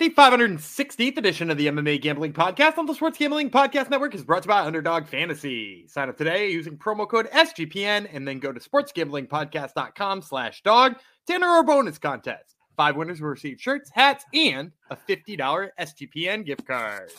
The 0.00 0.08
516th 0.08 1.18
edition 1.18 1.50
of 1.50 1.58
the 1.58 1.66
MMA 1.66 2.00
Gambling 2.00 2.32
Podcast 2.32 2.78
on 2.78 2.86
the 2.86 2.94
Sports 2.94 3.18
Gambling 3.18 3.50
Podcast 3.50 3.90
Network 3.90 4.14
is 4.14 4.24
brought 4.24 4.44
to 4.44 4.46
you 4.46 4.54
by 4.54 4.62
Underdog 4.62 5.06
Fantasy. 5.06 5.86
Sign 5.88 6.08
up 6.08 6.16
today 6.16 6.50
using 6.50 6.78
promo 6.78 7.06
code 7.06 7.28
SGPN 7.32 8.08
and 8.10 8.26
then 8.26 8.38
go 8.38 8.50
to 8.50 8.58
sportsgamblingpodcast.com 8.58 10.22
slash 10.22 10.62
dog 10.62 10.94
to 11.26 11.34
enter 11.34 11.46
our 11.46 11.62
bonus 11.62 11.98
contest. 11.98 12.56
Five 12.78 12.96
winners 12.96 13.20
will 13.20 13.28
receive 13.28 13.60
shirts, 13.60 13.90
hats, 13.92 14.24
and 14.32 14.72
a 14.88 14.96
$50 14.96 15.68
SGPN 15.78 16.46
gift 16.46 16.66
card. 16.66 17.10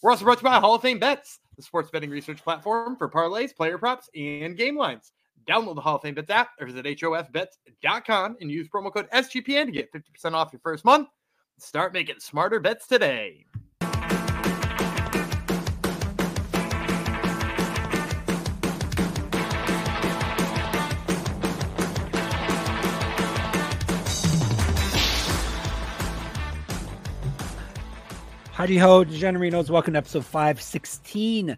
We're 0.00 0.12
also 0.12 0.24
brought 0.24 0.38
to 0.38 0.44
you 0.44 0.50
by 0.50 0.60
Hall 0.60 0.76
of 0.76 0.82
Fame 0.82 1.00
Bets, 1.00 1.40
the 1.56 1.62
sports 1.62 1.90
betting 1.90 2.10
research 2.10 2.44
platform 2.44 2.94
for 2.96 3.10
parlays, 3.10 3.52
player 3.52 3.76
props, 3.76 4.08
and 4.14 4.56
game 4.56 4.78
lines. 4.78 5.10
Download 5.48 5.74
the 5.74 5.80
Hall 5.80 5.96
of 5.96 6.02
Fame 6.02 6.14
Bets 6.14 6.30
app 6.30 6.50
or 6.60 6.68
visit 6.68 6.86
HOFBets.com 6.86 8.36
and 8.40 8.52
use 8.52 8.68
promo 8.68 8.94
code 8.94 9.10
SGPN 9.10 9.66
to 9.66 9.72
get 9.72 9.92
50% 9.92 10.34
off 10.34 10.52
your 10.52 10.60
first 10.60 10.84
month. 10.84 11.08
Start 11.58 11.92
making 11.92 12.16
smarter 12.18 12.58
bets 12.58 12.86
today. 12.86 13.46
Howdy 28.50 28.78
ho, 28.78 29.04
Degenerinos. 29.04 29.70
Welcome 29.70 29.94
to 29.94 29.98
episode 29.98 30.24
516 30.24 31.56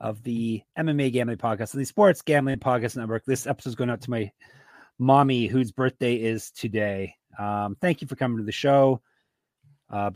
of 0.00 0.22
the 0.22 0.62
MMA 0.78 1.12
Gambling 1.12 1.38
Podcast, 1.38 1.72
and 1.72 1.80
the 1.80 1.86
Sports 1.86 2.22
Gambling 2.22 2.58
Podcast 2.58 2.96
Network. 2.96 3.24
This 3.24 3.46
episode 3.46 3.70
is 3.70 3.74
going 3.74 3.90
out 3.90 4.00
to 4.02 4.10
my 4.10 4.30
mommy, 4.98 5.46
whose 5.46 5.72
birthday 5.72 6.16
is 6.16 6.50
today. 6.50 7.14
Um, 7.38 7.76
thank 7.80 8.02
you 8.02 8.08
for 8.08 8.16
coming 8.16 8.38
to 8.38 8.44
the 8.44 8.52
show. 8.52 9.00
Uh, 9.90 10.10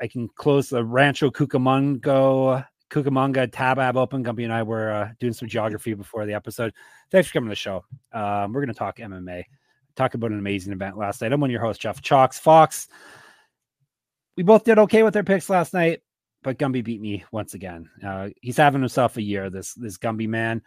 I 0.00 0.06
can 0.06 0.28
close 0.28 0.68
the 0.68 0.84
Rancho 0.84 1.30
Cucamonga 1.30 2.66
Cucamonga 2.90 3.48
tab 3.50 3.78
open. 3.96 4.24
Gumby 4.24 4.44
and 4.44 4.52
I 4.52 4.62
were 4.62 4.90
uh, 4.90 5.08
doing 5.18 5.32
some 5.32 5.48
geography 5.48 5.94
before 5.94 6.26
the 6.26 6.34
episode. 6.34 6.72
Thanks 7.10 7.28
for 7.28 7.34
coming 7.34 7.48
to 7.48 7.52
the 7.52 7.56
show. 7.56 7.84
Um, 8.12 8.52
we're 8.52 8.60
going 8.60 8.68
to 8.68 8.74
talk 8.74 8.98
MMA. 8.98 9.44
Talk 9.96 10.14
about 10.14 10.32
an 10.32 10.38
amazing 10.38 10.72
event 10.72 10.96
last 10.96 11.20
night. 11.20 11.32
I'm 11.32 11.40
one 11.40 11.50
of 11.50 11.52
your 11.52 11.60
hosts, 11.60 11.82
Jeff 11.82 12.02
Chalkx 12.02 12.38
Fox. 12.38 12.88
We 14.36 14.42
both 14.42 14.64
did 14.64 14.78
okay 14.80 15.02
with 15.02 15.16
our 15.16 15.22
picks 15.22 15.48
last 15.48 15.72
night, 15.72 16.02
but 16.42 16.58
Gumby 16.58 16.82
beat 16.82 17.00
me 17.00 17.24
once 17.30 17.54
again. 17.54 17.88
Uh, 18.04 18.30
he's 18.40 18.56
having 18.56 18.80
himself 18.80 19.16
a 19.16 19.22
year. 19.22 19.50
This 19.50 19.74
this 19.74 19.98
Gumby 19.98 20.26
man. 20.26 20.62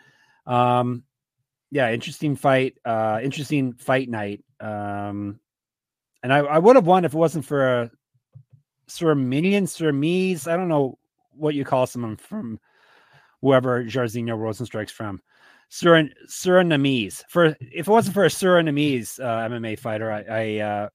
Um, 0.46 1.03
yeah, 1.70 1.92
interesting 1.92 2.38
fight. 2.38 2.78
Uh, 2.86 3.20
interesting 3.22 3.74
fight 3.74 4.09
night. 4.09 4.44
Um, 4.62 5.42
and 6.24 6.34
I, 6.34 6.38
I 6.40 6.58
would 6.58 6.78
have 6.78 6.88
won 6.88 7.03
if 7.03 7.14
it 7.14 7.18
wasn't 7.18 7.46
for 7.46 7.81
a 7.81 7.92
Surminian, 8.88 9.68
Surmise. 9.68 10.48
I 10.48 10.56
don't 10.56 10.70
know 10.70 10.98
what 11.32 11.56
you 11.56 11.64
call 11.64 11.88
someone 11.88 12.18
from 12.18 12.60
whoever 13.42 13.84
Jairzinho 13.84 14.38
Rozenstruik's 14.38 14.92
from. 14.92 15.22
Surin 15.70 16.12
Surinamese. 16.28 17.24
For 17.28 17.46
if 17.60 17.88
it 17.88 17.88
wasn't 17.88 18.14
for 18.14 18.26
a 18.26 18.30
Surinamese 18.30 19.20
uh, 19.20 19.50
MMA 19.50 19.78
fighter, 19.78 20.12
I, 20.12 20.24
I 20.30 20.58
uh, 20.60 20.90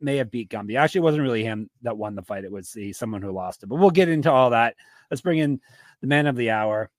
may 0.00 0.16
have 0.16 0.30
beat 0.30 0.50
Gumby. 0.50 0.76
Actually, 0.76 1.00
it 1.00 1.04
wasn't 1.04 1.24
really 1.24 1.44
him 1.44 1.68
that 1.82 1.96
won 1.96 2.14
the 2.14 2.22
fight. 2.22 2.44
It 2.44 2.52
was 2.52 2.72
the, 2.72 2.92
someone 2.92 3.22
who 3.22 3.32
lost 3.32 3.62
it. 3.62 3.66
But 3.66 3.76
we'll 3.76 3.90
get 3.90 4.08
into 4.08 4.30
all 4.30 4.50
that. 4.50 4.76
Let's 5.10 5.22
bring 5.22 5.38
in 5.38 5.60
the 6.00 6.06
man 6.06 6.26
of 6.26 6.36
the 6.36 6.50
hour, 6.50 6.90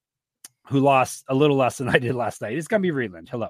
who 0.68 0.80
lost 0.80 1.24
a 1.28 1.36
little 1.36 1.58
less 1.58 1.78
than 1.78 1.90
I 1.90 2.00
did 2.00 2.16
last 2.16 2.42
night. 2.42 2.58
It's 2.58 2.68
Gumby 2.68 2.92
Vreeland. 2.92 3.30
Hello. 3.30 3.50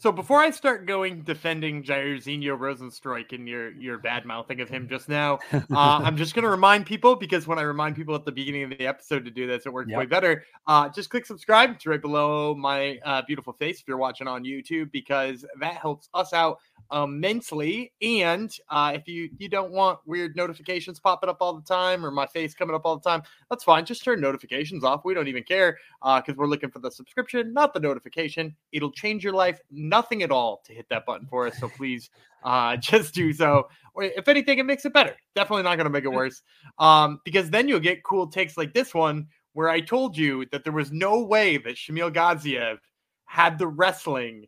So 0.00 0.12
before 0.12 0.38
I 0.38 0.50
start 0.50 0.86
going 0.86 1.22
defending 1.22 1.82
Jairzinho 1.82 2.56
Rozenstruik 2.56 3.32
and 3.32 3.48
your 3.48 3.72
your 3.72 3.98
bad 3.98 4.24
mouthing 4.24 4.60
of 4.60 4.68
him 4.68 4.88
just 4.88 5.08
now, 5.08 5.40
uh, 5.52 5.60
I'm 5.70 6.16
just 6.16 6.36
going 6.36 6.44
to 6.44 6.48
remind 6.48 6.86
people 6.86 7.16
because 7.16 7.48
when 7.48 7.58
I 7.58 7.62
remind 7.62 7.96
people 7.96 8.14
at 8.14 8.24
the 8.24 8.30
beginning 8.30 8.62
of 8.62 8.70
the 8.70 8.86
episode 8.86 9.24
to 9.24 9.30
do 9.32 9.48
this, 9.48 9.66
it 9.66 9.72
works 9.72 9.90
yep. 9.90 9.98
way 9.98 10.06
better. 10.06 10.44
Uh, 10.68 10.88
just 10.88 11.10
click 11.10 11.26
subscribe. 11.26 11.72
It's 11.72 11.84
right 11.84 12.00
below 12.00 12.54
my 12.54 12.98
uh, 13.04 13.22
beautiful 13.26 13.52
face 13.54 13.80
if 13.80 13.88
you're 13.88 13.96
watching 13.96 14.28
on 14.28 14.44
YouTube 14.44 14.92
because 14.92 15.44
that 15.58 15.74
helps 15.74 16.08
us 16.14 16.32
out 16.32 16.58
immensely. 16.92 17.92
And 18.00 18.50
uh, 18.70 18.92
if 18.94 19.06
you 19.06 19.30
you 19.38 19.48
don't 19.48 19.72
want 19.72 19.98
weird 20.06 20.36
notifications 20.36 20.98
popping 20.98 21.28
up 21.28 21.38
all 21.40 21.54
the 21.54 21.62
time 21.62 22.04
or 22.04 22.10
my 22.10 22.26
face 22.26 22.54
coming 22.54 22.74
up 22.74 22.82
all 22.84 22.96
the 22.96 23.08
time, 23.08 23.22
that's 23.50 23.64
fine. 23.64 23.84
Just 23.84 24.04
turn 24.04 24.20
notifications 24.20 24.84
off. 24.84 25.04
We 25.04 25.14
don't 25.14 25.28
even 25.28 25.42
care 25.42 25.78
Uh, 26.02 26.20
because 26.20 26.34
uh, 26.34 26.38
we're 26.38 26.46
looking 26.46 26.70
for 26.70 26.78
the 26.78 26.90
subscription, 26.90 27.52
not 27.52 27.74
the 27.74 27.80
notification. 27.80 28.54
It'll 28.72 28.92
change 28.92 29.24
your 29.24 29.32
life 29.32 29.60
nothing 29.70 30.22
at 30.22 30.30
all 30.30 30.62
to 30.66 30.72
hit 30.72 30.88
that 30.90 31.06
button 31.06 31.26
for 31.26 31.46
us. 31.46 31.58
So 31.58 31.68
please 31.68 32.10
uh, 32.44 32.76
just 32.80 33.14
do 33.14 33.32
so. 33.32 33.68
Or 33.94 34.04
if 34.04 34.28
anything, 34.28 34.58
it 34.58 34.66
makes 34.66 34.84
it 34.84 34.92
better. 34.92 35.14
Definitely 35.34 35.64
not 35.64 35.76
going 35.76 35.86
to 35.86 35.90
make 35.90 36.04
it 36.04 36.12
worse 36.12 36.42
um, 36.78 37.20
because 37.24 37.50
then 37.50 37.68
you'll 37.68 37.80
get 37.80 38.04
cool 38.04 38.26
takes 38.26 38.56
like 38.56 38.72
this 38.72 38.94
one 38.94 39.26
where 39.52 39.68
I 39.68 39.80
told 39.80 40.16
you 40.16 40.46
that 40.52 40.64
there 40.64 40.72
was 40.72 40.92
no 40.92 41.24
way 41.24 41.56
that 41.58 41.74
Shamil 41.74 42.12
Gaziev 42.12 42.78
had 43.24 43.58
the 43.58 43.66
wrestling 43.66 44.46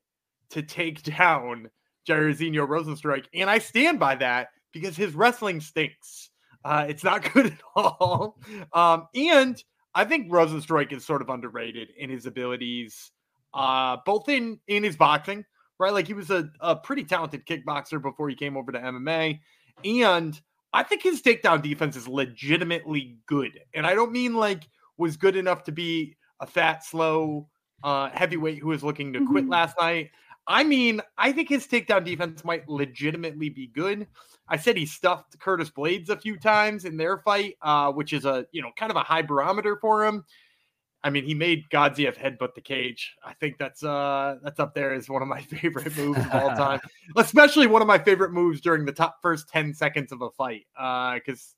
to 0.50 0.62
take 0.62 1.02
down 1.02 1.68
Jairzinho 2.08 2.66
Rozenstruik. 2.66 3.26
And 3.34 3.48
I 3.50 3.58
stand 3.58 3.98
by 3.98 4.14
that 4.16 4.48
because 4.72 4.96
his 4.96 5.14
wrestling 5.14 5.60
stinks. 5.60 6.30
Uh, 6.64 6.86
it's 6.88 7.04
not 7.04 7.32
good 7.32 7.46
at 7.46 7.60
all. 7.74 8.38
Um, 8.72 9.08
and 9.14 9.62
I 9.94 10.04
think 10.04 10.30
Rozenstruik 10.30 10.92
is 10.92 11.04
sort 11.04 11.22
of 11.22 11.28
underrated 11.28 11.88
in 11.96 12.10
his 12.10 12.26
abilities, 12.26 13.10
uh, 13.54 13.96
both 14.06 14.28
in 14.28 14.60
in 14.68 14.84
his 14.84 14.96
boxing, 14.96 15.44
right? 15.78 15.92
Like 15.92 16.06
he 16.06 16.14
was 16.14 16.30
a, 16.30 16.48
a 16.60 16.76
pretty 16.76 17.04
talented 17.04 17.46
kickboxer 17.46 18.00
before 18.00 18.28
he 18.28 18.36
came 18.36 18.56
over 18.56 18.70
to 18.72 18.78
MMA. 18.78 19.40
And 19.84 20.40
I 20.72 20.82
think 20.84 21.02
his 21.02 21.22
takedown 21.22 21.62
defense 21.62 21.96
is 21.96 22.06
legitimately 22.06 23.18
good. 23.26 23.58
And 23.74 23.86
I 23.86 23.94
don't 23.94 24.12
mean 24.12 24.34
like 24.34 24.68
was 24.96 25.16
good 25.16 25.34
enough 25.34 25.64
to 25.64 25.72
be 25.72 26.16
a 26.40 26.46
fat, 26.46 26.84
slow 26.84 27.48
uh, 27.82 28.10
heavyweight 28.10 28.58
who 28.58 28.68
was 28.68 28.84
looking 28.84 29.12
to 29.14 29.26
quit 29.26 29.44
mm-hmm. 29.44 29.52
last 29.52 29.76
night. 29.80 30.10
I 30.50 30.64
mean, 30.64 31.00
I 31.16 31.30
think 31.30 31.48
his 31.48 31.68
takedown 31.68 32.04
defense 32.04 32.44
might 32.44 32.68
legitimately 32.68 33.50
be 33.50 33.68
good. 33.68 34.08
I 34.48 34.56
said 34.56 34.76
he 34.76 34.84
stuffed 34.84 35.38
Curtis 35.38 35.70
Blaydes 35.70 36.08
a 36.08 36.16
few 36.16 36.36
times 36.36 36.84
in 36.84 36.96
their 36.96 37.18
fight, 37.18 37.54
uh, 37.62 37.92
which 37.92 38.12
is 38.12 38.24
a 38.24 38.44
you 38.50 38.60
know 38.60 38.72
kind 38.76 38.90
of 38.90 38.96
a 38.96 39.02
high 39.02 39.22
barometer 39.22 39.76
for 39.80 40.04
him. 40.04 40.24
I 41.04 41.10
mean, 41.10 41.24
he 41.24 41.34
made 41.34 41.68
Gaziev 41.72 42.16
headbutt 42.16 42.54
the 42.54 42.60
cage. 42.60 43.14
I 43.24 43.32
think 43.34 43.58
that's 43.58 43.84
uh 43.84 44.38
that's 44.42 44.58
up 44.58 44.74
there 44.74 44.92
as 44.92 45.08
one 45.08 45.22
of 45.22 45.28
my 45.28 45.40
favorite 45.62 45.96
moves 45.96 46.18
of 46.18 46.34
all 46.34 46.50
time, 46.50 46.80
especially 47.16 47.68
one 47.68 47.80
of 47.80 47.88
my 47.88 47.98
favorite 47.98 48.32
moves 48.32 48.60
during 48.60 48.84
the 48.84 48.92
top 48.92 49.18
first 49.22 49.48
ten 49.48 49.72
seconds 49.72 50.10
of 50.10 50.20
a 50.20 50.30
fight. 50.30 50.66
Uh, 50.76 51.14
because 51.14 51.54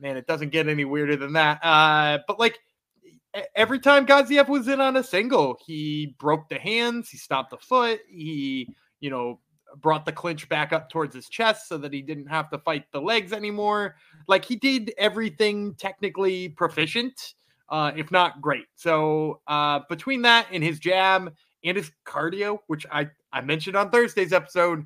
man, 0.00 0.16
it 0.16 0.26
doesn't 0.26 0.52
get 0.52 0.68
any 0.68 0.86
weirder 0.86 1.16
than 1.16 1.34
that. 1.34 1.62
Uh, 1.62 2.18
but 2.26 2.40
like 2.40 2.58
every 3.54 3.78
time 3.78 4.06
Gaziev 4.06 4.48
was 4.48 4.68
in 4.68 4.80
on 4.80 4.96
a 4.96 5.02
single, 5.02 5.58
he 5.64 6.14
broke 6.18 6.48
the 6.48 6.58
hands, 6.58 7.08
he 7.08 7.16
stopped 7.16 7.50
the 7.50 7.58
foot, 7.58 8.00
he, 8.08 8.68
you 9.00 9.10
know, 9.10 9.40
brought 9.80 10.04
the 10.04 10.12
clinch 10.12 10.48
back 10.48 10.72
up 10.72 10.90
towards 10.90 11.14
his 11.14 11.28
chest 11.28 11.68
so 11.68 11.78
that 11.78 11.92
he 11.92 12.02
didn't 12.02 12.26
have 12.26 12.50
to 12.50 12.58
fight 12.58 12.84
the 12.92 13.00
legs 13.00 13.32
anymore. 13.32 13.96
Like 14.28 14.44
he 14.44 14.56
did 14.56 14.92
everything 14.98 15.74
technically 15.74 16.50
proficient, 16.50 17.34
uh, 17.68 17.92
if 17.96 18.10
not 18.10 18.40
great. 18.42 18.66
So 18.74 19.40
uh, 19.46 19.80
between 19.88 20.22
that 20.22 20.46
and 20.52 20.62
his 20.62 20.78
jab 20.78 21.32
and 21.64 21.76
his 21.76 21.90
cardio, 22.06 22.58
which 22.66 22.84
I, 22.92 23.08
I 23.32 23.40
mentioned 23.40 23.76
on 23.76 23.90
Thursday's 23.90 24.32
episode, 24.32 24.84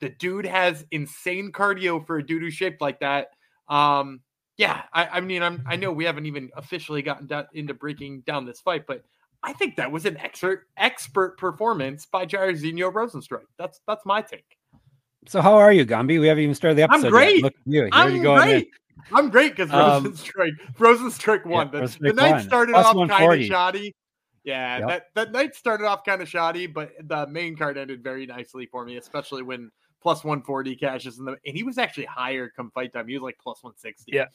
the 0.00 0.08
dude 0.08 0.46
has 0.46 0.84
insane 0.90 1.52
cardio 1.52 2.04
for 2.04 2.16
a 2.18 2.26
dude 2.26 2.42
who's 2.42 2.54
shaped 2.54 2.80
like 2.80 3.00
that. 3.00 3.28
Um, 3.68 4.20
yeah, 4.56 4.82
I, 4.92 5.06
I 5.06 5.20
mean, 5.20 5.42
I'm, 5.42 5.64
I 5.66 5.76
know 5.76 5.92
we 5.92 6.04
haven't 6.04 6.26
even 6.26 6.50
officially 6.56 7.02
gotten 7.02 7.26
da- 7.26 7.44
into 7.54 7.74
breaking 7.74 8.20
down 8.20 8.44
this 8.44 8.60
fight, 8.60 8.86
but 8.86 9.04
I 9.42 9.52
think 9.52 9.76
that 9.76 9.90
was 9.90 10.06
an 10.06 10.16
expert 10.18 10.68
expert 10.76 11.36
performance 11.38 12.06
by 12.06 12.26
Jairzinho 12.26 12.92
Rozenstruik. 12.92 13.46
That's 13.58 13.80
that's 13.86 14.04
my 14.06 14.22
take. 14.22 14.56
So 15.26 15.40
how 15.40 15.54
are 15.54 15.72
you, 15.72 15.86
Gumby? 15.86 16.20
We 16.20 16.26
haven't 16.26 16.44
even 16.44 16.54
started 16.54 16.76
the 16.76 16.82
episode. 16.82 17.06
I'm 17.06 17.12
great. 17.12 17.36
Yet. 17.36 17.42
Look 17.42 17.54
at 17.54 17.72
you. 17.72 17.88
I'm 17.92 18.16
you 18.16 18.22
great. 18.22 18.56
In. 18.56 18.66
I'm 19.12 19.30
great 19.30 19.56
because 19.56 19.72
um, 19.72 20.12
Rozenstruik 20.78 21.44
won. 21.46 21.70
Yeah, 21.72 21.80
the, 21.80 21.98
the, 22.00 22.12
night 22.12 22.42
started 22.42 22.72
Plus 22.72 22.86
off 22.86 23.08
kind 23.08 23.40
of 23.40 23.46
shoddy. 23.46 23.94
Yeah, 24.44 24.78
yep. 24.78 24.88
that, 24.88 25.04
that 25.14 25.32
night 25.32 25.54
started 25.54 25.86
off 25.86 26.04
kind 26.04 26.20
of 26.20 26.28
shoddy, 26.28 26.66
but 26.66 26.92
the 27.00 27.26
main 27.28 27.56
card 27.56 27.78
ended 27.78 28.02
very 28.02 28.26
nicely 28.26 28.66
for 28.66 28.84
me, 28.84 28.96
especially 28.96 29.42
when 29.42 29.70
plus 30.02 30.24
140 30.24 30.76
cashes 30.76 31.18
in 31.18 31.24
the 31.24 31.36
and 31.46 31.56
he 31.56 31.62
was 31.62 31.78
actually 31.78 32.06
higher 32.06 32.52
come 32.54 32.70
fight 32.70 32.92
time. 32.92 33.08
He 33.08 33.14
was 33.14 33.22
like 33.22 33.38
plus 33.42 33.62
160. 33.62 34.12
Yeah. 34.12 34.26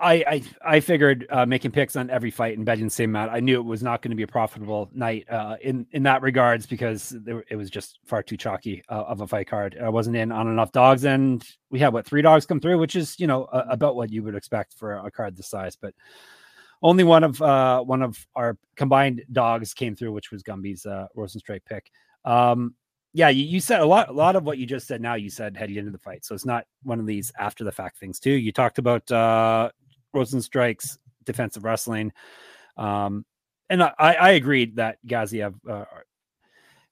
I 0.00 0.12
I, 0.12 0.42
I 0.76 0.80
figured 0.80 1.26
uh, 1.30 1.44
making 1.44 1.72
picks 1.72 1.96
on 1.96 2.08
every 2.08 2.30
fight 2.30 2.56
and 2.56 2.64
betting 2.64 2.84
the 2.84 2.90
same 2.90 3.10
amount. 3.10 3.32
I 3.32 3.40
knew 3.40 3.58
it 3.58 3.64
was 3.64 3.82
not 3.82 4.00
going 4.00 4.10
to 4.10 4.16
be 4.16 4.22
a 4.22 4.28
profitable 4.28 4.88
night 4.92 5.28
uh, 5.28 5.56
in 5.60 5.86
in 5.92 6.04
that 6.04 6.22
regards 6.22 6.66
because 6.66 7.16
it 7.48 7.56
was 7.56 7.68
just 7.68 7.98
far 8.06 8.22
too 8.22 8.36
chalky 8.36 8.82
uh, 8.88 9.04
of 9.08 9.20
a 9.20 9.26
fight 9.26 9.48
card. 9.48 9.76
I 9.82 9.88
wasn't 9.88 10.16
in 10.16 10.30
on 10.30 10.46
enough 10.46 10.72
dogs, 10.72 11.04
and 11.04 11.44
we 11.70 11.80
had 11.80 11.92
what 11.92 12.06
three 12.06 12.22
dogs 12.22 12.46
come 12.46 12.60
through, 12.60 12.78
which 12.78 12.96
is 12.96 13.18
you 13.18 13.26
know 13.26 13.44
about 13.44 13.96
what 13.96 14.10
you 14.10 14.22
would 14.22 14.36
expect 14.36 14.74
for 14.74 14.94
a 14.94 15.10
card 15.10 15.36
this 15.36 15.48
size. 15.48 15.76
But 15.76 15.94
only 16.82 17.04
one 17.04 17.24
of 17.24 17.42
uh, 17.42 17.82
one 17.82 18.02
of 18.02 18.24
our 18.36 18.56
combined 18.76 19.24
dogs 19.32 19.74
came 19.74 19.96
through, 19.96 20.12
which 20.12 20.30
was 20.30 20.42
Gumby's 20.42 20.86
uh, 20.86 21.06
Rozenstruik 21.16 21.64
pick. 21.64 21.90
Um, 22.24 22.74
yeah, 23.12 23.28
you, 23.28 23.44
you 23.44 23.60
said 23.60 23.80
a 23.80 23.86
lot. 23.86 24.08
A 24.08 24.12
lot 24.12 24.36
of 24.36 24.44
what 24.44 24.58
you 24.58 24.66
just 24.66 24.86
said 24.86 25.00
now, 25.00 25.14
you 25.14 25.30
said 25.30 25.56
heading 25.56 25.76
into 25.76 25.90
the 25.90 25.98
fight. 25.98 26.24
So 26.24 26.34
it's 26.34 26.46
not 26.46 26.66
one 26.82 27.00
of 27.00 27.06
these 27.06 27.32
after 27.38 27.64
the 27.64 27.72
fact 27.72 27.98
things 27.98 28.18
too. 28.20 28.32
You 28.32 28.52
talked 28.52 28.78
about 28.78 29.10
uh, 29.10 29.70
Rozenstruik's 30.14 30.98
defensive 31.24 31.64
wrestling, 31.64 32.12
um, 32.76 33.24
and 33.70 33.82
I, 33.82 33.92
I 33.98 34.30
agreed 34.30 34.76
that 34.76 34.98
Gaziev 35.06 35.54
uh, 35.68 35.84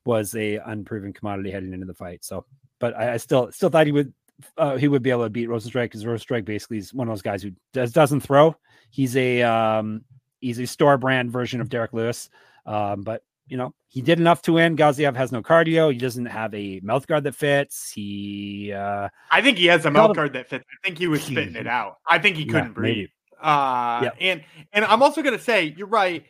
was 0.04 0.34
a 0.34 0.56
unproven 0.56 1.12
commodity 1.12 1.50
heading 1.50 1.72
into 1.72 1.86
the 1.86 1.94
fight. 1.94 2.24
So, 2.24 2.46
but 2.78 2.96
I, 2.96 3.14
I 3.14 3.16
still 3.18 3.52
still 3.52 3.68
thought 3.68 3.86
he 3.86 3.92
would 3.92 4.12
uh, 4.56 4.76
he 4.76 4.88
would 4.88 5.02
be 5.02 5.10
able 5.10 5.24
to 5.24 5.30
beat 5.30 5.48
Rozenstruik 5.48 5.84
because 5.84 6.04
Rozenstruik 6.04 6.44
basically 6.44 6.78
is 6.78 6.94
one 6.94 7.08
of 7.08 7.12
those 7.12 7.22
guys 7.22 7.42
who 7.42 7.52
does 7.72 7.92
doesn't 7.92 8.20
throw. 8.20 8.56
He's 8.90 9.16
a 9.16 9.42
um, 9.42 10.02
he's 10.40 10.58
a 10.58 10.66
store 10.66 10.98
brand 10.98 11.30
version 11.30 11.60
of 11.60 11.68
Derrick 11.68 11.92
Lewis, 11.92 12.30
um, 12.64 13.02
but 13.02 13.22
you 13.46 13.56
know 13.56 13.74
he 13.88 14.02
did 14.02 14.18
enough 14.18 14.42
to 14.42 14.52
win. 14.52 14.76
Gaziev 14.76 15.16
has 15.16 15.32
no 15.32 15.42
cardio. 15.42 15.92
He 15.92 15.98
doesn't 15.98 16.26
have 16.26 16.54
a 16.54 16.80
mouth 16.82 17.06
guard 17.06 17.24
that 17.24 17.34
fits. 17.34 17.90
He 17.92 18.72
uh, 18.72 19.08
I 19.30 19.42
think 19.42 19.58
he 19.58 19.66
has 19.66 19.84
a 19.84 19.90
mouth 19.90 20.14
guard 20.14 20.32
that 20.34 20.48
fits. 20.48 20.64
I 20.68 20.86
think 20.86 20.98
he 20.98 21.06
was 21.06 21.22
spitting 21.22 21.56
it 21.56 21.66
out. 21.66 21.96
I 22.08 22.18
think 22.18 22.36
he 22.36 22.44
couldn't 22.44 22.68
yeah, 22.68 22.72
breathe. 22.72 22.96
Maybe. 22.96 23.12
Uh, 23.42 24.00
yep. 24.04 24.16
and 24.20 24.42
and 24.72 24.84
I'm 24.84 25.02
also 25.02 25.22
gonna 25.22 25.38
say 25.38 25.74
you're 25.76 25.86
right. 25.86 26.24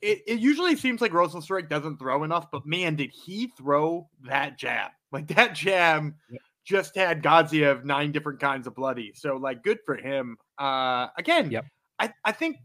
It, 0.00 0.22
it 0.26 0.40
usually 0.40 0.76
seems 0.76 1.00
like 1.00 1.12
Rozenstruik 1.12 1.68
doesn't 1.68 1.98
throw 1.98 2.24
enough, 2.24 2.50
but 2.50 2.66
man, 2.66 2.96
did 2.96 3.10
he 3.10 3.52
throw 3.56 4.08
that 4.22 4.58
jab? 4.58 4.90
Like 5.12 5.28
that 5.28 5.54
jab 5.54 6.12
yep 6.30 6.40
just 6.64 6.96
had 6.96 7.22
Gaziev 7.22 7.84
nine 7.84 8.10
different 8.10 8.40
kinds 8.40 8.66
of 8.66 8.74
bloody. 8.74 9.12
So 9.14 9.36
like 9.36 9.62
good 9.62 9.78
for 9.84 9.96
him. 9.96 10.36
Uh 10.58 11.08
again, 11.16 11.50
yep. 11.50 11.66
I, 11.98 12.12
I 12.24 12.32
think 12.32 12.56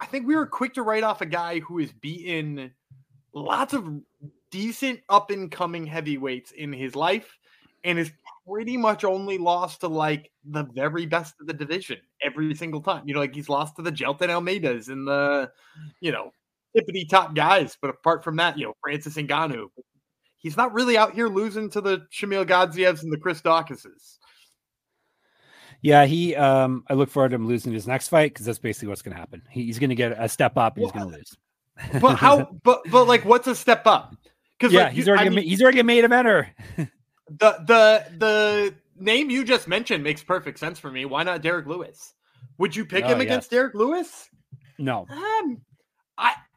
I 0.00 0.06
think 0.06 0.26
we 0.26 0.36
were 0.36 0.46
quick 0.46 0.74
to 0.74 0.82
write 0.82 1.04
off 1.04 1.20
a 1.20 1.26
guy 1.26 1.60
who 1.60 1.78
has 1.78 1.92
beaten 1.92 2.72
lots 3.34 3.74
of 3.74 3.88
decent 4.50 5.00
up 5.08 5.30
and 5.30 5.50
coming 5.50 5.86
heavyweights 5.86 6.52
in 6.52 6.72
his 6.72 6.96
life 6.96 7.38
and 7.84 7.98
is 7.98 8.12
pretty 8.46 8.76
much 8.76 9.04
only 9.04 9.38
lost 9.38 9.80
to 9.80 9.88
like 9.88 10.30
the 10.44 10.64
very 10.64 11.06
best 11.06 11.34
of 11.40 11.46
the 11.46 11.52
division 11.52 11.98
every 12.22 12.54
single 12.54 12.80
time. 12.80 13.02
You 13.06 13.14
know, 13.14 13.20
like 13.20 13.34
he's 13.34 13.48
lost 13.48 13.76
to 13.76 13.82
the 13.82 13.92
Jailton 13.92 14.28
Almeidas 14.28 14.88
and 14.88 15.06
the, 15.06 15.50
you 16.00 16.12
know, 16.12 16.32
tippity 16.76 17.08
top 17.08 17.34
guys. 17.34 17.76
But 17.80 17.90
apart 17.90 18.24
from 18.24 18.36
that, 18.36 18.58
you 18.58 18.66
know, 18.66 18.74
Francis 18.82 19.14
Ngannou, 19.16 19.68
he's 20.36 20.56
not 20.56 20.72
really 20.72 20.96
out 20.96 21.14
here 21.14 21.28
losing 21.28 21.70
to 21.70 21.80
the 21.80 22.06
Shamil 22.12 22.46
Gazievs 22.46 23.02
and 23.02 23.12
the 23.12 23.18
Chris 23.18 23.40
Daukauses. 23.40 24.18
Yeah, 25.82 26.04
he. 26.04 26.36
Um, 26.36 26.84
I 26.88 26.94
look 26.94 27.08
forward 27.08 27.30
to 27.30 27.36
him 27.36 27.46
losing 27.46 27.72
his 27.72 27.86
next 27.86 28.08
fight 28.08 28.34
because 28.34 28.44
that's 28.44 28.58
basically 28.58 28.88
what's 28.88 29.00
going 29.00 29.14
to 29.14 29.20
happen. 29.20 29.42
He, 29.48 29.64
he's 29.64 29.78
going 29.78 29.88
to 29.88 29.96
get 29.96 30.12
a 30.18 30.28
step 30.28 30.58
up 30.58 30.76
and 30.76 30.82
well, 30.82 30.92
he's 30.92 31.00
going 31.00 31.12
to 31.12 31.16
lose. 31.16 31.36
But 32.00 32.16
how? 32.16 32.56
But 32.62 32.82
but 32.90 33.06
like, 33.06 33.24
what's 33.24 33.46
a 33.46 33.54
step 33.54 33.86
up? 33.86 34.14
Because 34.58 34.72
yeah, 34.72 34.84
like, 34.84 34.92
he's 34.92 35.08
already 35.08 35.26
I 35.26 35.28
mean, 35.30 35.44
he's 35.44 35.62
already 35.62 35.82
made 35.82 36.04
a 36.04 36.08
eventer. 36.08 36.48
the 36.76 36.88
the 37.66 38.04
the 38.18 38.74
name 38.98 39.30
you 39.30 39.44
just 39.44 39.66
mentioned 39.66 40.04
makes 40.04 40.22
perfect 40.22 40.58
sense 40.58 40.78
for 40.78 40.90
me. 40.90 41.04
Why 41.04 41.22
not 41.22 41.42
Derrick 41.42 41.66
Lewis? 41.66 42.14
Would 42.58 42.76
you 42.76 42.84
pick 42.84 43.04
oh, 43.04 43.08
him 43.08 43.20
against 43.20 43.50
Derrick 43.50 43.74
Lewis? 43.74 44.28
No. 44.78 45.06
Um, 45.10 45.62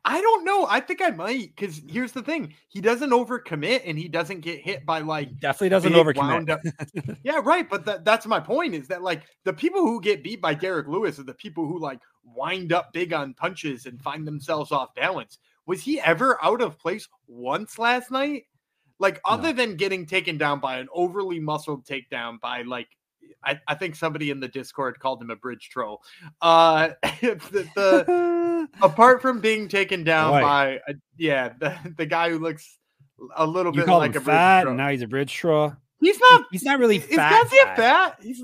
I 0.05 0.19
don't 0.19 0.43
know. 0.43 0.67
I 0.69 0.81
think 0.81 1.01
I 1.01 1.11
might 1.11 1.55
because 1.55 1.81
here's 1.87 2.11
the 2.11 2.21
thing: 2.21 2.53
he 2.67 2.81
doesn't 2.81 3.11
overcommit 3.11 3.83
and 3.85 3.97
he 3.97 4.09
doesn't 4.09 4.41
get 4.41 4.59
hit 4.59 4.85
by 4.85 4.99
like 4.99 5.39
definitely 5.39 5.69
doesn't 5.69 5.93
overcommit. 5.93 7.17
yeah, 7.23 7.39
right. 7.43 7.69
But 7.69 7.85
that, 7.85 8.03
that's 8.03 8.25
my 8.25 8.39
point: 8.39 8.75
is 8.75 8.87
that 8.89 9.01
like 9.01 9.23
the 9.45 9.53
people 9.53 9.81
who 9.81 10.01
get 10.01 10.23
beat 10.23 10.41
by 10.41 10.53
Derrick 10.53 10.87
Lewis 10.87 11.19
are 11.19 11.23
the 11.23 11.33
people 11.33 11.65
who 11.65 11.79
like 11.79 11.99
wind 12.25 12.73
up 12.73 12.91
big 12.91 13.13
on 13.13 13.33
punches 13.33 13.85
and 13.85 14.01
find 14.01 14.27
themselves 14.27 14.73
off 14.73 14.93
balance. 14.93 15.39
Was 15.65 15.81
he 15.81 16.01
ever 16.01 16.37
out 16.43 16.61
of 16.61 16.77
place 16.77 17.07
once 17.27 17.79
last 17.79 18.11
night? 18.11 18.43
Like 18.99 19.21
other 19.23 19.49
no. 19.49 19.53
than 19.53 19.77
getting 19.77 20.05
taken 20.05 20.37
down 20.37 20.59
by 20.59 20.79
an 20.79 20.87
overly 20.93 21.39
muscled 21.39 21.85
takedown 21.85 22.41
by 22.41 22.63
like 22.63 22.89
I, 23.43 23.59
I 23.67 23.75
think 23.75 23.95
somebody 23.95 24.29
in 24.31 24.39
the 24.39 24.47
Discord 24.47 24.99
called 24.99 25.21
him 25.21 25.29
a 25.29 25.35
bridge 25.35 25.69
troll. 25.69 26.01
Uh, 26.41 26.89
the, 27.21 27.69
the 27.75 28.05
apart 28.81 29.21
from 29.21 29.39
being 29.39 29.67
taken 29.67 30.03
down 30.03 30.31
Boy. 30.31 30.41
by 30.41 30.79
a, 30.87 30.93
yeah 31.17 31.53
the, 31.59 31.77
the 31.97 32.05
guy 32.05 32.29
who 32.29 32.39
looks 32.39 32.77
a 33.35 33.45
little 33.45 33.73
you 33.73 33.85
bit 33.85 33.91
like 33.91 34.15
a 34.15 34.21
fat, 34.21 34.67
now 34.73 34.89
he's 34.89 35.01
a 35.01 35.07
bridge 35.07 35.29
straw. 35.29 35.75
He's 35.99 36.19
not. 36.19 36.45
He's 36.51 36.63
not 36.63 36.79
really 36.79 36.99
fat. 36.99 37.45
Is 37.45 37.51
fat? 37.51 37.77
fat? 37.77 38.17
He's 38.21 38.43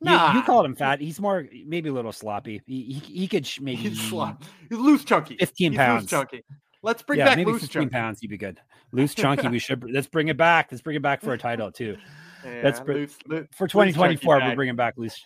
Nah. 0.00 0.32
You, 0.32 0.38
you 0.38 0.44
called 0.44 0.66
him 0.66 0.74
fat. 0.74 1.00
He's 1.00 1.18
more 1.18 1.48
maybe 1.66 1.88
a 1.88 1.92
little 1.92 2.12
sloppy. 2.12 2.60
He 2.66 2.82
he, 2.82 2.98
he 3.20 3.28
could 3.28 3.48
maybe 3.60 3.76
he's, 3.76 4.00
slop. 4.00 4.42
he's 4.68 4.78
loose 4.78 5.04
chunky. 5.04 5.36
Fifteen 5.36 5.72
he's 5.72 5.78
pounds. 5.78 6.02
Loose 6.02 6.10
chunky. 6.10 6.44
Let's 6.82 7.02
bring 7.02 7.18
yeah, 7.18 7.26
back 7.26 7.38
maybe 7.38 7.50
loose 7.50 7.62
15 7.62 7.82
chunky. 7.82 7.92
pounds. 7.92 8.20
He'd 8.20 8.28
be 8.28 8.36
good. 8.36 8.60
Loose 8.92 9.14
chunky. 9.14 9.48
we 9.48 9.58
should 9.58 9.82
let's 9.90 10.06
bring 10.06 10.28
it 10.28 10.36
back. 10.36 10.68
Let's 10.70 10.82
bring 10.82 10.96
it 10.96 11.02
back 11.02 11.22
for 11.22 11.32
a 11.32 11.38
title 11.38 11.72
too. 11.72 11.96
Yeah, 12.44 12.60
That's 12.60 12.80
loose, 12.80 13.16
for 13.52 13.66
2024. 13.66 14.40
We're 14.40 14.54
bringing 14.54 14.76
back 14.76 14.94
loose. 14.98 15.18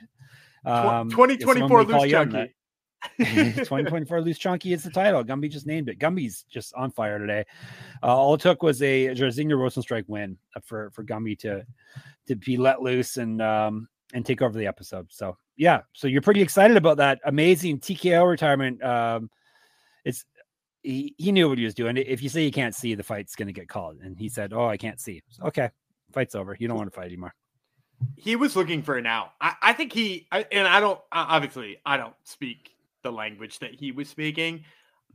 Um, 0.65 1.11
2024 1.11 1.85
loose 1.85 2.11
chunky. 2.11 2.55
2024 3.19 4.21
loose 4.23 4.39
chunky 4.39 4.73
is 4.73 4.83
the 4.83 4.91
title. 4.91 5.23
Gumby 5.25 5.51
just 5.51 5.67
named 5.67 5.89
it. 5.89 5.99
Gumby's 5.99 6.45
just 6.51 6.75
on 6.75 6.91
fire 6.91 7.19
today. 7.19 7.45
Uh, 8.03 8.17
all 8.17 8.35
it 8.35 8.41
took 8.41 8.63
was 8.63 8.83
a 8.83 9.09
Jairzinho 9.09 9.83
strike 9.83 10.05
win 10.09 10.37
for 10.63 10.91
for 10.91 11.05
Gumby 11.05 11.39
to 11.41 11.65
to 12.27 12.37
be 12.37 12.57
let 12.57 12.83
loose 12.83 13.17
and 13.17 13.41
um 13.41 13.89
and 14.15 14.25
take 14.25 14.43
over 14.43 14.59
the 14.59 14.67
episode. 14.67 15.07
So 15.11 15.37
yeah, 15.57 15.83
so 15.93 16.07
you're 16.07 16.23
pretty 16.23 16.41
excited 16.41 16.77
about 16.77 16.97
that 16.99 17.21
amazing 17.25 17.81
TKO 17.81 18.29
retirement. 18.29 18.83
Um, 18.83 19.31
it's 20.05 20.25
he, 20.83 21.15
he 21.19 21.33
knew 21.33 21.49
what 21.49 21.59
he 21.59 21.65
was 21.65 21.75
doing. 21.75 21.97
If 21.97 22.23
you 22.23 22.29
say 22.29 22.45
you 22.45 22.53
can't 22.53 22.75
see, 22.75 22.95
the 22.95 23.03
fight's 23.03 23.35
going 23.35 23.49
to 23.49 23.53
get 23.53 23.69
called, 23.69 23.99
and 24.03 24.19
he 24.19 24.29
said, 24.29 24.53
"Oh, 24.53 24.67
I 24.67 24.77
can't 24.77 25.01
see." 25.01 25.23
So, 25.29 25.45
okay, 25.47 25.71
fight's 26.13 26.35
over. 26.35 26.57
You 26.59 26.69
don't 26.69 26.77
want 26.77 26.91
to 26.91 26.95
fight 26.95 27.07
anymore. 27.07 27.35
He 28.17 28.37
was 28.37 28.55
looking 28.55 28.83
for 28.83 28.97
an 28.97 29.07
out. 29.07 29.33
I, 29.41 29.55
I 29.61 29.73
think 29.73 29.93
he, 29.93 30.29
I, 30.31 30.47
and 30.53 30.69
I 30.69 30.79
don't, 30.79 31.01
obviously, 31.11 31.79
I 31.85 31.97
don't 31.97 32.15
speak 32.23 32.71
the 33.09 33.17
language 33.17 33.59
that 33.61 33.75
he 33.75 33.91
was 33.91 34.09
speaking. 34.09 34.65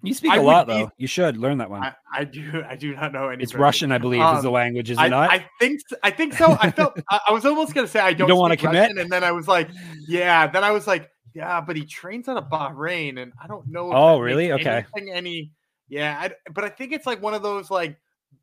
You 0.02 0.14
speak 0.14 0.32
I 0.32 0.38
a 0.38 0.42
lot, 0.42 0.68
though. 0.68 0.92
you 0.98 1.08
should 1.08 1.38
learn 1.38 1.60
that 1.60 1.70
one. 1.70 1.84
I, 1.84 1.94
I, 2.12 2.24
do. 2.24 2.64
I 2.70 2.76
do 2.76 2.96
not 2.96 3.14
know 3.14 3.30
any. 3.30 3.44
It's 3.44 3.54
Russian, 3.54 3.92
I 3.92 4.00
believe, 4.00 4.22
um, 4.22 4.36
is 4.36 4.44
the 4.44 4.52
language, 4.52 4.90
is 4.90 5.00
it 5.00 5.10
not? 5.10 5.32
I 5.32 5.46
think. 5.60 5.82
I 6.02 6.10
think 6.10 6.34
so. 6.34 6.58
I 6.60 6.72
felt. 6.72 7.00
I, 7.10 7.32
was 7.32 7.46
almost 7.46 7.74
going 7.74 7.86
to 7.86 7.92
say 7.92 8.00
I 8.00 8.14
don't, 8.14 8.28
don't 8.28 8.40
want 8.40 8.52
to 8.52 8.58
commit, 8.58 8.82
Russian, 8.82 8.98
and 8.98 9.10
then 9.10 9.24
I 9.24 9.32
was 9.32 9.48
like, 9.48 9.70
yeah. 10.08 10.48
Then 10.48 10.64
I 10.64 10.72
was 10.72 10.88
like, 10.88 11.10
yeah, 11.34 11.62
but 11.62 11.76
he 11.76 11.86
trains 11.86 12.28
out 12.28 12.38
of 12.38 12.50
Bahrain, 12.50 13.22
and 13.22 13.32
I 13.42 13.48
don't 13.48 13.68
know. 13.68 13.92
oh, 13.94 14.20
really? 14.20 14.52
Okay. 14.52 14.86
Any? 14.98 15.52
Yeah, 15.88 16.18
I, 16.20 16.52
but 16.52 16.64
I 16.64 16.70
think 16.70 16.92
it's 16.92 17.06
like 17.06 17.22
one 17.22 17.34
of 17.34 17.44
those 17.44 17.70
like 17.70 17.98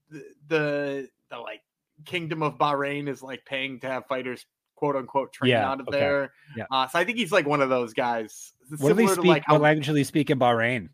the, 0.08 0.24
the 0.48 1.08
the 1.30 1.38
like 1.38 1.60
Kingdom 2.04 2.42
of 2.42 2.58
Bahrain 2.58 3.08
is 3.08 3.22
like 3.22 3.44
paying 3.44 3.80
to 3.80 3.88
have 3.88 4.06
fighters 4.06 4.46
quote 4.76 4.96
unquote 4.96 5.32
train 5.32 5.50
yeah, 5.50 5.70
out 5.70 5.80
of 5.80 5.88
okay. 5.88 5.98
there. 5.98 6.32
Yeah. 6.56 6.64
Uh, 6.70 6.88
so 6.88 6.98
I 6.98 7.04
think 7.04 7.18
he's 7.18 7.32
like 7.32 7.46
one 7.46 7.60
of 7.60 7.68
those 7.68 7.92
guys. 7.92 8.52
What 8.78 8.90
do 8.90 8.94
they 8.94 9.06
speak? 9.06 9.24
Like 9.24 9.48
what 9.48 9.60
language 9.60 9.86
do 9.86 9.92
they 9.92 10.04
speak 10.04 10.30
in 10.30 10.38
Bahrain? 10.38 10.88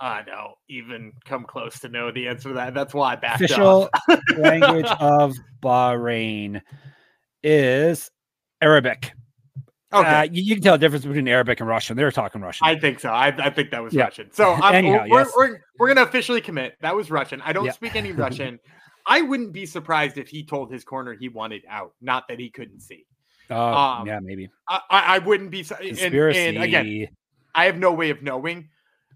I 0.00 0.22
don't 0.22 0.54
even 0.68 1.12
come 1.24 1.44
close 1.44 1.78
to 1.80 1.88
know 1.88 2.10
the 2.10 2.28
answer 2.28 2.48
to 2.48 2.54
that. 2.54 2.72
That's 2.72 2.94
why 2.94 3.12
I 3.12 3.16
backed 3.16 3.42
Official 3.42 3.90
language 4.38 4.86
of 4.98 5.34
Bahrain 5.62 6.62
is 7.42 8.10
Arabic. 8.62 9.12
Okay. 9.92 10.08
Uh, 10.08 10.22
you, 10.22 10.42
you, 10.42 10.54
can 10.54 10.62
tell 10.62 10.74
the 10.74 10.78
difference 10.78 11.04
between 11.04 11.26
Arabic 11.26 11.60
and 11.60 11.68
Russian. 11.68 11.96
They're 11.96 12.12
talking 12.12 12.40
Russian. 12.40 12.66
I 12.66 12.78
think 12.78 13.00
so. 13.00 13.10
I, 13.10 13.26
I 13.26 13.50
think 13.50 13.72
that 13.72 13.82
was 13.82 13.92
yeah. 13.92 14.04
Russian. 14.04 14.30
So 14.32 14.52
Anyhow, 14.64 15.04
we're, 15.10 15.20
yes. 15.20 15.32
we're, 15.36 15.48
we're, 15.48 15.60
we're 15.78 15.86
going 15.88 15.96
to 15.96 16.04
officially 16.04 16.40
commit. 16.40 16.76
That 16.80 16.94
was 16.94 17.10
Russian. 17.10 17.40
I 17.42 17.52
don't 17.52 17.64
yeah. 17.64 17.72
speak 17.72 17.96
any 17.96 18.12
Russian. 18.26 18.60
I 19.06 19.22
wouldn't 19.22 19.52
be 19.52 19.66
surprised 19.66 20.16
if 20.16 20.28
he 20.28 20.44
told 20.44 20.72
his 20.72 20.84
corner 20.84 21.14
he 21.14 21.28
wanted 21.28 21.62
out, 21.68 21.94
not 22.00 22.28
that 22.28 22.38
he 22.38 22.50
couldn't 22.50 22.80
see. 22.80 23.04
Oh, 23.50 23.60
um, 23.60 24.06
yeah, 24.06 24.20
maybe. 24.20 24.48
I, 24.68 24.80
I 24.90 25.18
wouldn't 25.18 25.50
be. 25.50 25.64
Conspiracy. 25.64 26.38
And, 26.38 26.56
and 26.56 26.64
again, 26.64 27.08
I 27.54 27.66
have 27.66 27.78
no 27.78 27.92
way 27.92 28.10
of 28.10 28.22
knowing. 28.22 28.68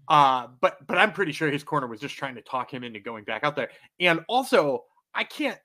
Uh, 0.07 0.47
but 0.61 0.85
but 0.85 0.97
I'm 0.97 1.11
pretty 1.11 1.31
sure 1.31 1.49
his 1.49 1.63
corner 1.63 1.87
was 1.87 1.99
just 1.99 2.15
trying 2.15 2.35
to 2.35 2.41
talk 2.41 2.71
him 2.71 2.83
into 2.83 2.99
going 2.99 3.23
back 3.23 3.43
out 3.43 3.55
there. 3.55 3.69
And 3.99 4.23
also, 4.27 4.83
I 5.13 5.23
can't 5.23 5.59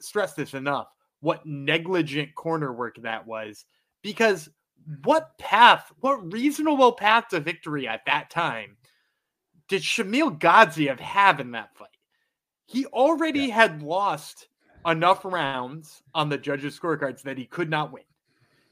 stress 0.00 0.34
this 0.34 0.54
enough. 0.54 0.88
What 1.20 1.44
negligent 1.44 2.34
corner 2.34 2.72
work 2.72 2.96
that 3.02 3.26
was, 3.26 3.64
because 4.02 4.48
what 5.04 5.36
path, 5.38 5.92
what 6.00 6.32
reasonable 6.32 6.92
path 6.92 7.28
to 7.28 7.40
victory 7.40 7.86
at 7.86 8.04
that 8.06 8.30
time 8.30 8.76
did 9.68 9.82
Shamil 9.82 10.38
Gaziev 10.38 11.00
have 11.00 11.40
in 11.40 11.50
that 11.52 11.76
fight? 11.76 11.88
He 12.66 12.86
already 12.86 13.46
yeah. 13.46 13.54
had 13.54 13.82
lost 13.82 14.48
enough 14.86 15.24
rounds 15.24 16.02
on 16.14 16.28
the 16.28 16.38
judges' 16.38 16.78
scorecards 16.78 17.22
that 17.22 17.36
he 17.36 17.44
could 17.44 17.68
not 17.68 17.92
win. 17.92 18.04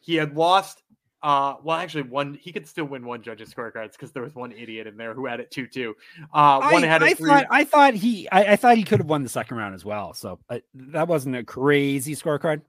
He 0.01 0.15
had 0.15 0.37
lost 0.37 0.83
uh 1.23 1.55
well 1.63 1.77
actually 1.77 2.03
one 2.03 2.35
he 2.41 2.53
could 2.53 2.67
still 2.67 2.85
win 2.85 3.05
one 3.05 3.23
judges 3.23 3.53
scorecards 3.53 3.93
because 3.93 4.13
there 4.13 4.23
was 4.23 4.35
one 4.35 4.53
idiot 4.53 4.87
in 4.87 4.97
there 4.97 5.15
who 5.15 5.27
had 5.27 5.41
it 5.41 5.51
2-2. 5.51 5.95
Uh 6.33 6.69
one 6.71 6.85
I, 6.85 6.87
had 6.87 7.03
I 7.03 7.15
thought 7.15 7.47
I 7.51 7.65
thought 7.65 7.95
he 7.95 8.29
I, 8.31 8.53
I, 8.53 8.57
thought 8.57 8.77
he 8.77 8.85
could 8.85 9.01
have 9.01 9.09
won 9.09 9.23
the 9.23 9.29
second 9.29 9.57
round 9.57 9.75
as 9.75 9.85
well. 9.85 10.15
So 10.15 10.39
uh, 10.49 10.59
that 10.75 11.09
wasn't 11.09 11.37
a 11.37 11.45
crazy 11.45 12.15
scorecard. 12.15 12.63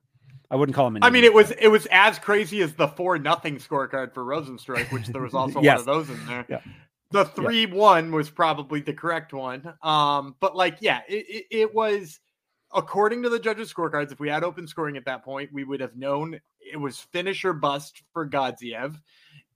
I 0.52 0.56
wouldn't 0.56 0.76
call 0.76 0.88
him. 0.88 0.96
An 0.96 1.04
I 1.04 1.10
mean, 1.10 1.24
it 1.24 1.34
was 1.34 1.52
it 1.52 1.68
was 1.68 1.88
as 1.92 2.18
crazy 2.18 2.62
as 2.62 2.74
the 2.74 2.88
four 2.88 3.20
nothing 3.20 3.58
scorecard 3.58 4.14
for 4.14 4.24
Rozenstruik, 4.24 4.92
which 4.92 5.08
there 5.08 5.22
was 5.22 5.34
also 5.36 5.62
yes. 5.62 5.80
one 5.80 5.80
of 5.80 6.08
those 6.08 6.10
in 6.10 6.26
there. 6.26 6.46
Yeah. 6.50 6.62
The 7.12 7.26
three 7.26 7.66
yeah. 7.66 7.74
one 7.74 8.12
was 8.12 8.30
probably 8.30 8.82
the 8.82 8.94
correct 8.94 9.34
one. 9.34 9.74
Um, 9.82 10.36
but 10.40 10.56
like, 10.56 10.78
yeah, 10.80 11.02
it, 11.08 11.26
it, 11.28 11.46
it 11.52 11.74
was 11.74 12.20
according 12.74 13.24
to 13.24 13.30
the 13.30 13.40
judges' 13.40 13.74
scorecards, 13.74 14.12
if 14.12 14.20
we 14.20 14.30
had 14.30 14.44
open 14.44 14.68
scoring 14.68 14.98
at 14.98 15.06
that 15.06 15.24
point, 15.24 15.52
we 15.52 15.64
would 15.64 15.80
have 15.80 15.96
known 15.96 16.40
it 16.72 16.78
was 16.78 17.00
finish 17.00 17.46
or 17.46 17.54
bust 17.54 18.04
for 18.14 18.28
Gaziev. 18.30 18.96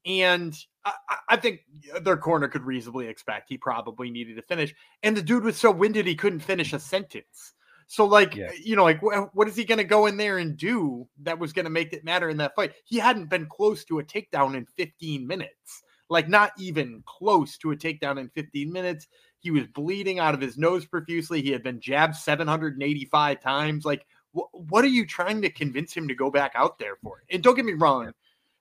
And 0.05 0.57
I, 0.85 0.93
I, 1.29 1.37
think 1.37 1.61
their 2.01 2.17
corner 2.17 2.49
could 2.49 2.63
reasonably 2.63 3.07
expect 3.07 3.49
he 3.49 3.57
probably 3.57 4.09
needed 4.09 4.35
to 4.35 4.41
finish. 4.41 4.75
And 5.01 5.15
the 5.15 5.21
dude 5.21 5.45
was 5.45 5.57
so 5.57 5.71
winded 5.71 6.05
he 6.05 6.15
couldn't 6.15 6.41
finish 6.41 6.73
a 6.73 6.79
sentence. 6.79 7.53
So, 7.87 8.05
like, 8.05 8.35
yeah. 8.35 8.51
you 8.61 8.75
know, 8.75 8.83
like, 8.83 9.01
what 9.01 9.47
is 9.47 9.55
he 9.55 9.65
going 9.65 9.77
to 9.77 9.83
go 9.83 10.07
in 10.07 10.17
there 10.17 10.39
and 10.39 10.57
do 10.57 11.07
that 11.21 11.39
was 11.39 11.53
going 11.53 11.65
to 11.65 11.71
make 11.71 11.93
it 11.93 12.03
matter 12.03 12.29
in 12.29 12.37
that 12.37 12.55
fight? 12.55 12.73
He 12.85 12.97
hadn't 12.97 13.29
been 13.29 13.45
close 13.45 13.85
to 13.85 13.99
a 13.99 14.03
takedown 14.03 14.55
in 14.55 14.65
15 14.65 15.27
minutes, 15.27 15.83
like, 16.09 16.27
not 16.27 16.51
even 16.57 17.03
close 17.05 17.57
to 17.59 17.71
a 17.71 17.75
takedown 17.75 18.19
in 18.19 18.29
15 18.29 18.71
minutes. 18.71 19.07
He 19.39 19.51
was 19.51 19.67
bleeding 19.67 20.19
out 20.19 20.33
of 20.33 20.41
his 20.41 20.57
nose 20.57 20.85
profusely. 20.85 21.41
He 21.41 21.51
had 21.51 21.63
been 21.63 21.81
jabbed 21.81 22.15
785 22.15 23.41
times. 23.41 23.85
Like, 23.85 24.05
wh- 24.05 24.12
what 24.33 24.83
are 24.83 24.89
you 24.89 25.05
trying 25.05 25.41
to 25.41 25.49
convince 25.49 25.93
him 25.93 26.07
to 26.07 26.15
go 26.15 26.31
back 26.31 26.51
out 26.55 26.79
there 26.79 26.95
for? 27.01 27.23
And 27.29 27.41
don't 27.43 27.55
get 27.55 27.65
me 27.65 27.73
wrong, 27.73 28.11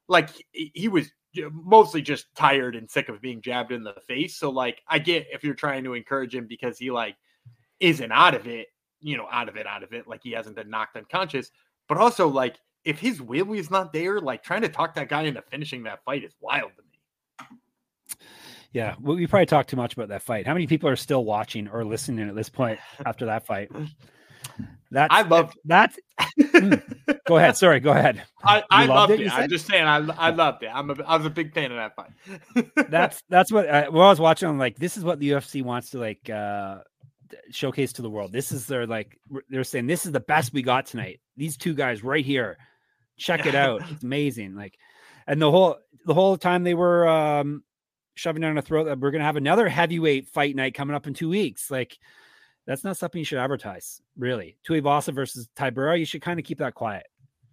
like, 0.09 0.31
he 0.53 0.89
was 0.89 1.11
mostly 1.53 2.03
just 2.03 2.27
tired 2.35 2.77
and 2.77 2.91
sick 2.91 3.09
of 3.09 3.23
being 3.23 3.41
jabbed 3.41 3.73
in 3.73 3.83
the 3.83 3.95
face. 4.07 4.37
So, 4.37 4.51
like, 4.51 4.83
I 4.89 4.99
get 4.99 5.27
if 5.33 5.43
you're 5.43 5.55
trying 5.55 5.85
to 5.85 5.95
encourage 5.95 6.35
him 6.35 6.47
because 6.47 6.79
he, 6.79 6.91
like, 6.91 7.17
isn't 7.81 8.13
out 8.13 8.35
of 8.35 8.47
it 8.47 8.69
you 9.03 9.17
know, 9.17 9.27
out 9.31 9.49
of 9.49 9.57
it, 9.57 9.67
out 9.67 9.83
of 9.83 9.93
it. 9.93 10.09
Like 10.09 10.21
he 10.23 10.31
hasn't 10.33 10.57
been 10.57 10.71
knocked 10.71 10.97
unconscious. 10.97 11.51
But 11.89 11.99
also, 11.99 12.29
like, 12.29 12.57
if 12.85 12.99
his 12.99 13.21
will 13.21 13.53
is 13.53 13.71
not 13.71 13.93
there, 13.93 14.21
like 14.21 14.43
trying 14.43 14.63
to 14.63 14.69
talk 14.69 14.95
that 14.95 15.09
guy 15.09 15.23
into 15.23 15.43
finishing 15.43 15.83
that 15.83 16.05
fight 16.05 16.25
is 16.25 16.35
wild 16.41 16.71
to 16.77 16.83
me. 16.83 17.49
Yeah, 18.73 18.95
well, 19.01 19.17
we 19.17 19.27
probably 19.27 19.47
talked 19.47 19.69
too 19.69 19.77
much 19.77 19.93
about 19.93 20.09
that 20.09 20.23
fight. 20.23 20.47
How 20.47 20.55
many 20.55 20.67
people 20.67 20.89
are 20.89 20.97
still 20.97 21.27
watching 21.27 21.69
or 21.69 21.85
listening 21.85 22.27
at 22.27 22.35
this 22.35 22.49
point 22.49 22.79
after 23.05 23.27
that 23.27 23.45
fight? 23.45 23.71
That 24.93 25.11
I 25.11 25.23
love 25.23 25.55
that. 25.65 25.97
Mm. 26.39 26.83
go 27.27 27.39
ahead. 27.39 27.57
Sorry, 27.57 27.81
go 27.81 27.93
ahead. 27.93 28.23
I, 28.45 28.63
I 28.71 28.85
loved, 28.85 29.11
loved, 29.11 29.13
it. 29.13 29.27
it 29.27 29.33
I'm 29.33 29.49
just 29.49 29.67
saying, 29.67 29.85
I, 29.85 29.97
I 30.19 30.31
loved 30.31 30.63
it. 30.63 30.71
I'm 30.73 30.91
a, 30.91 31.03
I 31.05 31.17
was 31.17 31.25
a 31.25 31.31
big 31.31 31.55
fan 31.55 31.73
of 31.73 31.79
that 31.79 31.97
fight. 31.97 32.91
that's 32.91 33.23
that's 33.31 33.51
what 33.51 33.69
I, 33.71 33.89
well, 33.89 34.07
I 34.07 34.11
was 34.11 34.21
watching. 34.21 34.49
I'm 34.49 34.59
like, 34.59 34.77
this 34.77 34.99
is 34.99 35.05
what 35.05 35.19
the 35.19 35.31
UFC 35.31 35.63
wants 35.63 35.91
to 35.91 35.99
like 35.99 36.29
uh 36.29 36.81
showcase 37.51 37.95
to 37.95 38.03
the 38.03 38.11
world. 38.11 38.33
This 38.33 38.53
is 38.53 38.67
their 38.67 38.87
like 38.87 39.19
they're 39.49 39.65
saying 39.65 39.87
this 39.87 40.05
is 40.05 40.13
the 40.13 40.21
best 40.21 40.53
we 40.53 40.63
got 40.63 40.85
tonight. 40.85 41.21
These 41.39 41.57
two 41.57 41.75
guys 41.75 42.05
right 42.05 42.25
here. 42.25 42.59
Check 43.17 43.47
it 43.47 43.55
out. 43.55 43.83
It's 43.91 44.03
amazing. 44.03 44.55
Like 44.55 44.77
and 45.27 45.41
the 45.41 45.51
whole 45.51 45.79
the 46.05 46.15
whole 46.15 46.37
time 46.37 46.65
they 46.65 46.75
were 46.75 47.09
um 47.09 47.63
shoving 48.15 48.43
down 48.43 48.59
a 48.59 48.63
throat 48.63 48.85
that 48.85 49.01
we're 49.01 49.11
gonna 49.11 49.25
have 49.25 49.37
another 49.37 49.69
heavyweight 49.69 50.29
fight 50.29 50.55
night 50.55 50.75
coming 50.75 50.95
up 50.95 51.07
in 51.07 51.15
two 51.15 51.31
weeks. 51.31 51.71
Like 51.71 51.97
that's 52.67 52.85
not 52.85 52.97
something 52.97 53.19
you 53.19 53.25
should 53.25 53.39
advertise, 53.39 54.01
really. 54.17 54.57
Tuivasa 54.69 55.15
versus 55.15 55.49
Tybura, 55.57 55.99
you 55.99 56.05
should 56.05 56.23
kind 56.23 56.39
of 56.39 56.45
keep 56.45 56.59
that 56.59 56.75
quiet. 56.75 57.07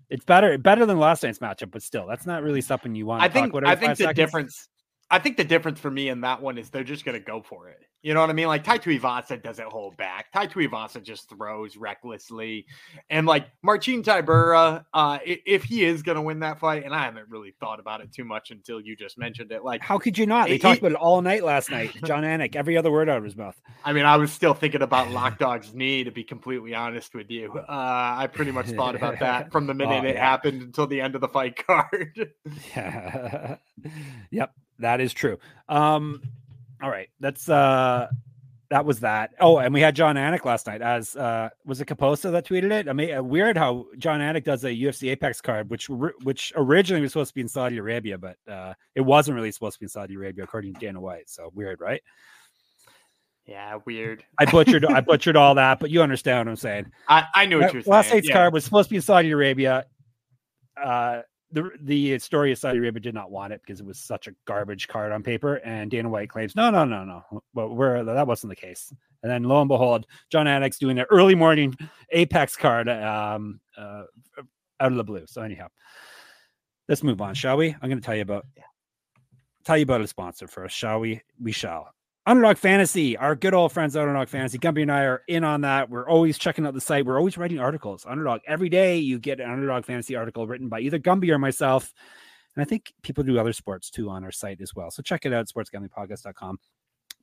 It's 0.10 0.26
better 0.26 0.58
better 0.58 0.86
than 0.86 1.00
last 1.00 1.24
night's 1.24 1.40
matchup, 1.40 1.72
but 1.72 1.84
still, 1.84 2.08
that's 2.08 2.26
not 2.26 2.42
really 2.42 2.62
something 2.62 2.96
you 2.96 3.06
want. 3.06 3.22
I 3.22 3.30
think 3.30 3.54
I 3.64 3.76
think 3.76 3.92
the 3.92 4.06
seconds. 4.06 4.16
difference 4.16 4.70
I 5.12 5.20
think 5.20 5.38
the 5.38 5.44
difference 5.44 5.80
for 5.80 5.90
me 5.90 6.10
in 6.10 6.22
that 6.22 6.42
one 6.42 6.58
is 6.58 6.70
they're 6.70 6.84
just 6.84 7.06
going 7.06 7.20
to 7.20 7.26
go 7.26 7.42
for 7.42 7.70
it. 7.70 7.80
You 8.02 8.14
know 8.14 8.22
what 8.22 8.30
I 8.30 8.34
mean? 8.34 8.48
Like 8.48 8.64
Tai 8.64 8.78
Tuivasa 8.78 9.42
doesn't 9.42 9.68
hold 9.68 9.98
back. 9.98 10.32
Tai 10.32 10.48
Tuivasa 10.48 11.04
just 11.04 11.28
throws 11.28 11.76
recklessly, 11.76 12.66
and 13.10 13.28
like 13.28 13.48
Marcin 13.62 14.04
Tybura, 14.04 14.86
uh, 14.94 15.20
if 15.26 15.66
he 15.66 15.84
is 15.84 16.02
going 16.02 16.16
to 16.16 16.22
win 16.22 16.40
that 16.40 16.60
fight, 16.60 16.86
and 16.86 16.94
I 16.96 17.04
haven't 17.04 17.28
really 17.30 17.54
thought 17.60 17.80
about 17.80 18.00
it 18.00 18.14
too 18.14 18.24
much 18.24 18.52
until 18.52 18.80
you 18.80 18.96
just 18.96 19.18
mentioned 19.18 19.52
it. 19.52 19.66
Like, 19.66 19.82
how 19.82 19.98
could 19.98 20.18
you 20.18 20.26
not? 20.26 20.48
They 20.48 20.54
he, 20.54 20.60
talked 20.60 20.80
about 20.80 20.92
it 20.92 20.98
all 20.98 21.22
night 21.22 21.44
last 21.44 21.70
night. 21.72 21.92
Jon 22.06 22.24
Anik, 22.24 22.56
every 22.56 22.78
other 22.78 22.90
word 22.90 23.10
out 23.10 23.18
of 23.18 23.24
his 23.26 23.36
mouth. 23.36 23.60
I 23.84 23.92
mean, 23.92 24.06
I 24.06 24.16
was 24.16 24.32
still 24.32 24.54
thinking 24.54 24.82
about 24.82 25.12
Lok 25.12 25.38
Dog's 25.40 25.74
knee. 25.74 26.06
To 26.06 26.12
be 26.12 26.24
completely 26.24 26.74
honest 26.74 27.14
with 27.14 27.30
you, 27.30 27.52
uh, 27.52 27.64
I 27.68 28.28
pretty 28.32 28.52
much 28.52 28.68
thought 28.68 28.96
about 28.96 29.20
that 29.20 29.52
from 29.52 29.68
the 29.68 29.74
minute 29.80 30.04
oh, 30.04 30.04
yeah. 30.04 30.12
it 30.12 30.18
happened 30.18 30.62
until 30.62 30.88
the 30.88 31.02
end 31.02 31.16
of 31.16 31.22
the 31.22 31.28
fight 31.28 31.66
card. 31.68 32.32
yeah. 32.76 33.58
yep. 34.32 34.54
That 34.80 35.02
is 35.02 35.14
true. 35.14 35.38
Um, 35.68 36.22
all 36.82 36.90
right, 36.90 37.10
that's 37.20 37.50
uh, 37.50 38.08
that 38.70 38.86
was 38.86 39.00
that. 39.00 39.32
Oh, 39.40 39.58
and 39.58 39.74
we 39.74 39.82
had 39.82 39.96
Jon 39.96 40.16
Anik 40.16 40.46
last 40.46 40.68
night. 40.68 40.82
As 40.82 41.16
uh, 41.16 41.50
was 41.66 41.82
it 41.82 41.88
Caposa 41.88 42.32
that 42.32 42.46
tweeted 42.46 42.72
it? 42.72 42.88
I 42.88 42.94
mean, 42.94 43.14
uh, 43.16 43.24
weird 43.24 43.58
how 43.58 43.88
Jon 43.98 44.20
Anik 44.20 44.44
does 44.44 44.64
a 44.64 44.70
UFC 44.70 45.12
Apex 45.12 45.42
card, 45.42 45.70
which 45.70 45.90
which 45.90 46.54
originally 46.56 47.02
was 47.02 47.12
supposed 47.12 47.32
to 47.32 47.36
be 47.36 47.42
in 47.42 47.48
Saudi 47.48 47.78
Arabia, 47.78 48.18
but 48.18 48.38
uh, 48.48 48.74
it 48.96 49.02
wasn't 49.02 49.36
really 49.36 49.52
supposed 49.52 49.76
to 49.76 49.80
be 49.80 49.86
in 49.86 49.90
Saudi 49.90 50.16
Arabia, 50.16 50.44
according 50.44 50.74
to 50.74 50.80
Dana 50.80 51.02
White. 51.02 51.30
So 51.30 51.52
weird, 51.54 51.82
right? 51.82 52.02
Yeah, 53.46 53.80
weird. 53.86 54.24
I 54.38 54.46
butchered 54.46 54.86
I 54.86 55.02
butchered 55.02 55.36
all 55.36 55.56
that, 55.56 55.80
but 55.80 55.90
you 55.90 56.04
understand 56.04 56.48
what 56.48 56.52
I'm 56.52 56.56
saying. 56.56 56.92
I, 57.08 57.26
I 57.34 57.46
knew 57.48 57.60
what 57.60 57.74
you're 57.74 57.82
saying. 57.82 57.92
Last 57.92 58.12
night's 58.12 58.28
yeah. 58.28 58.36
card 58.36 58.54
was 58.54 58.64
supposed 58.64 58.90
to 58.90 58.92
be 58.92 58.98
in 58.98 59.02
Saudi 59.02 59.32
Arabia. 59.32 59.86
Uh, 60.82 61.22
the 61.52 61.72
the 61.82 62.20
story 62.20 62.52
of 62.52 62.58
Saudi 62.58 62.78
Arabia 62.78 63.00
did 63.00 63.14
not 63.14 63.32
want 63.32 63.54
it 63.54 63.62
because 63.62 63.80
it 63.80 63.86
was 63.86 64.00
such 64.00 64.28
a 64.28 64.36
garbage 64.46 64.88
card 64.88 65.12
on 65.12 65.24
paper. 65.24 65.56
And 65.56 65.90
Dana 65.90 66.10
White 66.10 66.30
claims, 66.30 66.56
no, 66.56 66.70
no, 66.70 66.86
no, 66.86 67.04
no, 67.04 67.44
but 67.54 67.70
we're 67.70 68.04
that 68.04 68.28
wasn't 68.28 68.50
the 68.50 68.56
case. 68.56 68.94
And 69.24 69.32
then 69.32 69.44
lo 69.44 69.62
and 69.62 69.68
behold, 69.68 70.06
Jon 70.30 70.46
Anik's 70.46 70.80
doing 70.80 71.00
an 71.00 71.06
early 71.10 71.36
morning 71.36 71.76
Apex 72.12 72.56
card 72.56 72.88
um, 72.88 73.60
uh, 73.78 74.04
out 74.80 74.92
of 74.92 74.96
the 74.96 75.04
blue. 75.04 75.26
So 75.28 75.42
anyhow, 75.42 75.68
let's 76.88 77.04
move 77.04 77.22
on, 77.22 77.34
shall 77.34 77.58
we? 77.58 77.76
I'm 77.82 77.90
going 77.90 78.00
to 78.00 78.06
tell 78.06 78.16
you 78.16 78.22
about 78.22 78.46
tell 79.66 79.78
you 79.78 79.84
about 79.84 80.02
a 80.02 80.08
sponsor 80.08 80.48
first, 80.48 80.76
shall 80.76 81.00
we? 81.00 81.22
We 81.42 81.52
shall. 81.52 81.94
Underdog 82.30 82.58
Fantasy, 82.58 83.18
our 83.18 83.36
good 83.36 83.56
old 83.56 83.72
friends 83.72 83.96
Underdog 83.96 84.28
Fantasy. 84.28 84.60
Gumby 84.60 84.84
and 84.84 84.92
I 84.92 85.02
are 85.06 85.24
in 85.28 85.44
on 85.44 85.62
that. 85.62 85.90
We're 85.90 86.08
always 86.08 86.38
checking 86.38 86.64
out 86.64 86.76
the 86.76 86.80
site. 86.80 87.04
We're 87.04 87.18
always 87.18 87.40
writing 87.40 87.58
articles. 87.58 88.06
Underdog. 88.08 88.42
Every 88.46 88.70
day 88.70 89.00
you 89.00 89.18
get 89.18 89.40
an 89.40 89.50
Underdog 89.50 89.84
Fantasy 89.84 90.16
article 90.16 90.46
written 90.46 90.70
by 90.70 90.80
either 90.82 91.00
Gumby 91.00 91.32
or 91.32 91.40
myself. 91.40 91.92
And 92.56 92.62
I 92.62 92.66
think 92.66 92.94
people 93.02 93.24
do 93.24 93.40
other 93.40 93.52
sports 93.52 93.90
too 93.90 94.12
on 94.12 94.24
our 94.24 94.32
site 94.32 94.62
as 94.62 94.76
well. 94.76 94.92
So 94.92 95.02
check 95.02 95.26
it 95.26 95.34
out, 95.34 95.48
sportsgamblingpodcast.com. 95.48 96.60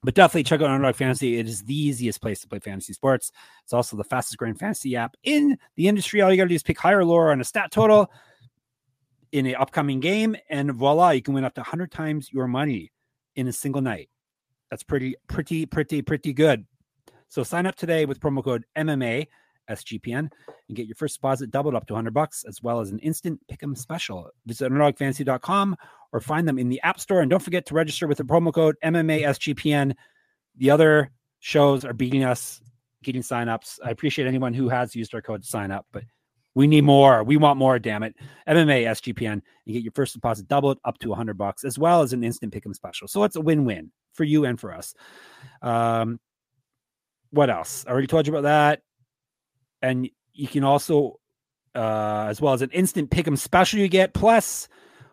But 0.02 0.14
definitely 0.14 0.42
check 0.42 0.60
out 0.60 0.70
Underdog 0.70 0.96
Fantasy. 0.96 1.38
It 1.38 1.46
is 1.46 1.62
the 1.62 1.80
easiest 1.80 2.20
place 2.20 2.40
to 2.40 2.48
play 2.48 2.58
fantasy 2.58 2.92
sports. 2.92 3.30
It's 3.62 3.72
also 3.72 3.96
the 3.96 4.02
fastest 4.02 4.38
growing 4.38 4.56
fantasy 4.56 4.96
app 4.96 5.14
in 5.22 5.56
the 5.76 5.86
industry. 5.86 6.20
All 6.20 6.32
you 6.32 6.36
got 6.36 6.46
to 6.46 6.48
do 6.48 6.56
is 6.56 6.64
pick 6.64 6.80
higher 6.80 6.98
or 6.98 7.04
lower 7.04 7.30
on 7.30 7.40
a 7.40 7.44
stat 7.44 7.70
total 7.70 8.10
in 9.30 9.46
an 9.46 9.54
upcoming 9.54 10.00
game, 10.00 10.34
and 10.50 10.72
voila, 10.72 11.10
you 11.10 11.22
can 11.22 11.32
win 11.32 11.44
up 11.44 11.54
to 11.54 11.60
100 11.60 11.92
times 11.92 12.32
your 12.32 12.48
money 12.48 12.90
in 13.36 13.46
a 13.46 13.52
single 13.52 13.82
night. 13.82 14.08
That's 14.70 14.82
pretty, 14.82 15.16
pretty, 15.28 15.66
pretty, 15.66 16.02
pretty 16.02 16.32
good. 16.32 16.66
So 17.28 17.42
sign 17.42 17.66
up 17.66 17.76
today 17.76 18.04
with 18.04 18.20
promo 18.20 18.42
code 18.42 18.64
MMA 18.76 19.26
SGPN 19.70 20.30
and 20.68 20.76
get 20.76 20.86
your 20.86 20.94
first 20.94 21.16
deposit 21.16 21.50
doubled 21.50 21.74
up 21.74 21.86
to 21.86 21.94
100 21.94 22.12
bucks, 22.14 22.44
as 22.46 22.62
well 22.62 22.80
as 22.80 22.90
an 22.90 22.98
instant 23.00 23.40
pick'em 23.50 23.76
special. 23.76 24.30
Visit 24.46 24.70
underdogfantasy.com 24.70 25.76
or 26.12 26.20
find 26.20 26.46
them 26.48 26.58
in 26.58 26.68
the 26.68 26.80
App 26.82 27.00
Store. 27.00 27.20
And 27.20 27.30
don't 27.30 27.42
forget 27.42 27.66
to 27.66 27.74
register 27.74 28.06
with 28.06 28.18
the 28.18 28.24
promo 28.24 28.52
code 28.52 28.76
MMA 28.84 29.22
SGPN. 29.22 29.94
The 30.56 30.70
other 30.70 31.10
shows 31.40 31.84
are 31.84 31.92
beating 31.92 32.24
us 32.24 32.60
getting 33.02 33.22
signups. 33.22 33.78
I 33.84 33.90
appreciate 33.90 34.26
anyone 34.26 34.54
who 34.54 34.68
has 34.68 34.96
used 34.96 35.14
our 35.14 35.22
code 35.22 35.42
to 35.42 35.48
sign 35.48 35.70
up, 35.70 35.86
but 35.92 36.04
we 36.56 36.66
need 36.66 36.84
more. 36.84 37.22
We 37.22 37.36
want 37.36 37.58
more, 37.58 37.78
damn 37.78 38.02
it. 38.02 38.16
MMA 38.48 38.86
SGPN 38.86 39.42
You 39.66 39.74
get 39.74 39.82
your 39.82 39.92
first 39.92 40.14
deposit 40.14 40.48
doubled 40.48 40.78
up 40.86 40.98
to 41.00 41.10
100 41.10 41.36
bucks, 41.36 41.64
as 41.64 41.78
well 41.78 42.00
as 42.00 42.14
an 42.14 42.24
instant 42.24 42.54
pick'em 42.54 42.74
special. 42.74 43.08
So 43.08 43.24
it's 43.24 43.36
a 43.36 43.42
win-win 43.42 43.92
for 44.14 44.24
you 44.24 44.46
and 44.46 44.58
for 44.58 44.72
us. 44.72 44.94
Um, 45.60 46.18
what 47.28 47.50
else? 47.50 47.84
I 47.86 47.90
already 47.90 48.06
told 48.06 48.26
you 48.26 48.32
about 48.32 48.44
that. 48.44 48.80
And 49.82 50.08
you 50.32 50.48
can 50.48 50.64
also, 50.64 51.20
uh, 51.74 52.28
as 52.30 52.40
well 52.40 52.54
as 52.54 52.62
an 52.62 52.70
instant 52.70 53.10
pick'em 53.10 53.36
special 53.36 53.78
you 53.78 53.88
get. 53.88 54.14
Plus, 54.14 54.66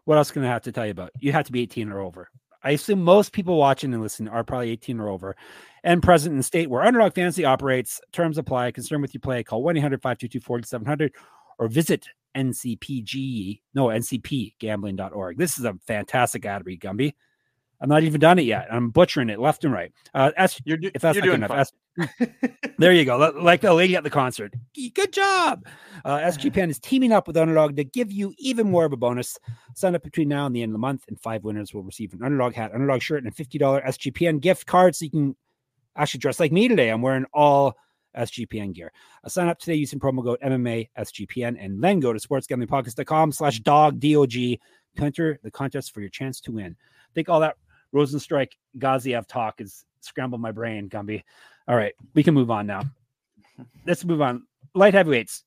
what 0.06 0.18
else 0.18 0.32
can 0.32 0.46
I 0.46 0.48
have 0.48 0.64
to 0.64 0.72
tell 0.72 0.86
you 0.86 0.92
about? 0.92 1.12
You 1.20 1.34
have 1.34 1.46
to 1.48 1.52
be 1.52 1.64
18 1.64 1.92
or 1.92 2.00
over. 2.00 2.30
I 2.64 2.72
assume 2.72 3.04
most 3.04 3.34
people 3.34 3.58
watching 3.58 3.94
and 3.94 4.02
listening 4.02 4.32
are 4.32 4.46
probably 4.46 4.70
18 4.70 4.98
or 5.02 5.10
over 5.10 5.36
and 5.84 6.02
present 6.02 6.32
in 6.32 6.38
the 6.38 6.44
state 6.44 6.70
where 6.70 6.84
Underdog 6.84 7.14
Fantasy 7.14 7.46
operates. 7.46 8.00
Terms 8.12 8.38
apply. 8.38 8.72
Concerned 8.72 9.02
with 9.02 9.14
your 9.14 9.22
play, 9.22 9.44
call 9.44 9.64
1 9.64 9.78
800 9.78 10.02
522 10.02 10.40
4700 10.40 11.14
or 11.60 11.68
visit 11.68 12.08
NCPG, 12.36 13.62
no, 13.74 13.88
ncpgambling.org. 13.88 15.38
This 15.38 15.60
is 15.60 15.66
a 15.66 15.76
fantastic 15.86 16.46
ad 16.46 16.66
read, 16.66 16.82
Gumby. 16.82 17.14
I'm 17.82 17.90
not 17.90 18.04
even 18.04 18.22
done 18.22 18.40
it 18.40 18.44
yet. 18.44 18.68
I'm 18.72 18.92
butchering 18.92 19.30
it 19.30 19.40
left 19.40 19.66
and 19.66 19.74
right. 19.74 19.92
Uh, 20.14 20.32
you're, 20.64 20.78
if 20.82 21.02
that's 21.02 21.18
not 21.18 21.26
good 21.26 21.34
enough, 21.34 21.70
there 22.78 22.94
you 22.94 23.04
go. 23.04 23.18
Like 23.18 23.60
the 23.60 23.74
lady 23.74 23.98
at 23.98 24.04
the 24.04 24.10
concert. 24.10 24.54
Good 24.94 25.12
job. 25.12 25.66
Uh, 26.06 26.20
SGPN 26.20 26.70
is 26.70 26.80
teaming 26.80 27.12
up 27.12 27.28
with 27.28 27.36
Underdog 27.36 27.76
to 27.76 27.84
give 27.84 28.10
you 28.10 28.34
even 28.38 28.72
more 28.72 28.86
of 28.86 28.94
a 28.94 28.98
bonus. 28.98 29.38
Sign 29.76 29.96
up 29.96 30.04
between 30.04 30.30
now 30.30 30.46
and 30.46 30.56
the 30.56 30.64
end 30.64 30.70
of 30.70 30.74
the 30.74 30.80
month, 30.80 31.04
and 31.10 31.20
five 31.20 31.44
winners 31.44 31.74
will 31.74 31.84
receive 31.84 32.14
an 32.14 32.24
Underdog 32.24 32.54
hat, 32.54 32.72
Underdog 32.74 33.02
shirt, 33.02 33.22
and 33.22 33.34
a 33.34 33.36
$50 33.36 33.86
SGPN 33.86 34.40
gift 34.40 34.66
card 34.66 34.96
so 34.96 35.04
you 35.04 35.12
can 35.12 35.36
actually 35.96 36.20
dress 36.20 36.40
like 36.40 36.52
me 36.52 36.68
today. 36.68 36.90
I'm 36.90 37.02
wearing 37.02 37.26
all 37.34 37.78
SGPN 38.18 38.74
gear. 38.74 38.92
Uh, 39.24 39.30
sign 39.30 39.48
up 39.48 39.60
today 39.60 39.76
using 39.76 40.00
promo 40.00 40.24
code 40.24 40.40
MMA 40.42 40.90
SGPN 40.98 41.58
and 41.60 41.84
then 41.84 42.00
go 42.00 42.14
to 42.14 42.20
sportsgamblingpodcast.com 42.20 43.32
slash 43.32 43.60
dog 43.60 44.00
D-O-G 44.00 44.60
to 44.98 45.04
enter 45.04 45.40
the 45.44 45.52
contest 45.52 45.94
for 45.94 46.02
your 46.02 46.10
chance 46.10 46.40
to 46.42 46.52
win. 46.52 46.76
I 46.80 47.12
think 47.14 47.30
all 47.30 47.40
that 47.40 47.58
Rozenstruik 47.94 48.50
Gaziev 48.78 49.28
talk 49.28 49.62
is 49.62 49.86
scrambled 50.02 50.42
my 50.42 50.52
brain, 50.52 50.90
Gumby. 50.90 51.24
All 51.68 51.76
right, 51.76 51.94
we 52.14 52.24
can 52.24 52.34
move 52.34 52.52
on 52.52 52.68
now. 52.68 52.84
Let's 53.86 54.04
move 54.04 54.22
on. 54.22 54.44
light 54.74 54.94
heavyweights. 54.94 55.44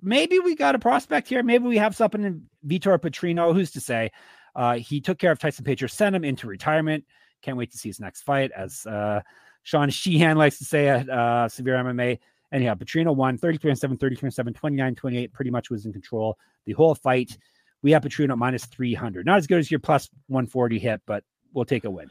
Maybe 0.00 0.38
we 0.38 0.56
got 0.56 0.74
a 0.74 0.80
prospect 0.80 1.28
here. 1.28 1.42
Maybe 1.42 1.64
we 1.64 1.76
have 1.76 1.94
something 1.94 2.24
in 2.24 2.46
Vitor 2.66 2.98
Petrino. 2.98 3.54
Who's 3.54 3.70
to 3.72 3.80
say? 3.80 4.10
Uh, 4.54 4.74
he 4.74 5.00
took 5.00 5.18
care 5.18 5.30
of 5.30 5.38
Tyson 5.38 5.64
Pedro, 5.64 5.88
sent 5.88 6.16
him 6.16 6.24
into 6.24 6.46
retirement. 6.46 7.04
Can't 7.40 7.56
wait 7.56 7.70
to 7.72 7.78
see 7.78 7.88
his 7.88 8.00
next 8.00 8.22
fight, 8.22 8.50
as 8.56 8.84
uh, 8.86 9.20
Sean 9.62 9.90
Sheehan 9.90 10.36
likes 10.36 10.58
to 10.58 10.64
say 10.64 10.88
at 10.88 11.08
uh, 11.08 11.48
Severe 11.48 11.74
MMA. 11.74 12.18
Anyhow, 12.52 12.74
Petrino 12.74 13.14
won 13.14 13.38
33 13.38 13.74
7, 13.74 13.96
33 13.96 14.30
7, 14.30 14.52
29 14.52 14.94
28, 14.94 15.32
pretty 15.32 15.50
much 15.50 15.70
was 15.70 15.86
in 15.86 15.92
control 15.92 16.36
the 16.66 16.72
whole 16.72 16.94
fight. 16.94 17.36
We 17.82 17.90
have 17.92 18.02
Petrino 18.02 18.32
at 18.32 18.38
minus 18.38 18.66
300. 18.66 19.26
Not 19.26 19.38
as 19.38 19.46
good 19.46 19.58
as 19.58 19.70
your 19.70 19.80
plus 19.80 20.08
140 20.28 20.78
hit, 20.78 21.00
but 21.06 21.24
we'll 21.52 21.64
take 21.64 21.84
a 21.84 21.90
win. 21.90 22.10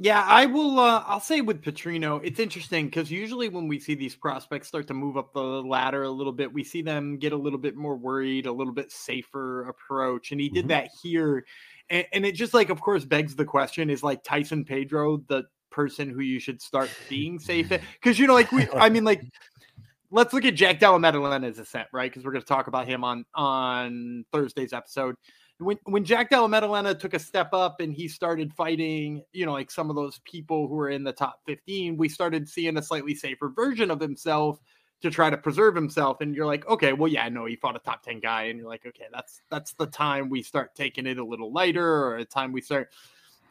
Yeah, 0.00 0.24
I 0.24 0.46
will. 0.46 0.78
Uh, 0.78 1.02
I'll 1.06 1.18
say 1.18 1.40
with 1.40 1.60
Petrino, 1.60 2.20
it's 2.22 2.38
interesting 2.38 2.86
because 2.86 3.10
usually 3.10 3.48
when 3.48 3.66
we 3.66 3.80
see 3.80 3.96
these 3.96 4.14
prospects 4.14 4.68
start 4.68 4.86
to 4.86 4.94
move 4.94 5.16
up 5.16 5.32
the 5.32 5.40
ladder 5.40 6.04
a 6.04 6.10
little 6.10 6.32
bit, 6.32 6.52
we 6.52 6.62
see 6.62 6.82
them 6.82 7.18
get 7.18 7.32
a 7.32 7.36
little 7.36 7.58
bit 7.58 7.74
more 7.74 7.96
worried, 7.96 8.46
a 8.46 8.52
little 8.52 8.72
bit 8.72 8.92
safer 8.92 9.68
approach, 9.68 10.30
and 10.30 10.40
he 10.40 10.48
did 10.48 10.66
mm-hmm. 10.66 10.68
that 10.68 10.90
here. 11.02 11.44
And, 11.90 12.06
and, 12.12 12.24
it 12.24 12.36
just 12.36 12.54
like, 12.54 12.70
of 12.70 12.80
course, 12.80 13.04
begs 13.04 13.34
the 13.34 13.44
question: 13.44 13.90
Is 13.90 14.04
like 14.04 14.22
Tyson 14.22 14.64
Pedro 14.64 15.16
the 15.26 15.46
person 15.70 16.08
who 16.08 16.20
you 16.20 16.40
should 16.40 16.60
start 16.60 16.90
being 17.08 17.38
safe? 17.38 17.68
Because 17.68 18.18
you 18.18 18.26
know, 18.26 18.34
like 18.34 18.52
we, 18.52 18.68
I 18.74 18.88
mean, 18.88 19.04
like 19.04 19.22
let's 20.10 20.32
look 20.32 20.44
at 20.44 20.54
Jack 20.54 20.80
Della 20.80 20.98
Maddalena's 20.98 21.58
ascent, 21.58 21.88
right? 21.92 22.10
Because 22.10 22.24
we're 22.24 22.32
going 22.32 22.42
to 22.42 22.48
talk 22.48 22.66
about 22.66 22.86
him 22.86 23.04
on 23.04 23.24
on 23.34 24.24
Thursday's 24.32 24.72
episode 24.72 25.16
when 25.58 25.78
when 25.84 26.04
Jack 26.04 26.30
Della 26.30 26.48
Maddalena 26.48 26.94
took 26.94 27.14
a 27.14 27.18
step 27.18 27.52
up 27.52 27.80
and 27.80 27.92
he 27.92 28.08
started 28.08 28.52
fighting, 28.54 29.22
you 29.32 29.44
know, 29.44 29.52
like 29.52 29.70
some 29.70 29.90
of 29.90 29.96
those 29.96 30.20
people 30.24 30.68
who 30.68 30.74
were 30.74 30.90
in 30.90 31.04
the 31.04 31.12
top 31.12 31.40
15, 31.46 31.96
we 31.96 32.08
started 32.08 32.48
seeing 32.48 32.76
a 32.76 32.82
slightly 32.82 33.14
safer 33.14 33.48
version 33.48 33.90
of 33.90 34.00
himself 34.00 34.60
to 35.02 35.10
try 35.10 35.30
to 35.30 35.36
preserve 35.36 35.74
himself. 35.74 36.20
And 36.20 36.34
you're 36.34 36.46
like, 36.46 36.66
okay, 36.68 36.92
well, 36.92 37.10
yeah, 37.10 37.28
no, 37.28 37.44
he 37.44 37.56
fought 37.56 37.76
a 37.76 37.80
top 37.80 38.02
10 38.02 38.20
guy, 38.20 38.44
and 38.44 38.58
you're 38.58 38.68
like, 38.68 38.86
okay, 38.86 39.06
that's 39.12 39.42
that's 39.50 39.72
the 39.74 39.86
time 39.86 40.28
we 40.28 40.42
start 40.42 40.74
taking 40.74 41.06
it 41.06 41.18
a 41.18 41.24
little 41.24 41.52
lighter, 41.52 42.04
or 42.04 42.16
a 42.16 42.24
time 42.24 42.52
we 42.52 42.60
start 42.60 42.90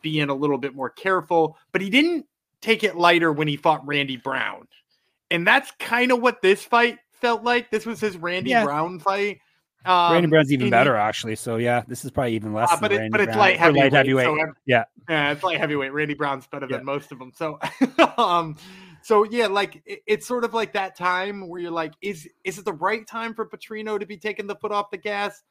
being 0.02 0.30
a 0.30 0.36
little 0.36 0.58
bit 0.58 0.76
more 0.76 0.90
careful. 0.90 1.58
But 1.72 1.82
he 1.82 1.90
didn't 1.90 2.26
take 2.62 2.84
it 2.84 2.96
lighter 2.96 3.32
when 3.32 3.48
he 3.48 3.58
fought 3.58 3.86
Randy 3.86 4.18
Brown. 4.18 4.68
And 5.30 5.46
that's 5.46 5.72
kind 5.80 6.12
of 6.12 6.22
what 6.22 6.42
this 6.42 6.64
fight 6.64 7.00
felt 7.12 7.44
like. 7.44 7.70
This 7.70 7.86
was 7.86 8.00
his 8.00 8.18
Randy 8.18 8.52
yeah. 8.52 8.64
Brown 8.64 9.00
fight 9.00 9.40
um, 9.88 10.14
Randy 10.14 10.28
Brown's 10.28 10.52
even 10.52 10.70
better, 10.70 10.96
actually. 10.98 11.36
So 11.36 11.56
yeah, 11.56 11.84
this 11.88 12.04
is 12.04 12.12
probably 12.12 12.36
even 12.36 12.52
less. 12.52 12.72
Uh, 12.72 12.78
but, 12.80 12.92
it, 12.92 13.10
but 13.10 13.22
it's 13.22 13.28
Brown. 13.28 13.40
light 13.40 13.58
heavyweight. 13.58 13.84
Light 13.84 13.94
heavyweight. 13.94 14.26
So, 14.26 14.54
yeah, 14.66 14.84
yeah, 15.08 15.32
it's 15.32 15.44
light 15.44 15.58
heavyweight. 15.60 15.94
Randy 15.94 16.14
Brown's 16.14 16.46
better 16.46 16.68
yeah. 16.70 16.78
than 16.78 16.86
most 16.86 17.12
of 17.14 17.20
them. 17.20 17.32
So, 17.34 17.58
um, 18.18 18.58
so 19.02 19.24
yeah, 19.24 19.48
like 19.48 19.82
it, 19.86 20.02
it's 20.06 20.28
sort 20.28 20.44
of 20.44 20.54
like 20.54 20.74
that 20.74 20.98
time 20.98 21.48
where 21.48 21.62
you're 21.62 21.72
like, 21.72 21.94
is 22.02 22.28
is 22.44 22.60
it 22.60 22.66
the 22.66 22.74
right 22.74 23.08
time 23.08 23.34
for 23.34 23.46
Petrino 23.46 23.98
to 23.98 24.06
be 24.06 24.18
taking 24.18 24.46
the 24.46 24.56
foot 24.56 24.74
off 24.74 24.92
the 24.92 24.98
gas? 24.98 25.42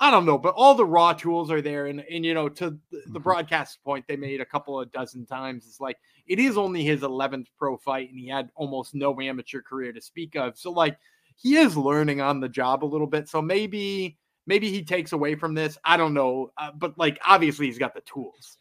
I 0.00 0.10
don't 0.10 0.26
know, 0.26 0.38
but 0.38 0.54
all 0.54 0.74
the 0.74 0.84
raw 0.84 1.12
tools 1.12 1.50
are 1.50 1.62
there, 1.62 1.86
and 1.86 2.00
and 2.00 2.24
you 2.24 2.34
know, 2.34 2.48
to 2.48 2.70
the, 2.70 2.78
the 2.90 2.98
mm-hmm. 2.98 3.18
broadcast 3.22 3.82
point 3.84 4.04
they 4.08 4.16
made 4.16 4.40
a 4.40 4.46
couple 4.46 4.80
of 4.80 4.90
dozen 4.90 5.26
times, 5.26 5.64
it's 5.66 5.80
like 5.80 5.96
it 6.26 6.38
is 6.38 6.58
only 6.58 6.82
his 6.82 7.02
eleventh 7.02 7.48
pro 7.58 7.76
fight, 7.76 8.10
and 8.10 8.18
he 8.18 8.28
had 8.28 8.50
almost 8.54 8.94
no 8.94 9.20
amateur 9.20 9.62
career 9.62 9.92
to 9.92 10.00
speak 10.00 10.34
of. 10.34 10.58
So 10.58 10.72
like 10.72 10.98
he 11.36 11.56
is 11.56 11.76
learning 11.76 12.20
on 12.20 12.40
the 12.40 12.48
job 12.48 12.84
a 12.84 12.86
little 12.86 13.06
bit. 13.06 13.28
So 13.28 13.40
maybe 13.42 14.18
maybe 14.46 14.70
he 14.70 14.82
takes 14.82 15.12
away 15.12 15.34
from 15.34 15.54
this. 15.54 15.78
I 15.84 15.96
don't 15.96 16.14
know, 16.14 16.52
uh, 16.56 16.70
but 16.76 16.98
like 16.98 17.18
obviously 17.24 17.66
he's 17.66 17.78
got 17.78 17.94
the 17.94 18.00
tools. 18.02 18.58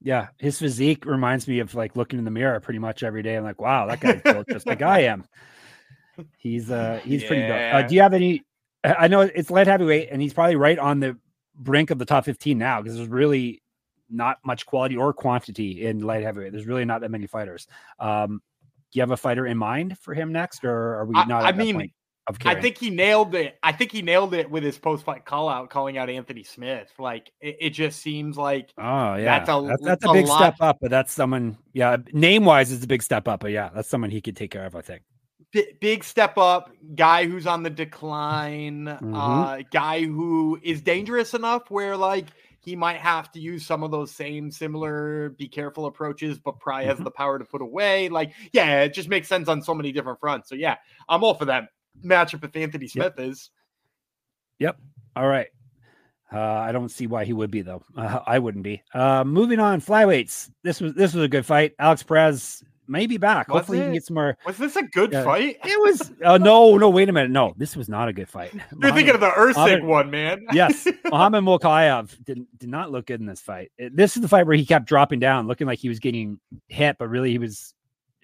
Yeah, 0.00 0.28
his 0.38 0.58
physique 0.58 1.06
reminds 1.06 1.46
me 1.46 1.60
of 1.60 1.74
like 1.74 1.94
looking 1.94 2.18
in 2.18 2.24
the 2.24 2.30
mirror 2.30 2.58
pretty 2.60 2.80
much 2.80 3.02
every 3.02 3.22
day. 3.22 3.36
I'm 3.36 3.44
like, 3.44 3.60
wow, 3.60 3.86
that 3.86 4.00
guy's 4.00 4.20
built 4.20 4.48
just 4.48 4.66
like 4.66 4.82
I 4.82 5.04
am. 5.04 5.24
He's 6.36 6.70
uh 6.70 7.00
he's 7.02 7.22
yeah. 7.22 7.28
pretty 7.28 7.46
good. 7.46 7.72
Uh, 7.72 7.82
do 7.88 7.94
you 7.94 8.02
have 8.02 8.12
any? 8.12 8.44
I 8.84 9.08
know 9.08 9.20
it's 9.20 9.50
light 9.50 9.66
heavyweight, 9.66 10.08
and 10.10 10.20
he's 10.20 10.32
probably 10.32 10.56
right 10.56 10.78
on 10.78 11.00
the 11.00 11.16
brink 11.54 11.90
of 11.90 11.98
the 11.98 12.04
top 12.04 12.24
15 12.24 12.56
now 12.58 12.80
because 12.80 12.96
there's 12.96 13.08
really 13.08 13.62
not 14.10 14.38
much 14.44 14.66
quality 14.66 14.96
or 14.96 15.12
quantity 15.12 15.86
in 15.86 16.00
light 16.00 16.22
heavyweight. 16.22 16.52
There's 16.52 16.66
really 16.66 16.84
not 16.84 17.00
that 17.00 17.10
many 17.10 17.26
fighters. 17.26 17.66
Um, 17.98 18.42
do 18.92 18.98
you 18.98 19.02
have 19.02 19.10
a 19.10 19.16
fighter 19.16 19.46
in 19.46 19.56
mind 19.56 19.98
for 19.98 20.14
him 20.14 20.32
next, 20.32 20.64
or 20.64 20.96
are 20.96 21.06
we 21.06 21.14
not? 21.14 21.44
I, 21.44 21.48
I 21.48 21.52
mean, 21.52 21.90
I 22.44 22.60
think 22.60 22.76
he 22.76 22.90
nailed 22.90 23.34
it. 23.34 23.58
I 23.62 23.72
think 23.72 23.90
he 23.90 24.02
nailed 24.02 24.34
it 24.34 24.50
with 24.50 24.62
his 24.62 24.78
post 24.78 25.04
fight 25.04 25.24
call 25.24 25.48
out, 25.48 25.70
calling 25.70 25.96
out 25.96 26.10
Anthony 26.10 26.42
Smith. 26.42 26.92
Like 26.98 27.32
it, 27.40 27.56
it, 27.58 27.70
just 27.70 28.00
seems 28.00 28.36
like 28.36 28.72
oh 28.76 29.14
yeah, 29.14 29.38
that's 29.38 29.48
a 29.48 29.66
that's, 29.66 29.82
that's 29.82 30.04
a, 30.04 30.08
a, 30.08 30.12
big 30.12 30.26
lot. 30.26 30.38
step 30.38 30.54
up. 30.60 30.78
But 30.80 30.90
that's 30.90 31.12
someone, 31.12 31.56
yeah, 31.72 31.96
name 32.12 32.44
wise 32.44 32.70
is 32.70 32.84
a 32.84 32.86
big 32.86 33.02
step 33.02 33.26
up. 33.28 33.40
But 33.40 33.52
yeah, 33.52 33.70
that's 33.74 33.88
someone 33.88 34.10
he 34.10 34.20
could 34.20 34.36
take 34.36 34.50
care 34.50 34.66
of. 34.66 34.76
I 34.76 34.82
think. 34.82 35.02
B- 35.52 35.72
big 35.80 36.02
step 36.02 36.38
up, 36.38 36.70
guy 36.94 37.26
who's 37.26 37.46
on 37.46 37.62
the 37.62 37.70
decline, 37.70 38.86
mm-hmm. 38.86 39.14
uh, 39.14 39.58
guy 39.70 40.02
who 40.02 40.58
is 40.62 40.80
dangerous 40.80 41.34
enough 41.34 41.70
where 41.70 41.96
like 41.96 42.26
he 42.60 42.76
might 42.76 42.98
have 42.98 43.30
to 43.32 43.40
use 43.40 43.66
some 43.66 43.82
of 43.82 43.90
those 43.90 44.12
same 44.12 44.50
similar 44.50 45.30
be 45.30 45.48
careful 45.48 45.86
approaches, 45.86 46.38
but 46.38 46.58
probably 46.60 46.86
has 46.86 46.94
mm-hmm. 46.94 47.04
the 47.04 47.10
power 47.10 47.38
to 47.38 47.44
put 47.44 47.60
away. 47.60 48.08
Like, 48.08 48.32
yeah, 48.52 48.82
it 48.82 48.94
just 48.94 49.08
makes 49.08 49.28
sense 49.28 49.48
on 49.48 49.62
so 49.62 49.74
many 49.74 49.92
different 49.92 50.20
fronts. 50.20 50.48
So 50.48 50.54
yeah, 50.54 50.76
I'm 51.08 51.24
all 51.24 51.34
for 51.34 51.46
that 51.46 51.68
matchup 52.04 52.44
if 52.44 52.56
Anthony 52.56 52.88
Smith 52.88 53.14
yep. 53.18 53.28
is. 53.28 53.50
Yep. 54.58 54.78
All 55.16 55.26
right. 55.26 55.48
Uh, 56.32 56.40
I 56.40 56.72
don't 56.72 56.88
see 56.88 57.06
why 57.06 57.24
he 57.24 57.32
would 57.32 57.50
be 57.50 57.62
though. 57.62 57.82
Uh, 57.96 58.20
I 58.26 58.38
wouldn't 58.38 58.64
be. 58.64 58.82
Uh, 58.94 59.24
moving 59.24 59.60
on, 59.60 59.80
flyweights. 59.80 60.50
This 60.62 60.80
was 60.80 60.94
this 60.94 61.14
was 61.14 61.24
a 61.24 61.28
good 61.28 61.44
fight. 61.44 61.72
Alex 61.78 62.02
Perez 62.02 62.62
may 62.86 63.06
be 63.06 63.16
back. 63.16 63.48
Was 63.48 63.60
Hopefully, 63.60 63.78
it? 63.78 63.80
he 63.80 63.86
can 63.86 63.94
get 63.94 64.04
some 64.04 64.14
more. 64.14 64.36
Was 64.46 64.56
this 64.56 64.76
a 64.76 64.82
good 64.82 65.12
fight? 65.12 65.58
It 65.64 65.80
was. 65.80 66.12
Oh 66.24 66.36
no, 66.36 66.76
no, 66.76 66.90
wait 66.90 67.08
a 67.08 67.12
minute. 67.12 67.30
No, 67.30 67.54
this 67.56 67.76
was 67.76 67.88
not 67.88 68.08
a 68.08 68.12
good 68.12 68.28
fight. 68.28 68.52
You're 68.54 68.62
Muhammad, 68.72 68.94
thinking 68.94 69.14
of 69.14 69.20
the 69.20 69.30
Usyk 69.30 69.84
one, 69.84 70.10
man. 70.10 70.44
yes, 70.52 70.86
Muhammad 71.04 71.44
Mokaev 71.44 72.16
did, 72.24 72.44
did 72.58 72.68
not 72.68 72.90
look 72.90 73.06
good 73.06 73.20
in 73.20 73.26
this 73.26 73.40
fight. 73.40 73.72
This 73.78 74.16
is 74.16 74.22
the 74.22 74.28
fight 74.28 74.46
where 74.46 74.56
he 74.56 74.66
kept 74.66 74.86
dropping 74.86 75.20
down, 75.20 75.46
looking 75.46 75.66
like 75.66 75.78
he 75.78 75.88
was 75.88 75.98
getting 75.98 76.38
hit, 76.68 76.96
but 76.98 77.08
really 77.08 77.30
he 77.30 77.38
was 77.38 77.74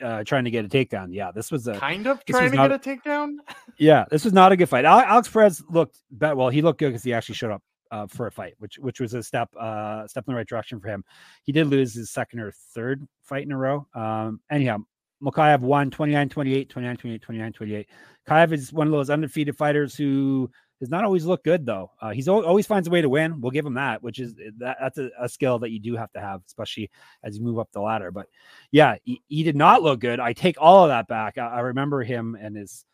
uh, 0.03 0.25
trying 0.25 0.45
to 0.45 0.51
get 0.51 0.65
a 0.65 0.69
takedown. 0.69 1.09
Yeah, 1.11 1.31
this 1.33 1.51
was 1.51 1.67
a 1.67 1.75
kind 1.79 2.07
of 2.07 2.25
trying 2.25 2.51
to 2.51 2.57
not, 2.57 2.71
get 2.71 2.87
a 2.87 2.97
takedown. 2.97 3.37
yeah, 3.79 4.05
this 4.11 4.25
was 4.25 4.33
not 4.33 4.53
a 4.53 4.57
good 4.57 4.69
fight. 4.69 4.85
Alex 4.85 5.29
Perez 5.29 5.63
looked 5.71 5.99
bet 6.11 6.37
well. 6.37 6.49
He 6.49 6.63
looked 6.63 6.81
good 6.81 6.89
because 6.91 7.03
he 7.03 7.13
actually 7.13 7.35
showed 7.37 7.51
up 7.51 7.63
uh, 7.91 8.07
for 8.07 8.27
a 8.27 8.33
fight, 8.33 8.55
which 8.59 8.79
which 8.79 9.01
was 9.01 9.15
a 9.15 9.23
step 9.23 9.49
uh, 9.59 10.07
step 10.07 10.25
in 10.27 10.33
the 10.33 10.37
right 10.37 10.47
direction 10.47 10.81
for 10.81 10.89
him. 10.89 11.05
He 11.43 11.53
did 11.53 11.67
lose 11.67 11.95
his 11.95 12.11
second 12.11 12.41
or 12.41 12.53
third 12.53 13.07
fight 13.23 13.45
in 13.45 13.53
a 13.53 13.57
row. 13.57 13.87
Um, 13.95 14.41
anyhow, 14.51 14.79
Mokaev 15.23 15.61
won 15.61 15.91
29 15.91 16.29
28, 16.29 16.69
29 16.69 16.97
28, 16.97 17.23
29 17.23 17.53
28. 17.53 17.89
Kaev 18.27 18.53
is 18.53 18.73
one 18.73 18.87
of 18.87 18.93
those 18.93 19.11
undefeated 19.11 19.57
fighters 19.57 19.97
who 19.97 20.51
does 20.81 20.91
not 20.91 21.05
always 21.05 21.25
look 21.25 21.43
good 21.43 21.67
though. 21.67 21.91
Uh, 22.01 22.11
he's 22.11 22.29
always 22.29 22.67
finds 22.67 22.87
a 22.87 22.91
way 22.91 23.03
to 23.03 23.09
win. 23.09 23.41
We'll 23.41 23.51
give 23.51 23.67
him 23.67 23.75
that, 23.75 24.03
which 24.03 24.21
is 24.21 24.35
that, 24.59 24.77
that's 24.81 24.99
a, 24.99 25.11
a, 25.21 25.29
skill 25.29 25.59
that 25.61 25.71
you 25.71 25.81
do 25.81 25.97
have 25.97 26.13
to 26.13 26.21
have, 26.21 26.43
especially 26.47 26.91
as 27.25 27.37
you 27.37 27.45
move 27.45 27.59
up 27.59 27.69
the 27.73 27.81
ladder. 27.81 28.13
But 28.13 28.27
yeah, 28.71 28.97
he, 29.03 29.23
he 29.27 29.43
did 29.43 29.57
not 29.57 29.83
look 29.83 30.01
good. 30.01 30.21
I 30.21 30.33
take 30.33 30.57
all 30.61 30.85
of 30.85 30.89
that 30.89 31.09
back. 31.09 31.37
I, 31.37 31.47
I 31.47 31.61
remember 31.61 32.03
him 32.05 32.37
and 32.41 32.57
his 32.57 32.85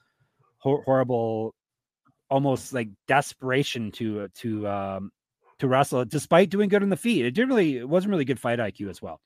horrible, 0.59 1.55
almost 2.35 2.73
like 2.73 2.89
desperation 3.07 3.93
to 3.93 4.29
to 4.29 4.69
um, 4.69 5.13
to 5.59 5.69
wrestle, 5.69 6.05
despite 6.05 6.51
doing 6.51 6.69
good 6.69 6.83
on 6.83 6.89
the 6.89 6.97
feet. 6.97 7.25
It 7.25 7.31
didn't 7.31 7.51
really, 7.51 7.79
it 7.79 7.89
wasn't 7.89 8.11
really 8.11 8.25
good 8.25 8.41
fight 8.41 8.59
IQ 8.59 8.91
as 8.91 9.01
well 9.01 9.21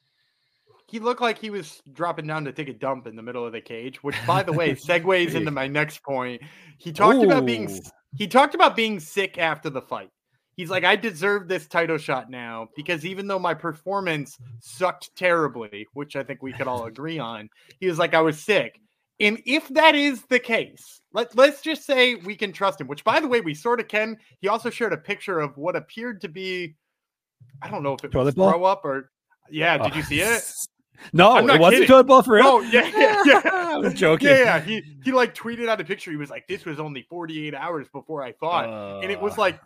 he 0.88 0.98
looked 0.98 1.20
like 1.20 1.38
he 1.38 1.50
was 1.50 1.82
dropping 1.92 2.26
down 2.26 2.46
to 2.46 2.52
take 2.52 2.68
a 2.68 2.72
dump 2.72 3.06
in 3.06 3.14
the 3.14 3.22
middle 3.22 3.44
of 3.44 3.52
the 3.52 3.60
cage, 3.60 4.02
which 4.02 4.16
by 4.26 4.42
the 4.42 4.52
way 4.52 4.72
segues 4.72 5.34
into 5.34 5.50
my 5.50 5.68
next 5.68 6.02
point. 6.02 6.42
He 6.78 6.92
talked 6.92 7.18
Ooh. 7.18 7.24
about 7.24 7.46
being 7.46 7.68
he 8.16 8.26
talked 8.26 8.54
about 8.54 8.74
being 8.74 8.98
sick 8.98 9.38
after 9.38 9.70
the 9.70 9.82
fight. 9.82 10.10
He's 10.56 10.70
like, 10.70 10.84
I 10.84 10.96
deserve 10.96 11.46
this 11.46 11.68
title 11.68 11.98
shot 11.98 12.30
now 12.30 12.68
because 12.74 13.06
even 13.06 13.28
though 13.28 13.38
my 13.38 13.54
performance 13.54 14.36
sucked 14.60 15.14
terribly, 15.14 15.86
which 15.92 16.16
I 16.16 16.24
think 16.24 16.42
we 16.42 16.52
could 16.52 16.66
all 16.66 16.86
agree 16.86 17.20
on, 17.20 17.48
he 17.78 17.86
was 17.86 17.98
like, 17.98 18.12
I 18.12 18.22
was 18.22 18.42
sick. 18.42 18.80
And 19.20 19.42
if 19.46 19.68
that 19.68 19.94
is 19.94 20.22
the 20.26 20.38
case, 20.38 21.00
let, 21.12 21.36
let's 21.36 21.60
just 21.60 21.84
say 21.84 22.14
we 22.14 22.36
can 22.36 22.52
trust 22.52 22.80
him, 22.80 22.86
which 22.86 23.04
by 23.04 23.20
the 23.20 23.28
way, 23.28 23.40
we 23.40 23.54
sort 23.54 23.80
of 23.80 23.88
can. 23.88 24.16
He 24.40 24.48
also 24.48 24.70
shared 24.70 24.92
a 24.92 24.96
picture 24.98 25.40
of 25.40 25.56
what 25.56 25.74
appeared 25.74 26.20
to 26.20 26.28
be, 26.28 26.76
I 27.62 27.70
don't 27.70 27.82
know 27.82 27.94
if 27.94 28.04
it 28.04 28.14
was 28.14 28.34
throw 28.34 28.64
up 28.64 28.84
or, 28.84 29.10
yeah, 29.50 29.78
did 29.78 29.92
oh. 29.92 29.96
you 29.96 30.02
see 30.02 30.20
it? 30.20 30.42
No, 31.12 31.36
it 31.38 31.60
wasn't 31.60 31.86
toilet 31.86 32.08
bowl 32.08 32.22
for 32.22 32.38
him. 32.38 32.44
Oh 32.44 32.60
yeah, 32.60 32.90
yeah, 32.96 33.22
yeah. 33.24 33.40
I 33.44 33.76
was 33.76 33.94
joking. 33.94 34.26
Yeah, 34.26 34.38
yeah. 34.38 34.60
He 34.60 34.82
he 35.04 35.12
like 35.12 35.32
tweeted 35.32 35.68
out 35.68 35.80
a 35.80 35.84
picture. 35.84 36.10
He 36.10 36.16
was 36.16 36.28
like, 36.28 36.48
"This 36.48 36.64
was 36.64 36.80
only 36.80 37.06
48 37.08 37.54
hours 37.54 37.86
before 37.92 38.24
I 38.24 38.32
fought," 38.32 38.68
uh... 38.68 38.98
and 39.00 39.08
it 39.08 39.20
was 39.20 39.38
like, 39.38 39.60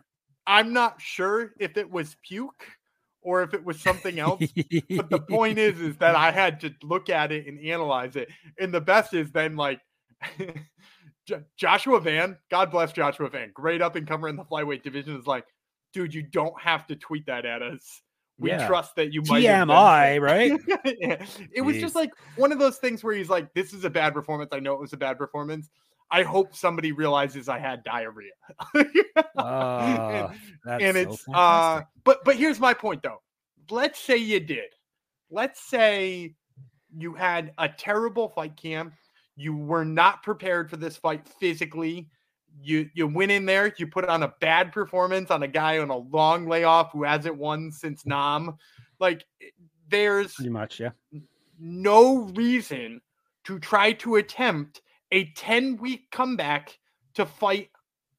I'm 0.47 0.75
not 0.75 1.01
sure 1.01 1.55
if 1.59 1.79
it 1.79 1.91
was 1.91 2.17
puke 2.23 2.67
or 3.23 3.43
if 3.43 3.55
it 3.55 3.65
was 3.65 3.81
something 3.81 4.19
else. 4.19 4.45
but 4.91 5.11
the 5.11 5.25
point 5.29 5.59
is, 5.59 5.81
is 5.81 5.97
that 5.99 6.15
I 6.15 6.31
had 6.31 6.61
to 6.61 6.75
look 6.83 7.09
at 7.09 7.33
it 7.33 7.47
and 7.47 7.59
analyze 7.61 8.17
it. 8.17 8.29
And 8.59 8.73
the 8.73 8.81
best 8.81 9.15
is 9.15 9.31
then 9.33 9.57
like. 9.57 9.81
Joshua 11.57 12.01
Van, 12.01 12.37
God 12.51 12.73
bless 12.73 12.93
Joshua 12.93 13.31
Van, 13.31 13.53
great 13.55 13.81
up 13.81 13.95
and 13.95 14.09
comer 14.09 14.29
in 14.29 14.35
the 14.35 14.43
flyweight 14.43 14.83
division, 14.83 15.17
is 15.17 15.25
like, 15.25 15.45
dude, 15.93 16.13
you 16.13 16.23
don't 16.23 16.61
have 16.61 16.85
to 16.89 16.97
tweet 16.97 17.27
that 17.27 17.47
at 17.47 17.63
us 17.63 18.03
we 18.39 18.51
yeah. 18.51 18.67
trust 18.67 18.97
that 18.97 19.13
you 19.13 19.23
might 19.27 19.45
TMI, 19.45 20.21
right? 20.21 20.53
yeah. 20.99 21.25
It 21.53 21.63
was 21.63 21.77
just 21.77 21.95
like 21.95 22.11
one 22.37 22.53
of 22.53 22.59
those 22.59 22.79
things 22.79 23.05
where 23.05 23.15
he's 23.15 23.31
like, 23.31 23.53
This 23.55 23.73
is 23.73 23.85
a 23.85 23.91
bad 23.91 24.13
performance. 24.13 24.51
I 24.53 24.61
know 24.61 24.75
it 24.75 24.81
was 24.81 24.93
a 24.93 24.97
bad 24.97 25.17
performance. 25.19 25.71
I 26.13 26.23
hope 26.23 26.55
somebody 26.55 26.93
realizes 26.93 27.49
I 27.49 27.59
had 27.59 27.83
diarrhea. 27.83 28.33
oh, 29.39 30.31
and, 30.67 30.83
and 30.83 30.97
it's 30.97 31.25
so 31.25 31.33
uh 31.33 31.83
but 32.05 32.23
but 32.25 32.37
here's 32.37 32.61
my 32.61 32.75
point 32.75 33.03
though. 33.03 33.23
Let's 33.71 33.99
say 33.99 34.19
you 34.19 34.39
did. 34.39 34.71
Let's 35.31 35.61
say 35.61 36.35
you 36.95 37.15
had 37.15 37.53
a 37.57 37.69
terrible 37.69 38.29
fight 38.29 38.57
cam. 38.57 38.93
You 39.37 39.57
were 39.57 39.87
not 39.87 40.23
prepared 40.23 40.69
for 40.69 40.77
this 40.77 40.99
fight 40.99 41.27
physically. 41.27 42.11
You 42.61 42.91
you 42.93 43.07
went 43.07 43.33
in 43.33 43.47
there, 43.47 43.73
you 43.79 43.87
put 43.87 44.05
on 44.05 44.23
a 44.23 44.35
bad 44.41 44.71
performance 44.71 45.31
on 45.31 45.43
a 45.43 45.49
guy 45.49 45.79
on 45.79 45.89
a 45.89 45.97
long 45.97 46.47
layoff 46.47 46.93
who 46.93 47.05
hasn't 47.05 47.37
won 47.37 47.73
since 47.73 48.05
Nam. 48.05 48.59
Like 49.01 49.25
there's 49.89 50.35
pretty 50.35 50.51
much, 50.51 50.79
yeah. 50.79 50.91
No 51.59 52.25
reason 52.35 53.01
to 53.45 53.59
try 53.59 53.93
to 53.93 54.17
attempt 54.17 54.83
a 55.13 55.31
10 55.37 55.77
week 55.77 56.11
comeback 56.11 56.77
to 57.15 57.27
fight 57.27 57.71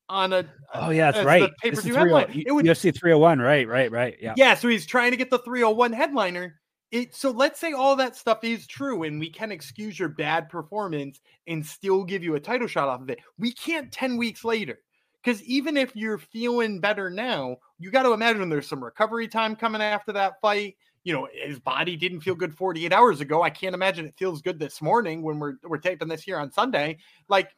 on 0.07 0.31
a 0.31 0.37
uh, 0.37 0.43
oh 0.75 0.89
yeah 0.91 1.11
that's 1.11 1.25
right. 1.25 1.49
Pay 1.61 1.71
per 1.71 1.81
view 1.81 1.95
oh 1.95 1.97
headline. 1.97 2.43
It 2.45 2.51
would 2.51 2.65
UFC 2.65 2.95
301 2.95 3.39
right 3.39 3.67
right 3.67 3.91
right. 3.91 4.15
Yeah. 4.21 4.33
Yeah 4.37 4.53
so 4.53 4.67
he's 4.67 4.85
trying 4.85 5.11
to 5.11 5.17
get 5.17 5.29
the 5.29 5.39
301 5.39 5.91
headliner. 5.91 6.59
It 6.91 7.15
so 7.15 7.31
let's 7.31 7.59
say 7.59 7.73
all 7.73 7.95
that 7.95 8.15
stuff 8.15 8.43
is 8.43 8.67
true 8.67 9.03
and 9.03 9.19
we 9.19 9.29
can 9.29 9.51
excuse 9.51 9.97
your 9.97 10.09
bad 10.09 10.49
performance 10.49 11.19
and 11.47 11.65
still 11.65 12.03
give 12.03 12.23
you 12.23 12.35
a 12.35 12.39
title 12.39 12.67
shot 12.67 12.87
off 12.87 13.01
of 13.01 13.09
it. 13.09 13.19
We 13.39 13.51
can't 13.51 13.91
10 13.91 14.17
weeks 14.17 14.45
later 14.45 14.79
because 15.23 15.41
even 15.43 15.77
if 15.77 15.95
you're 15.95 16.19
feeling 16.19 16.79
better 16.79 17.09
now 17.09 17.57
you 17.79 17.89
got 17.89 18.03
to 18.03 18.13
imagine 18.13 18.49
there's 18.49 18.67
some 18.67 18.83
recovery 18.83 19.27
time 19.27 19.55
coming 19.55 19.81
after 19.81 20.11
that 20.13 20.39
fight 20.41 20.75
you 21.03 21.13
know 21.13 21.27
his 21.31 21.59
body 21.59 21.95
didn't 21.95 22.21
feel 22.21 22.35
good 22.35 22.53
48 22.55 22.93
hours 22.93 23.21
ago. 23.21 23.41
I 23.41 23.49
can't 23.49 23.75
imagine 23.75 24.05
it 24.05 24.15
feels 24.17 24.41
good 24.41 24.59
this 24.59 24.81
morning 24.81 25.21
when 25.21 25.39
we're 25.39 25.55
we're 25.63 25.77
taping 25.77 26.07
this 26.07 26.23
here 26.23 26.37
on 26.37 26.51
sunday. 26.51 26.97
Like 27.27 27.49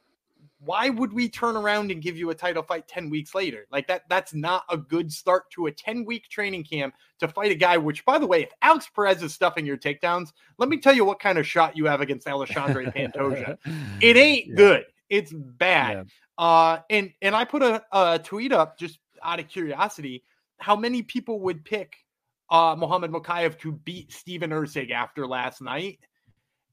why 0.60 0.90
would 0.90 1.14
we 1.14 1.30
turn 1.30 1.56
around 1.56 1.92
and 1.92 2.02
give 2.02 2.18
you 2.18 2.30
a 2.30 2.36
title 2.36 2.64
fight 2.64 2.88
10 2.88 3.10
weeks 3.10 3.36
later? 3.36 3.68
Like 3.72 3.88
that 3.88 4.04
that's 4.10 4.34
not 4.34 4.64
a 4.70 4.78
good 4.78 5.12
start 5.12 5.50
to 5.52 5.68
a 5.68 5.72
10 5.72 6.06
week 6.06 6.28
training 6.30 6.64
camp 6.64 6.96
to 7.20 7.28
fight 7.28 7.52
a 7.52 7.56
guy 7.56 7.78
which 7.78 8.04
by 8.06 8.18
the 8.18 8.28
way 8.28 8.44
if 8.44 8.52
alex 8.62 8.90
perez 8.94 9.24
is 9.24 9.34
stuffing 9.34 9.66
your 9.66 9.78
takedowns 9.78 10.34
let 10.58 10.68
me 10.70 10.78
tell 10.78 10.94
you 10.94 11.06
what 11.06 11.20
kind 11.20 11.38
of 11.38 11.48
shot 11.48 11.78
you 11.78 11.86
have 11.86 12.02
against 12.02 12.28
alexandre 12.28 12.84
pantoja. 12.96 13.58
It 14.02 14.18
ain't 14.18 14.48
yeah. 14.48 14.56
good. 14.56 14.86
It's 15.10 15.32
bad. 15.34 16.10
Yeah. 16.38 16.46
uh 16.46 16.80
and 16.90 17.12
and 17.22 17.36
i 17.36 17.46
put 17.46 17.62
a, 17.62 17.84
a 17.92 18.20
tweet 18.20 18.52
up 18.52 18.78
just 18.78 19.00
out 19.24 19.40
of 19.40 19.48
curiosity 19.48 20.24
how 20.58 20.76
many 20.76 21.02
people 21.02 21.40
would 21.42 21.64
pick 21.64 22.05
uh, 22.50 22.76
Mokaev 22.76 23.58
to 23.60 23.72
beat 23.72 24.12
Steven 24.12 24.52
Erceg 24.52 24.92
after 24.92 25.28
last 25.28 25.62
night. 25.62 26.00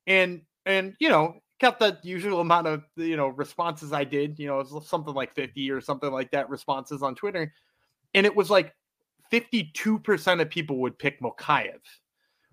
And, 0.07 0.43
and, 0.67 0.95
you 0.99 1.09
know, 1.09 1.37
got 1.61 1.79
the 1.79 1.99
usual 2.03 2.41
amount 2.41 2.67
of, 2.67 2.85
you 2.97 3.17
know, 3.17 3.29
responses 3.29 3.93
I 3.93 4.05
did, 4.05 4.39
you 4.39 4.47
know, 4.47 4.61
it 4.61 4.71
was 4.71 4.89
something 4.89 5.15
like 5.15 5.35
50 5.35 5.71
or 5.71 5.81
something 5.81 6.11
like 6.11 6.31
that 6.33 6.51
responses 6.51 7.03
on 7.03 7.15
Twitter. 7.15 7.53
And 8.15 8.27
it 8.27 8.35
was 8.35 8.51
like 8.51 8.75
52% 9.33 10.41
of 10.41 10.51
people 10.51 10.79
would 10.79 10.99
pick 10.99 11.21
Mokaev, 11.21 11.79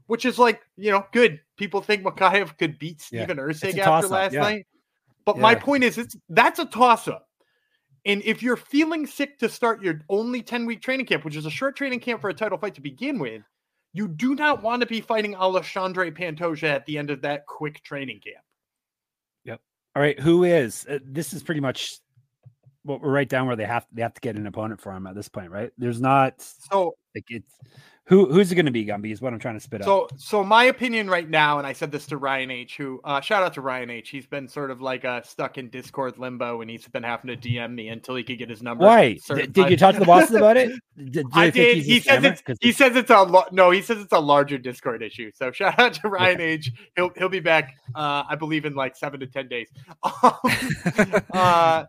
which 0.08 0.26
is 0.26 0.40
like, 0.40 0.62
you 0.78 0.92
know, 0.92 1.06
good. 1.12 1.40
People 1.58 1.82
think 1.82 2.04
Mokaev 2.04 2.58
could 2.58 2.80
beat 2.80 3.02
Steven 3.02 3.38
yeah. 3.38 3.44
Erceg 3.44 3.78
after 3.78 4.08
last 4.08 4.34
yeah. 4.34 4.42
night. 4.42 4.68
But 5.26 5.36
yeah. 5.36 5.42
my 5.42 5.56
point 5.56 5.84
is, 5.84 5.98
it's 5.98 6.16
that's 6.30 6.60
a 6.60 6.66
toss 6.66 7.08
up. 7.08 7.29
And 8.06 8.22
if 8.24 8.42
you're 8.42 8.58
feeling 8.58 9.06
sick 9.06 9.40
to 9.40 9.50
start 9.50 9.82
your 9.82 10.02
only 10.10 10.42
10 10.42 10.66
week 10.66 10.82
training 10.82 11.06
camp, 11.06 11.26
which 11.26 11.36
is 11.36 11.46
a 11.46 11.50
short 11.50 11.76
training 11.76 12.00
camp 12.00 12.22
for 12.22 12.30
a 12.30 12.34
title 12.34 12.58
fight 12.58 12.76
to 12.76 12.82
begin 12.82 13.20
with, 13.20 13.42
you 13.94 14.08
do 14.08 14.36
not 14.36 14.62
want 14.62 14.82
to 14.82 14.86
be 14.86 15.02
fighting 15.02 15.36
Alexandre 15.36 16.12
Pantoja 16.12 16.64
at 16.64 16.86
the 16.86 16.98
end 16.98 17.10
of 17.10 17.22
that 17.22 17.46
quick 17.46 17.84
training 17.84 18.20
camp. 18.20 18.44
Yep. 19.46 19.62
All 19.96 20.02
right. 20.02 20.20
Who 20.20 20.44
is 20.44 20.86
uh, 20.90 21.00
this? 21.04 21.34
Is 21.34 21.44
pretty 21.44 21.62
much 21.62 21.98
what 22.84 23.02
we're 23.02 23.12
right 23.12 23.28
down 23.28 23.48
where 23.48 23.56
they 23.56 23.66
have 23.66 23.86
they 23.92 24.02
have 24.02 24.14
to 24.14 24.22
get 24.22 24.36
an 24.36 24.48
opponent 24.48 24.80
for 24.80 24.92
him 24.92 25.08
at 25.08 25.16
this 25.16 25.28
point, 25.28 25.52
right? 25.52 25.72
There's 25.78 26.00
not 26.00 26.36
so 26.40 26.96
like 27.16 27.26
it's 27.30 27.54
who 28.10 28.26
who's 28.26 28.52
it 28.52 28.56
going 28.56 28.66
to 28.66 28.72
be, 28.72 28.86
Gumby? 28.86 29.12
Is 29.12 29.22
what 29.22 29.34
I'm 29.34 29.40
trying 29.40 29.54
to 29.54 29.60
spit 29.60 29.84
so, 29.84 30.04
out. 30.04 30.12
So, 30.14 30.40
so 30.40 30.44
my 30.44 30.64
opinion 30.66 31.12
right 31.12 31.30
now, 31.30 31.60
and 31.60 31.68
I 31.68 31.74
said 31.74 31.92
this 31.92 32.08
to 32.08 32.18
Ryan 32.18 32.50
H. 32.50 32.76
Who 32.78 33.00
uh, 33.04 33.22
shout 33.22 33.44
out 33.44 33.54
to 33.54 33.62
Ryan 33.62 33.92
H. 33.92 34.10
He's 34.10 34.26
been 34.26 34.48
sort 34.48 34.72
of 34.72 34.82
like 34.82 35.06
uh, 35.06 35.22
stuck 35.22 35.60
in 35.60 35.70
Discord 35.70 36.18
limbo, 36.18 36.62
and 36.62 36.72
he's 36.72 36.88
been 36.88 37.04
having 37.04 37.28
to 37.28 37.38
DM 37.38 37.76
me 37.76 37.90
until 37.90 38.16
he 38.16 38.24
could 38.24 38.40
get 38.40 38.50
his 38.50 38.64
number. 38.64 38.84
Why? 38.84 39.20
Did, 39.28 39.54
did 39.54 39.70
you 39.70 39.78
talk 39.78 39.94
to 39.94 40.00
the 40.00 40.08
bosses 40.08 40.36
about 40.36 40.58
it? 40.58 40.72
Did, 41.12 41.28
I 41.32 41.50
did. 41.50 41.78
He 41.86 42.02
says 42.02 42.26
it's 42.26 42.44
he 42.60 42.74
says 42.74 42.98
it's 42.98 43.10
a 43.10 43.22
lo- 43.22 43.46
no. 43.54 43.72
He 43.72 43.82
says 43.82 44.00
it's 44.00 44.12
a 44.12 44.20
larger 44.20 44.58
Discord 44.58 45.02
issue. 45.02 45.32
So 45.34 45.50
shout 45.52 45.80
out 45.80 45.94
to 45.94 46.10
Ryan 46.10 46.36
okay. 46.36 46.44
H. 46.44 46.72
He'll 46.98 47.12
he'll 47.16 47.30
be 47.30 47.40
back. 47.40 47.76
Uh, 47.96 48.24
I 48.28 48.36
believe 48.36 48.66
in 48.66 48.76
like 48.76 48.98
seven 48.98 49.22
to 49.22 49.28
ten 49.28 49.48
days. 49.48 49.70
uh, 50.04 51.86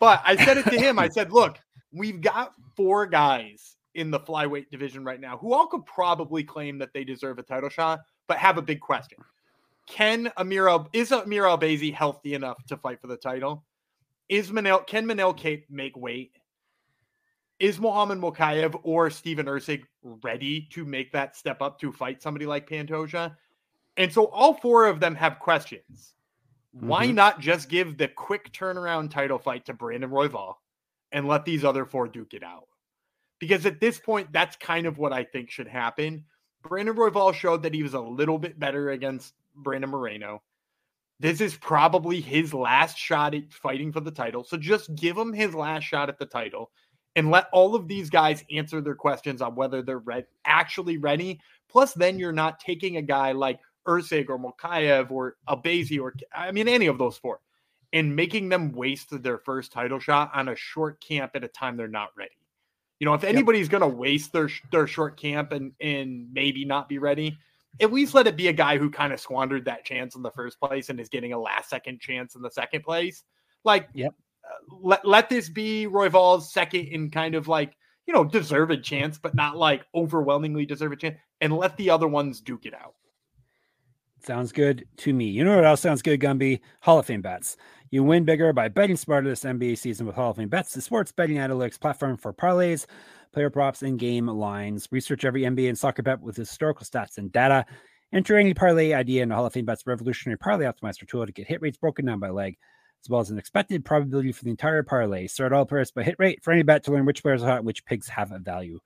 but 0.00 0.22
I 0.22 0.36
said 0.44 0.58
it 0.58 0.64
to 0.66 0.78
him. 0.78 0.98
I 0.98 1.08
said, 1.08 1.32
look, 1.32 1.58
we've 1.92 2.20
got 2.20 2.52
four 2.76 3.06
guys 3.06 3.76
in 3.94 4.10
the 4.10 4.20
flyweight 4.20 4.70
division 4.70 5.04
right 5.04 5.20
now 5.20 5.36
who 5.36 5.52
all 5.52 5.66
could 5.66 5.84
probably 5.86 6.42
claim 6.42 6.78
that 6.78 6.92
they 6.92 7.04
deserve 7.04 7.38
a 7.38 7.42
title 7.42 7.68
shot, 7.68 8.00
but 8.26 8.38
have 8.38 8.58
a 8.58 8.62
big 8.62 8.80
question. 8.80 9.18
Can 9.86 10.32
Amir 10.36 10.68
Al- 10.68 10.88
is 10.92 11.12
Amir 11.12 11.44
Albazi 11.44 11.92
healthy 11.92 12.34
enough 12.34 12.64
to 12.66 12.76
fight 12.76 13.00
for 13.00 13.08
the 13.08 13.16
title? 13.16 13.64
Is 14.28 14.50
Manel 14.50 14.86
can 14.86 15.06
Manel 15.06 15.36
Kape 15.36 15.66
make 15.68 15.96
weight? 15.96 16.32
Is 17.58 17.78
Muhammad 17.78 18.18
Mokaev 18.18 18.80
or 18.82 19.10
Steven 19.10 19.46
Erceg 19.46 19.84
ready 20.02 20.68
to 20.72 20.84
make 20.84 21.12
that 21.12 21.36
step 21.36 21.60
up 21.62 21.78
to 21.80 21.92
fight 21.92 22.22
somebody 22.22 22.46
like 22.46 22.68
Pantoja? 22.68 23.36
And 23.96 24.12
so 24.12 24.26
all 24.26 24.54
four 24.54 24.86
of 24.86 25.00
them 25.00 25.14
have 25.14 25.38
questions. 25.38 26.14
Mm-hmm. 26.76 26.88
Why 26.88 27.06
not 27.10 27.40
just 27.40 27.68
give 27.68 27.98
the 27.98 28.08
quick 28.08 28.52
turnaround 28.52 29.10
title 29.10 29.38
fight 29.38 29.66
to 29.66 29.74
Brandon 29.74 30.10
Royval 30.10 30.54
and 31.12 31.28
let 31.28 31.44
these 31.44 31.64
other 31.64 31.84
four 31.84 32.08
duke 32.08 32.34
it 32.34 32.42
out? 32.42 32.68
Because 33.42 33.66
at 33.66 33.80
this 33.80 33.98
point, 33.98 34.32
that's 34.32 34.54
kind 34.54 34.86
of 34.86 34.98
what 34.98 35.12
I 35.12 35.24
think 35.24 35.50
should 35.50 35.66
happen. 35.66 36.22
Brandon 36.62 36.94
Royval 36.94 37.34
showed 37.34 37.64
that 37.64 37.74
he 37.74 37.82
was 37.82 37.94
a 37.94 38.00
little 38.00 38.38
bit 38.38 38.56
better 38.56 38.90
against 38.90 39.34
Brandon 39.56 39.90
Moreno. 39.90 40.44
This 41.18 41.40
is 41.40 41.56
probably 41.56 42.20
his 42.20 42.54
last 42.54 42.96
shot 42.96 43.34
at 43.34 43.52
fighting 43.52 43.90
for 43.90 43.98
the 43.98 44.12
title. 44.12 44.44
So 44.44 44.56
just 44.56 44.94
give 44.94 45.18
him 45.18 45.32
his 45.32 45.56
last 45.56 45.82
shot 45.82 46.08
at 46.08 46.20
the 46.20 46.24
title 46.24 46.70
and 47.16 47.32
let 47.32 47.48
all 47.52 47.74
of 47.74 47.88
these 47.88 48.10
guys 48.10 48.44
answer 48.52 48.80
their 48.80 48.94
questions 48.94 49.42
on 49.42 49.56
whether 49.56 49.82
they're 49.82 49.98
re- 49.98 50.22
actually 50.44 50.98
ready. 50.98 51.40
Plus, 51.68 51.94
then 51.94 52.20
you're 52.20 52.30
not 52.30 52.60
taking 52.60 52.98
a 52.98 53.02
guy 53.02 53.32
like 53.32 53.58
Erceg 53.88 54.28
or 54.28 54.38
Mokaev 54.38 55.10
or 55.10 55.34
Albazi 55.48 56.00
or, 56.00 56.14
I 56.32 56.52
mean, 56.52 56.68
any 56.68 56.86
of 56.86 56.96
those 56.96 57.18
four 57.18 57.40
and 57.92 58.14
making 58.14 58.50
them 58.50 58.70
waste 58.70 59.20
their 59.20 59.38
first 59.38 59.72
title 59.72 59.98
shot 59.98 60.30
on 60.32 60.48
a 60.48 60.54
short 60.54 61.00
camp 61.00 61.32
at 61.34 61.42
a 61.42 61.48
time 61.48 61.76
they're 61.76 61.88
not 61.88 62.10
ready. 62.16 62.30
You 63.02 63.06
know, 63.06 63.14
if 63.14 63.24
anybody's 63.24 63.66
yep. 63.66 63.80
going 63.80 63.90
to 63.90 63.98
waste 63.98 64.32
their 64.32 64.48
their 64.70 64.86
short 64.86 65.16
camp 65.20 65.50
and 65.50 65.72
and 65.80 66.32
maybe 66.32 66.64
not 66.64 66.88
be 66.88 66.98
ready, 66.98 67.36
at 67.80 67.92
least 67.92 68.14
let 68.14 68.28
it 68.28 68.36
be 68.36 68.46
a 68.46 68.52
guy 68.52 68.78
who 68.78 68.90
kind 68.90 69.12
of 69.12 69.18
squandered 69.18 69.64
that 69.64 69.84
chance 69.84 70.14
in 70.14 70.22
the 70.22 70.30
first 70.30 70.60
place 70.60 70.88
and 70.88 71.00
is 71.00 71.08
getting 71.08 71.32
a 71.32 71.38
last 71.40 71.68
second 71.68 71.98
chance 71.98 72.36
in 72.36 72.42
the 72.42 72.50
second 72.52 72.84
place. 72.84 73.24
Like, 73.64 73.88
yep. 73.92 74.14
Uh, 74.44 74.76
let 74.80 75.04
let 75.04 75.28
this 75.28 75.48
be 75.48 75.88
Roy 75.88 76.04
Royval's 76.04 76.52
second 76.52 76.86
in 76.86 77.10
kind 77.10 77.34
of 77.34 77.48
like 77.48 77.74
you 78.06 78.14
know 78.14 78.22
deserved 78.22 78.84
chance, 78.84 79.18
but 79.18 79.34
not 79.34 79.56
like 79.56 79.84
overwhelmingly 79.96 80.64
deserved 80.64 81.00
chance, 81.00 81.16
and 81.40 81.56
let 81.56 81.76
the 81.78 81.90
other 81.90 82.06
ones 82.06 82.40
duke 82.40 82.66
it 82.66 82.74
out. 82.74 82.94
Sounds 84.24 84.52
good 84.52 84.86
to 84.98 85.12
me. 85.12 85.24
You 85.24 85.42
know 85.42 85.56
what 85.56 85.64
else 85.64 85.80
sounds 85.80 86.00
good, 86.00 86.20
Gumby? 86.20 86.60
Hall 86.80 87.00
of 87.00 87.06
Fame 87.06 87.22
bets. 87.22 87.56
You 87.90 88.04
win 88.04 88.24
bigger 88.24 88.52
by 88.52 88.68
betting 88.68 88.96
smarter 88.96 89.28
this 89.28 89.42
NBA 89.42 89.76
season 89.76 90.06
with 90.06 90.14
Hall 90.14 90.30
of 90.30 90.36
Fame 90.36 90.48
Bets, 90.48 90.74
the 90.74 90.80
sports 90.80 91.10
betting 91.10 91.38
analytics 91.38 91.78
platform 91.78 92.16
for 92.16 92.32
parlays, 92.32 92.86
player 93.32 93.50
props, 93.50 93.82
and 93.82 93.98
game 93.98 94.28
lines. 94.28 94.86
Research 94.92 95.24
every 95.24 95.42
NBA 95.42 95.68
and 95.68 95.78
soccer 95.78 96.02
bet 96.02 96.20
with 96.20 96.36
historical 96.36 96.86
stats 96.86 97.18
and 97.18 97.32
data. 97.32 97.66
Enter 98.12 98.38
any 98.38 98.54
parlay 98.54 98.92
idea 98.92 99.24
into 99.24 99.34
Hall 99.34 99.46
of 99.46 99.54
Fame 99.54 99.64
Bets 99.64 99.88
revolutionary 99.88 100.38
parlay 100.38 100.66
optimizer 100.66 101.06
tool 101.06 101.26
to 101.26 101.32
get 101.32 101.48
hit 101.48 101.60
rates 101.60 101.78
broken 101.78 102.04
down 102.04 102.20
by 102.20 102.30
leg, 102.30 102.56
as 103.04 103.10
well 103.10 103.20
as 103.20 103.30
an 103.30 103.38
expected 103.38 103.84
probability 103.84 104.30
for 104.30 104.44
the 104.44 104.50
entire 104.50 104.84
parlay. 104.84 105.26
Start 105.26 105.52
all 105.52 105.66
players 105.66 105.90
by 105.90 106.04
hit 106.04 106.16
rate 106.20 106.44
for 106.44 106.52
any 106.52 106.62
bet 106.62 106.84
to 106.84 106.92
learn 106.92 107.06
which 107.06 107.22
players 107.22 107.42
are 107.42 107.50
hot, 107.50 107.64
which 107.64 107.84
picks 107.86 108.08
have 108.08 108.30
a 108.30 108.38
value. 108.38 108.78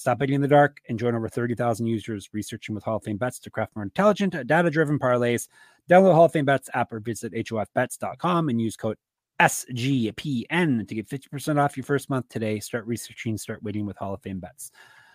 Stop 0.00 0.20
betting 0.20 0.36
in 0.36 0.40
the 0.40 0.48
dark 0.48 0.80
and 0.88 0.98
join 0.98 1.14
over 1.14 1.28
30,000 1.28 1.84
users 1.84 2.30
researching 2.32 2.74
with 2.74 2.82
Hall 2.82 2.96
of 2.96 3.04
Fame 3.04 3.18
bets 3.18 3.38
to 3.40 3.50
craft 3.50 3.76
more 3.76 3.82
intelligent, 3.82 4.34
data 4.46 4.70
driven 4.70 4.98
parlays. 4.98 5.46
Download 5.90 6.14
Hall 6.14 6.24
of 6.24 6.32
Fame 6.32 6.46
bets 6.46 6.70
app 6.72 6.90
or 6.90 7.00
visit 7.00 7.34
HOFBets.com 7.34 8.48
and 8.48 8.58
use 8.58 8.78
code 8.78 8.96
SGPN 9.42 10.88
to 10.88 10.94
get 10.94 11.06
50% 11.06 11.62
off 11.62 11.76
your 11.76 11.84
first 11.84 12.08
month 12.08 12.30
today. 12.30 12.60
Start 12.60 12.86
researching, 12.86 13.36
start 13.36 13.62
waiting 13.62 13.84
with 13.84 13.98
Hall 13.98 14.14
of 14.14 14.22
Fame 14.22 14.40
bets. 14.40 14.70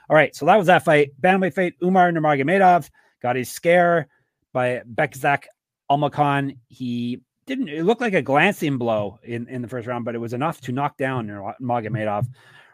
All 0.07 0.15
right, 0.15 0.35
so 0.35 0.45
that 0.45 0.55
was 0.55 0.67
that 0.67 0.85
fight. 0.85 1.19
Bantamweight 1.19 1.55
fight. 1.55 1.73
Umar 1.81 2.11
Nurmagomedov 2.11 2.87
got 3.23 3.37
his 3.37 3.49
scare 3.49 4.07
by 4.53 4.83
Bekzat 4.93 5.45
Almakhan. 5.89 6.59
He 6.67 7.21
didn't, 7.47 7.69
it 7.69 7.85
looked 7.85 8.01
like 8.01 8.13
a 8.13 8.21
glancing 8.21 8.77
blow 8.77 9.17
in, 9.23 9.47
in 9.47 9.63
the 9.63 9.67
first 9.67 9.87
round, 9.87 10.05
but 10.05 10.13
it 10.13 10.19
was 10.19 10.33
enough 10.33 10.61
to 10.61 10.71
knock 10.71 10.95
down 10.95 11.25
Nurmagomedov. 11.25 12.27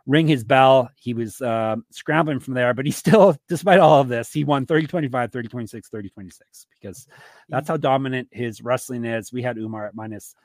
Ring 0.08 0.28
his 0.28 0.44
bell. 0.44 0.90
He 0.96 1.14
was 1.14 1.42
uh, 1.42 1.78
scrambling 1.92 2.40
from 2.40 2.54
there, 2.54 2.74
but 2.74 2.86
he 2.86 2.92
still, 3.04 3.36
despite 3.48 3.80
all 3.80 4.02
of 4.02 4.08
this, 4.08 4.32
he 4.32 4.44
won 4.44 4.66
30 4.66 4.88
25, 4.88 5.32
30 5.32 5.48
26, 5.48 5.90
30 5.90 6.10
26 6.10 6.68
because 6.80 7.08
that's 7.50 7.68
how 7.68 7.78
dominant 7.78 8.28
his 8.32 8.62
wrestling 8.62 9.06
is. 9.06 9.32
We 9.32 9.42
had 9.42 9.58
Umar 9.58 9.88
at 9.88 9.96
minus 9.96 10.36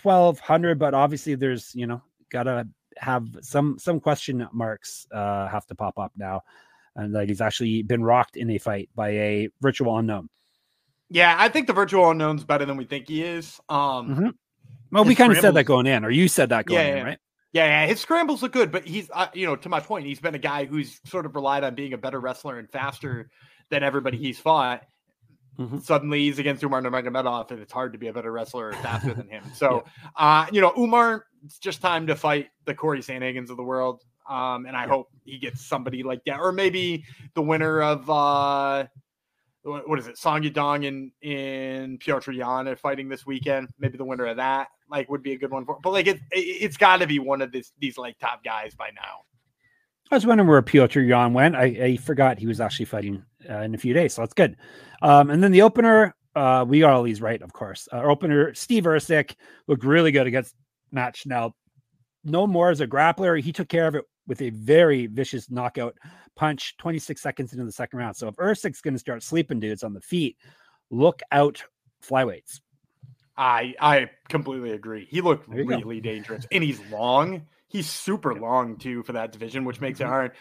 1200, 0.00 0.78
but 0.78 0.94
obviously 0.94 1.34
there's, 1.34 1.74
you 1.74 1.86
know, 1.86 2.02
got 2.30 2.44
to 2.44 2.66
have 2.98 3.26
some 3.40 3.78
some 3.78 4.00
question 4.00 4.46
marks 4.52 5.06
uh, 5.12 5.48
have 5.48 5.66
to 5.66 5.74
pop 5.74 5.98
up 5.98 6.12
now. 6.16 6.42
And 6.96 7.12
like 7.12 7.28
he's 7.28 7.40
actually 7.40 7.82
been 7.82 8.04
rocked 8.04 8.36
in 8.36 8.50
a 8.50 8.58
fight 8.58 8.88
by 8.94 9.10
a 9.10 9.48
virtual 9.60 9.98
unknown. 9.98 10.28
Yeah, 11.10 11.34
I 11.38 11.48
think 11.48 11.66
the 11.66 11.72
virtual 11.72 12.10
unknown's 12.10 12.44
better 12.44 12.64
than 12.64 12.76
we 12.76 12.84
think 12.84 13.08
he 13.08 13.22
is. 13.22 13.60
Um, 13.68 14.08
mm-hmm. 14.08 14.28
Well, 14.90 15.04
we 15.04 15.14
kind 15.14 15.32
of 15.32 15.38
said 15.38 15.54
that 15.54 15.64
going 15.64 15.86
in, 15.86 16.04
or 16.04 16.10
you 16.10 16.28
said 16.28 16.50
that 16.50 16.66
going 16.66 16.86
yeah, 16.86 16.96
in, 16.96 17.04
right? 17.04 17.18
Yeah, 17.54 17.66
yeah, 17.66 17.86
his 17.86 18.00
scrambles 18.00 18.42
look 18.42 18.50
good, 18.50 18.72
but 18.72 18.84
he's, 18.84 19.08
uh, 19.14 19.28
you 19.32 19.46
know, 19.46 19.54
to 19.54 19.68
my 19.68 19.78
point, 19.78 20.06
he's 20.06 20.18
been 20.18 20.34
a 20.34 20.40
guy 20.40 20.64
who's 20.64 21.00
sort 21.04 21.24
of 21.24 21.36
relied 21.36 21.62
on 21.62 21.76
being 21.76 21.92
a 21.92 21.98
better 21.98 22.18
wrestler 22.18 22.58
and 22.58 22.68
faster 22.68 23.30
than 23.70 23.84
everybody 23.84 24.18
he's 24.18 24.40
fought. 24.40 24.82
Mm-hmm. 25.56 25.78
Suddenly, 25.78 26.18
he's 26.18 26.40
against 26.40 26.64
Umar 26.64 26.82
Nurmagomedov, 26.82 27.52
and 27.52 27.60
it's 27.60 27.72
hard 27.72 27.92
to 27.92 27.98
be 27.98 28.08
a 28.08 28.12
better 28.12 28.32
wrestler 28.32 28.70
or 28.70 28.72
faster 28.72 29.14
than 29.14 29.28
him. 29.28 29.44
So, 29.54 29.84
yeah. 29.86 30.10
uh, 30.16 30.46
you 30.50 30.60
know, 30.60 30.72
Umar, 30.76 31.26
it's 31.44 31.58
just 31.58 31.80
time 31.80 32.08
to 32.08 32.16
fight 32.16 32.48
the 32.64 32.74
Corey 32.74 32.98
Sandhagens 32.98 33.50
of 33.50 33.56
the 33.56 33.62
world. 33.62 34.02
Um, 34.28 34.66
and 34.66 34.76
I 34.76 34.82
yeah. 34.82 34.88
hope 34.88 35.10
he 35.24 35.38
gets 35.38 35.64
somebody 35.64 36.02
like 36.02 36.24
that, 36.24 36.40
or 36.40 36.50
maybe 36.50 37.04
the 37.34 37.42
winner 37.42 37.82
of 37.82 38.10
uh, 38.10 38.86
what 39.62 39.98
is 40.00 40.08
it, 40.08 40.18
Song 40.18 40.42
Yadong 40.42 40.88
and 40.88 41.12
in 41.22 41.98
Petr 41.98 42.34
Yan 42.34 42.66
are 42.66 42.74
fighting 42.74 43.08
this 43.08 43.24
weekend. 43.24 43.68
Maybe 43.78 43.96
the 43.96 44.04
winner 44.04 44.26
of 44.26 44.38
that 44.38 44.68
like 44.90 45.08
would 45.10 45.22
be 45.22 45.32
a 45.32 45.38
good 45.38 45.50
one 45.50 45.64
for. 45.64 45.78
But 45.82 45.92
like 45.92 46.06
it, 46.06 46.20
it 46.30 46.62
has 46.62 46.76
got 46.76 46.98
to 46.98 47.06
be 47.06 47.18
one 47.18 47.42
of 47.42 47.52
this 47.52 47.72
these 47.78 47.98
like 47.98 48.18
top 48.18 48.44
guys 48.44 48.74
by 48.74 48.90
now. 48.94 49.22
I 50.10 50.16
was 50.16 50.26
wondering 50.26 50.48
where 50.48 50.62
Petr 50.62 51.06
Yan 51.06 51.32
went. 51.32 51.56
I, 51.56 51.64
I 51.64 51.96
forgot 51.96 52.38
he 52.38 52.46
was 52.46 52.60
actually 52.60 52.84
fighting 52.84 53.24
uh, 53.48 53.60
in 53.60 53.74
a 53.74 53.78
few 53.78 53.94
days, 53.94 54.14
so 54.14 54.22
that's 54.22 54.34
good. 54.34 54.56
Um, 55.00 55.30
and 55.30 55.42
then 55.42 55.50
the 55.50 55.62
opener, 55.62 56.14
uh, 56.36 56.64
we 56.68 56.80
got 56.80 56.92
all 56.92 57.02
these 57.02 57.22
right, 57.22 57.40
of 57.40 57.52
course. 57.52 57.88
Uh, 57.90 57.96
our 57.96 58.10
opener, 58.10 58.52
Steve 58.54 58.84
Erceg, 58.84 59.34
looked 59.66 59.82
really 59.82 60.12
good 60.12 60.26
against 60.26 60.54
Matt 60.92 61.16
Schnell. 61.16 61.56
No 62.22 62.46
more 62.46 62.70
as 62.70 62.80
a 62.80 62.86
grappler. 62.86 63.40
He 63.40 63.52
took 63.52 63.68
care 63.68 63.86
of 63.86 63.94
it 63.94 64.04
with 64.26 64.42
a 64.42 64.50
very 64.50 65.06
vicious 65.06 65.50
knockout 65.50 65.94
punch 66.36 66.76
26 66.78 67.20
seconds 67.20 67.52
into 67.52 67.64
the 67.64 67.72
second 67.72 67.98
round. 67.98 68.16
So 68.16 68.28
if 68.28 68.36
Erceg's 68.36 68.80
going 68.80 68.94
to 68.94 69.00
start 69.00 69.22
sleeping 69.22 69.60
dudes 69.60 69.82
on 69.82 69.94
the 69.94 70.00
feet, 70.00 70.36
look 70.90 71.20
out 71.32 71.62
flyweights. 72.06 72.60
I 73.36 73.74
I 73.80 74.10
completely 74.28 74.72
agree. 74.72 75.06
He 75.10 75.20
looked 75.20 75.48
really 75.48 76.00
go. 76.00 76.10
dangerous, 76.10 76.46
and 76.52 76.62
he's 76.62 76.80
long. 76.90 77.46
He's 77.68 77.88
super 77.88 78.34
long 78.34 78.76
too 78.76 79.02
for 79.02 79.12
that 79.12 79.32
division, 79.32 79.64
which 79.64 79.80
makes 79.80 80.00
it 80.00 80.04
mm-hmm. 80.04 80.12
hard. 80.12 80.32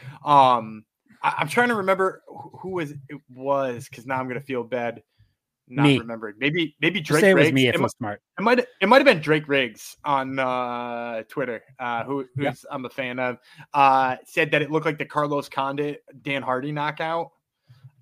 Um, 0.60 0.86
I, 1.22 1.42
am 1.42 1.48
trying 1.48 1.70
to 1.70 1.76
remember 1.76 2.22
who 2.60 2.72
was 2.72 2.92
it 2.92 3.22
was 3.34 3.88
because 3.90 4.06
now 4.06 4.20
I'm 4.20 4.28
gonna 4.28 4.42
feel 4.42 4.64
bad 4.64 5.02
not 5.68 5.84
me. 5.84 5.98
remembering. 5.98 6.36
Maybe 6.38 6.76
maybe 6.82 7.02
Drake. 7.02 7.22
say 7.22 7.32
it 7.32 7.36
was 7.36 7.52
me 7.52 7.68
if 7.68 7.76
it, 7.76 7.92
smart. 7.92 8.22
It 8.38 8.42
might 8.42 8.60
it 8.60 8.88
might 8.88 8.98
have 8.98 9.06
been 9.06 9.22
Drake 9.22 9.48
Riggs 9.48 9.96
on 10.04 10.38
uh, 10.38 11.24
Twitter, 11.30 11.64
uh, 11.80 12.04
who 12.04 12.26
who's 12.36 12.44
yeah. 12.44 12.54
I'm 12.70 12.86
a 12.86 12.90
fan 12.90 13.20
of. 13.20 13.38
Uh, 13.74 14.18
said 14.26 14.52
that 14.52 14.62
it 14.62 14.72
looked 14.72 14.86
like 14.86 14.98
the 14.98 15.06
Carlos 15.06 15.50
Condit 15.50 16.04
Dan 16.22 16.42
Hardy 16.42 16.72
knockout 16.72 17.32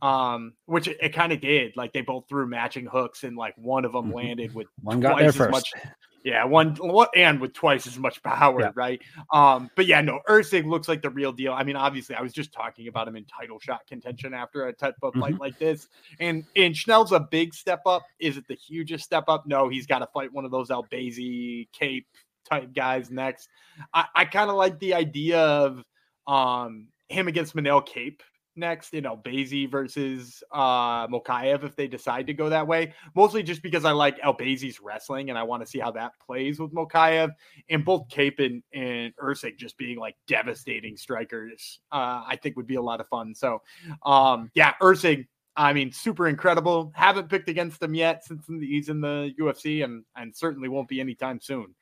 um, 0.01 0.53
which 0.65 0.87
it, 0.87 0.97
it 1.01 1.09
kind 1.09 1.31
of 1.31 1.41
did. 1.41 1.75
Like 1.75 1.93
they 1.93 2.01
both 2.01 2.27
threw 2.27 2.47
matching 2.47 2.85
hooks, 2.85 3.23
and 3.23 3.37
like 3.37 3.53
one 3.57 3.85
of 3.85 3.93
them 3.93 4.05
mm-hmm. 4.05 4.15
landed 4.15 4.55
with 4.55 4.67
one 4.81 4.99
got 4.99 5.19
there 5.19 5.31
first. 5.31 5.51
Much, 5.51 5.73
yeah, 6.23 6.43
one 6.43 6.77
and 7.15 7.39
with 7.39 7.53
twice 7.53 7.85
as 7.85 7.97
much 7.97 8.21
power, 8.23 8.61
yeah. 8.61 8.71
right? 8.73 9.01
Um, 9.31 9.69
but 9.75 9.85
yeah, 9.85 10.01
no, 10.01 10.19
Erceg 10.27 10.65
looks 10.65 10.87
like 10.87 11.01
the 11.01 11.09
real 11.09 11.31
deal. 11.31 11.53
I 11.53 11.63
mean, 11.63 11.75
obviously, 11.75 12.15
I 12.15 12.21
was 12.21 12.33
just 12.33 12.51
talking 12.51 12.87
about 12.87 13.07
him 13.07 13.15
in 13.15 13.25
title 13.25 13.59
shot 13.59 13.85
contention 13.87 14.33
after 14.33 14.65
a 14.65 14.73
type 14.73 14.95
of 15.03 15.13
fight 15.13 15.33
mm-hmm. 15.33 15.41
like 15.41 15.59
this, 15.59 15.87
and 16.19 16.43
and 16.55 16.75
Schnell's 16.75 17.11
a 17.11 17.19
big 17.19 17.53
step 17.53 17.81
up. 17.85 18.03
Is 18.19 18.37
it 18.37 18.47
the 18.47 18.55
hugest 18.55 19.03
step 19.03 19.25
up? 19.27 19.45
No, 19.45 19.69
he's 19.69 19.85
got 19.85 19.99
to 19.99 20.07
fight 20.07 20.33
one 20.33 20.45
of 20.45 20.51
those 20.51 20.69
Albazi 20.69 21.67
Kape 21.71 22.07
type 22.49 22.73
guys 22.73 23.11
next. 23.11 23.49
I, 23.93 24.05
I 24.15 24.25
kind 24.25 24.49
of 24.49 24.55
like 24.55 24.79
the 24.79 24.95
idea 24.95 25.39
of 25.39 25.83
um 26.25 26.87
him 27.07 27.27
against 27.27 27.55
Manel 27.55 27.85
Kape 27.85 28.23
next 28.55 28.93
you 28.93 28.99
in 28.99 29.05
Albazi 29.05 29.69
versus 29.69 30.43
uh 30.51 31.07
Mokaev 31.07 31.63
if 31.63 31.75
they 31.75 31.87
decide 31.87 32.27
to 32.27 32.33
go 32.33 32.49
that 32.49 32.67
way. 32.67 32.93
Mostly 33.15 33.43
just 33.43 33.61
because 33.61 33.85
I 33.85 33.91
like 33.91 34.19
Albazi's 34.21 34.79
wrestling 34.81 35.29
and 35.29 35.37
I 35.37 35.43
want 35.43 35.63
to 35.63 35.69
see 35.69 35.79
how 35.79 35.91
that 35.91 36.13
plays 36.25 36.59
with 36.59 36.73
Mokaev 36.73 37.31
and 37.69 37.85
both 37.85 38.07
Kape 38.09 38.39
and, 38.39 38.63
and 38.73 39.13
Erceg 39.17 39.57
just 39.57 39.77
being 39.77 39.97
like 39.97 40.15
devastating 40.27 40.97
strikers. 40.97 41.79
Uh 41.91 42.23
I 42.27 42.37
think 42.41 42.57
would 42.57 42.67
be 42.67 42.75
a 42.75 42.81
lot 42.81 42.99
of 42.99 43.07
fun. 43.07 43.35
So 43.35 43.61
um 44.05 44.51
yeah, 44.53 44.73
Erceg 44.81 45.27
I 45.55 45.73
mean, 45.73 45.91
super 45.91 46.27
incredible. 46.27 46.93
Haven't 46.95 47.29
picked 47.29 47.49
against 47.49 47.83
him 47.83 47.93
yet 47.93 48.23
since 48.23 48.45
he's 48.47 48.87
in 48.87 49.01
the 49.01 49.33
UFC, 49.37 49.83
and 49.83 50.05
and 50.15 50.33
certainly 50.33 50.69
won't 50.69 50.87
be 50.87 51.01
anytime 51.01 51.41
soon. 51.41 51.75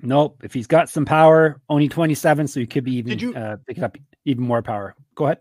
Nope. 0.00 0.40
If 0.42 0.52
he's 0.52 0.66
got 0.66 0.88
some 0.88 1.04
power, 1.04 1.60
only 1.68 1.88
27, 1.88 2.48
so 2.48 2.60
he 2.60 2.66
could 2.66 2.84
be 2.84 2.96
even 2.96 3.18
you, 3.18 3.34
uh, 3.34 3.56
picking 3.66 3.84
up 3.84 3.96
even 4.24 4.44
more 4.44 4.62
power. 4.62 4.94
Go 5.14 5.26
ahead. 5.26 5.38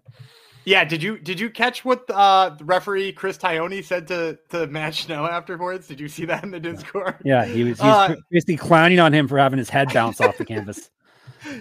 Yeah, 0.66 0.86
did 0.86 1.02
you 1.02 1.18
did 1.18 1.40
you 1.40 1.50
catch 1.50 1.84
what 1.84 2.10
uh, 2.10 2.56
referee 2.62 3.14
Chris 3.14 3.38
Tognoni 3.38 3.84
said 3.84 4.08
to 4.08 4.38
to 4.50 4.68
Matt 4.68 4.94
Schnell 4.94 5.26
afterwards? 5.26 5.88
Did 5.88 6.00
you 6.00 6.08
see 6.08 6.26
that 6.26 6.44
in 6.44 6.52
the 6.52 6.60
Discord? 6.60 7.16
Yeah, 7.24 7.46
he 7.46 7.64
was 7.64 7.80
uh, 7.80 8.16
basically 8.32 8.58
clowning 8.58 9.00
on 9.00 9.14
him 9.14 9.28
for 9.28 9.38
having 9.38 9.58
his 9.58 9.70
head 9.70 9.92
bounce 9.94 10.22
off 10.22 10.38
the 10.38 10.46
canvas. 10.46 10.90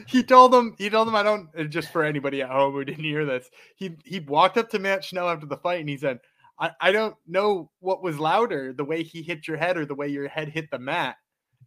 He 0.07 0.23
told 0.23 0.55
him 0.55 0.75
he 0.77 0.91
told 0.91 1.09
him 1.09 1.15
I 1.15 1.23
don't 1.23 1.49
uh, 1.59 1.65
just 1.65 1.91
for 1.91 2.05
anybody 2.05 2.43
at 2.43 2.51
home 2.51 2.75
who 2.75 2.85
didn't 2.85 3.03
hear 3.03 3.25
this. 3.25 3.49
He 3.77 3.97
he 4.05 4.21
walked 4.21 4.59
up 4.59 4.69
to 4.71 4.79
Matt 4.79 5.03
Schnell 5.03 5.31
after 5.31 5.47
the 5.47 5.57
fight 5.57 5.81
and 5.81 5.89
he 5.89 5.97
said, 5.97 6.21
I, 6.59 6.73
I 6.81 6.93
don't 6.93 7.17
know 7.27 7.71
what 7.81 8.03
was 8.03 8.19
louder, 8.19 8.75
the 8.75 8.85
way 8.85 9.03
he 9.03 9.23
hit 9.23 9.49
your 9.49 9.57
head 9.57 9.79
or 9.79 9.87
the 9.87 9.95
way 9.95 10.09
your 10.09 10.29
head 10.29 10.49
hit 10.49 10.71
the 10.71 10.79
mat. 10.79 11.17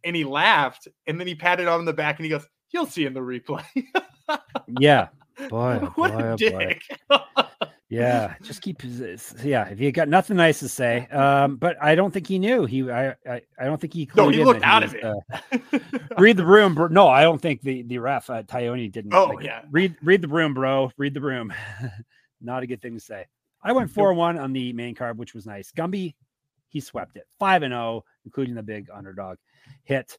And 0.04 0.14
he 0.14 0.22
laughed 0.22 0.86
and 1.08 1.18
then 1.18 1.26
he 1.26 1.34
patted 1.34 1.66
on 1.66 1.84
the 1.84 1.92
back 1.92 2.18
and 2.18 2.24
he 2.24 2.30
goes, 2.30 2.46
You'll 2.70 2.86
see 2.86 3.04
in 3.04 3.14
the 3.14 3.20
replay. 3.20 3.64
yeah. 4.78 5.08
Boy, 5.48 5.80
oh 5.82 5.86
what 5.94 6.12
boy, 6.12 6.18
a 6.18 6.32
oh 6.32 6.36
dick. 6.36 6.82
Yeah, 7.90 8.34
just 8.42 8.62
keep 8.62 8.82
yeah. 9.44 9.68
If 9.68 9.78
you 9.78 9.92
got 9.92 10.08
nothing 10.08 10.36
nice 10.36 10.58
to 10.60 10.68
say, 10.68 11.06
um, 11.08 11.56
but 11.56 11.76
I 11.80 11.94
don't 11.94 12.12
think 12.12 12.26
he 12.26 12.40
knew. 12.40 12.64
He, 12.64 12.90
I, 12.90 13.10
I, 13.28 13.42
I 13.58 13.64
don't 13.64 13.80
think 13.80 13.92
he. 13.92 14.10
No, 14.16 14.30
he 14.30 14.42
looked 14.42 14.64
out 14.64 14.82
he, 14.82 14.88
of 14.88 14.94
it. 14.94 15.04
Uh, 15.04 15.78
read 16.18 16.36
the 16.36 16.46
room, 16.46 16.74
bro. 16.74 16.88
No, 16.88 17.08
I 17.08 17.22
don't 17.22 17.40
think 17.40 17.60
the 17.60 17.82
the 17.82 17.98
ref 17.98 18.30
uh, 18.30 18.42
Tognoni 18.42 18.90
didn't. 18.90 19.14
Oh 19.14 19.26
like, 19.26 19.44
yeah. 19.44 19.62
Read 19.70 19.96
read 20.02 20.22
the 20.22 20.28
room, 20.28 20.54
bro. 20.54 20.90
Read 20.96 21.14
the 21.14 21.20
room. 21.20 21.52
Not 22.40 22.62
a 22.62 22.66
good 22.66 22.82
thing 22.82 22.94
to 22.94 23.00
say. 23.00 23.26
I 23.62 23.72
went 23.72 23.90
four 23.90 24.12
one 24.14 24.38
on 24.38 24.52
the 24.52 24.72
main 24.72 24.94
card, 24.94 25.16
which 25.16 25.34
was 25.34 25.46
nice. 25.46 25.70
Gumby, 25.70 26.14
he 26.70 26.80
swept 26.80 27.16
it 27.16 27.26
five 27.38 27.62
and 27.62 27.72
zero, 27.72 27.82
oh, 27.82 28.04
including 28.24 28.54
the 28.54 28.62
big 28.62 28.88
underdog 28.92 29.36
hit. 29.84 30.18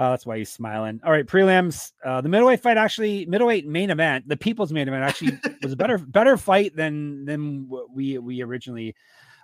Uh, 0.00 0.08
that's 0.08 0.24
why 0.24 0.38
he's 0.38 0.48
smiling. 0.48 0.98
All 1.04 1.12
right, 1.12 1.26
prelims. 1.26 1.92
Uh, 2.02 2.22
the 2.22 2.28
middleweight 2.30 2.60
fight 2.60 2.78
actually, 2.78 3.26
middleweight 3.26 3.66
main 3.66 3.90
event, 3.90 4.26
the 4.26 4.36
people's 4.36 4.72
main 4.72 4.88
event 4.88 5.04
actually 5.04 5.38
was 5.62 5.74
a 5.74 5.76
better 5.76 5.98
better 5.98 6.38
fight 6.38 6.74
than 6.74 7.26
than 7.26 7.68
what 7.68 7.94
we 7.94 8.16
we 8.16 8.40
originally 8.40 8.96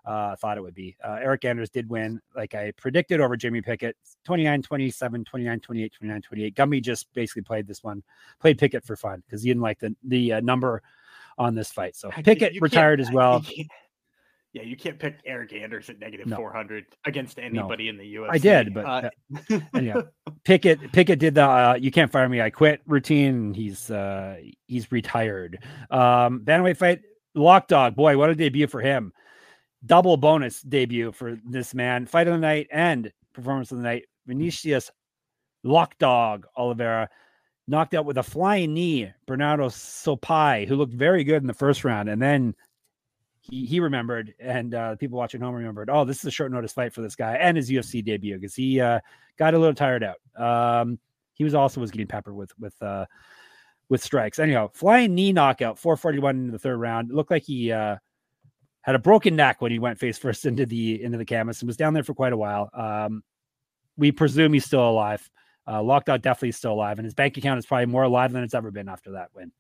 uh, 0.06 0.34
thought 0.36 0.56
it 0.56 0.62
would 0.62 0.74
be. 0.74 0.96
Uh, 1.04 1.16
Eryk 1.16 1.44
Anders 1.44 1.68
did 1.68 1.90
win, 1.90 2.22
like 2.34 2.54
I 2.54 2.70
predicted, 2.78 3.20
over 3.20 3.36
Jamie 3.36 3.60
Pickett 3.60 3.98
29 4.24 4.62
27, 4.62 5.24
29 5.26 5.60
28, 5.60 5.92
29 5.92 6.22
28. 6.22 6.54
Gumby 6.54 6.82
just 6.82 7.12
basically 7.12 7.42
played 7.42 7.66
this 7.66 7.84
one, 7.84 8.02
played 8.40 8.56
Pickett 8.56 8.82
for 8.82 8.96
fun 8.96 9.22
because 9.26 9.42
he 9.42 9.50
didn't 9.50 9.62
like 9.62 9.78
the, 9.78 9.94
the 10.04 10.32
uh, 10.32 10.40
number 10.40 10.82
on 11.36 11.54
this 11.54 11.70
fight. 11.70 11.96
So 11.96 12.08
Pickett 12.10 12.58
retired 12.62 12.98
as 12.98 13.12
well. 13.12 13.44
Yeah, 14.56 14.62
you 14.62 14.74
can't 14.74 14.98
pick 14.98 15.22
Eryk 15.26 15.52
Anders 15.52 15.90
at 15.90 15.98
negative 15.98 16.28
no. 16.28 16.36
400 16.36 16.86
against 17.04 17.38
anybody 17.38 17.84
no. 17.84 17.90
in 17.90 17.98
the 17.98 18.14
UFC. 18.14 18.28
I 18.30 18.38
did, 18.38 18.72
but 18.72 18.86
uh, 18.86 19.10
uh, 19.74 19.80
yeah, 19.80 20.00
Pickett 20.44 20.92
Pickett 20.92 21.18
did 21.18 21.34
the 21.34 21.44
uh, 21.44 21.78
"you 21.78 21.90
can't 21.90 22.10
fire 22.10 22.26
me, 22.26 22.40
I 22.40 22.48
quit" 22.48 22.80
routine. 22.86 23.52
He's 23.52 23.90
uh, 23.90 24.36
he's 24.66 24.90
retired. 24.90 25.62
Um, 25.90 26.40
bantamweight 26.40 26.78
fight, 26.78 27.02
Lok 27.34 27.68
Dog. 27.68 27.96
Boy, 27.96 28.16
what 28.16 28.30
a 28.30 28.34
debut 28.34 28.66
for 28.66 28.80
him! 28.80 29.12
Double 29.84 30.16
bonus 30.16 30.62
debut 30.62 31.12
for 31.12 31.36
this 31.44 31.74
man. 31.74 32.06
Fight 32.06 32.26
of 32.26 32.32
the 32.32 32.40
night 32.40 32.66
and 32.72 33.12
performance 33.34 33.72
of 33.72 33.76
the 33.76 33.84
night. 33.84 34.04
Vinicius 34.26 34.90
Lok 35.64 35.98
Dog 35.98 36.46
Oliveira 36.56 37.10
knocked 37.68 37.92
out 37.92 38.06
with 38.06 38.16
a 38.16 38.22
flying 38.22 38.72
knee 38.72 39.12
Bernardo 39.26 39.68
Sopaj, 39.68 40.66
who 40.66 40.76
looked 40.76 40.94
very 40.94 41.24
good 41.24 41.42
in 41.42 41.46
the 41.46 41.52
first 41.52 41.84
round, 41.84 42.08
and 42.08 42.22
then 42.22 42.54
he, 43.48 43.66
he 43.66 43.80
remembered, 43.80 44.34
and 44.40 44.74
uh, 44.74 44.96
people 44.96 45.18
watching 45.18 45.40
home 45.40 45.54
remembered. 45.54 45.88
Oh, 45.90 46.04
this 46.04 46.18
is 46.18 46.24
a 46.24 46.30
short 46.30 46.52
notice 46.52 46.72
fight 46.72 46.92
for 46.92 47.02
this 47.02 47.16
guy 47.16 47.34
and 47.34 47.56
his 47.56 47.70
UFC 47.70 48.04
debut 48.04 48.36
because 48.36 48.54
he 48.54 48.80
uh, 48.80 49.00
got 49.38 49.54
a 49.54 49.58
little 49.58 49.74
tired 49.74 50.04
out. 50.04 50.18
Um, 50.82 50.98
he 51.34 51.44
was 51.44 51.54
also 51.54 51.80
was 51.80 51.90
getting 51.90 52.06
peppered 52.06 52.34
with 52.34 52.50
with 52.58 52.80
uh, 52.82 53.06
with 53.88 54.02
strikes. 54.02 54.38
Anyhow, 54.38 54.70
flying 54.72 55.14
knee 55.14 55.32
knockout, 55.32 55.78
441 55.78 56.36
in 56.36 56.50
the 56.50 56.58
third 56.58 56.78
round. 56.78 57.10
It 57.10 57.14
looked 57.14 57.30
like 57.30 57.44
he 57.44 57.70
uh, 57.72 57.96
had 58.82 58.94
a 58.94 58.98
broken 59.00 59.36
neck 59.36 59.60
when 59.60 59.70
he 59.72 59.78
went 59.78 59.98
face 59.98 60.18
first 60.18 60.44
into 60.46 60.66
the 60.66 61.02
into 61.02 61.18
the 61.18 61.24
canvas 61.24 61.60
and 61.60 61.66
was 61.66 61.76
down 61.76 61.94
there 61.94 62.04
for 62.04 62.14
quite 62.14 62.32
a 62.32 62.36
while. 62.36 62.70
Um, 62.74 63.22
we 63.96 64.12
presume 64.12 64.52
he's 64.52 64.64
still 64.64 64.88
alive. 64.88 65.28
uh, 65.66 65.82
Locked 65.82 66.08
out 66.08 66.22
definitely 66.22 66.52
still 66.52 66.72
alive, 66.72 66.98
and 66.98 67.04
his 67.04 67.14
bank 67.14 67.36
account 67.36 67.58
is 67.58 67.66
probably 67.66 67.86
more 67.86 68.02
alive 68.02 68.32
than 68.32 68.42
it's 68.42 68.54
ever 68.54 68.70
been 68.70 68.88
after 68.88 69.12
that 69.12 69.28
win. 69.34 69.52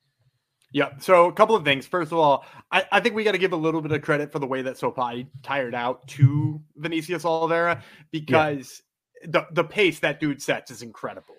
Yeah. 0.76 0.90
So 0.98 1.24
a 1.24 1.32
couple 1.32 1.56
of 1.56 1.64
things. 1.64 1.86
First 1.86 2.12
of 2.12 2.18
all, 2.18 2.44
I, 2.70 2.84
I 2.92 3.00
think 3.00 3.14
we 3.14 3.24
got 3.24 3.32
to 3.32 3.38
give 3.38 3.54
a 3.54 3.56
little 3.56 3.80
bit 3.80 3.92
of 3.92 4.02
credit 4.02 4.30
for 4.30 4.40
the 4.40 4.46
way 4.46 4.60
that 4.60 4.76
Sopaj 4.76 5.26
tired 5.42 5.74
out 5.74 6.06
to 6.08 6.60
Vinicius 6.76 7.24
Oliveira 7.24 7.82
because 8.10 8.82
yeah. 9.22 9.28
the, 9.30 9.46
the 9.52 9.64
pace 9.64 10.00
that 10.00 10.20
dude 10.20 10.42
sets 10.42 10.70
is 10.70 10.82
incredible. 10.82 11.36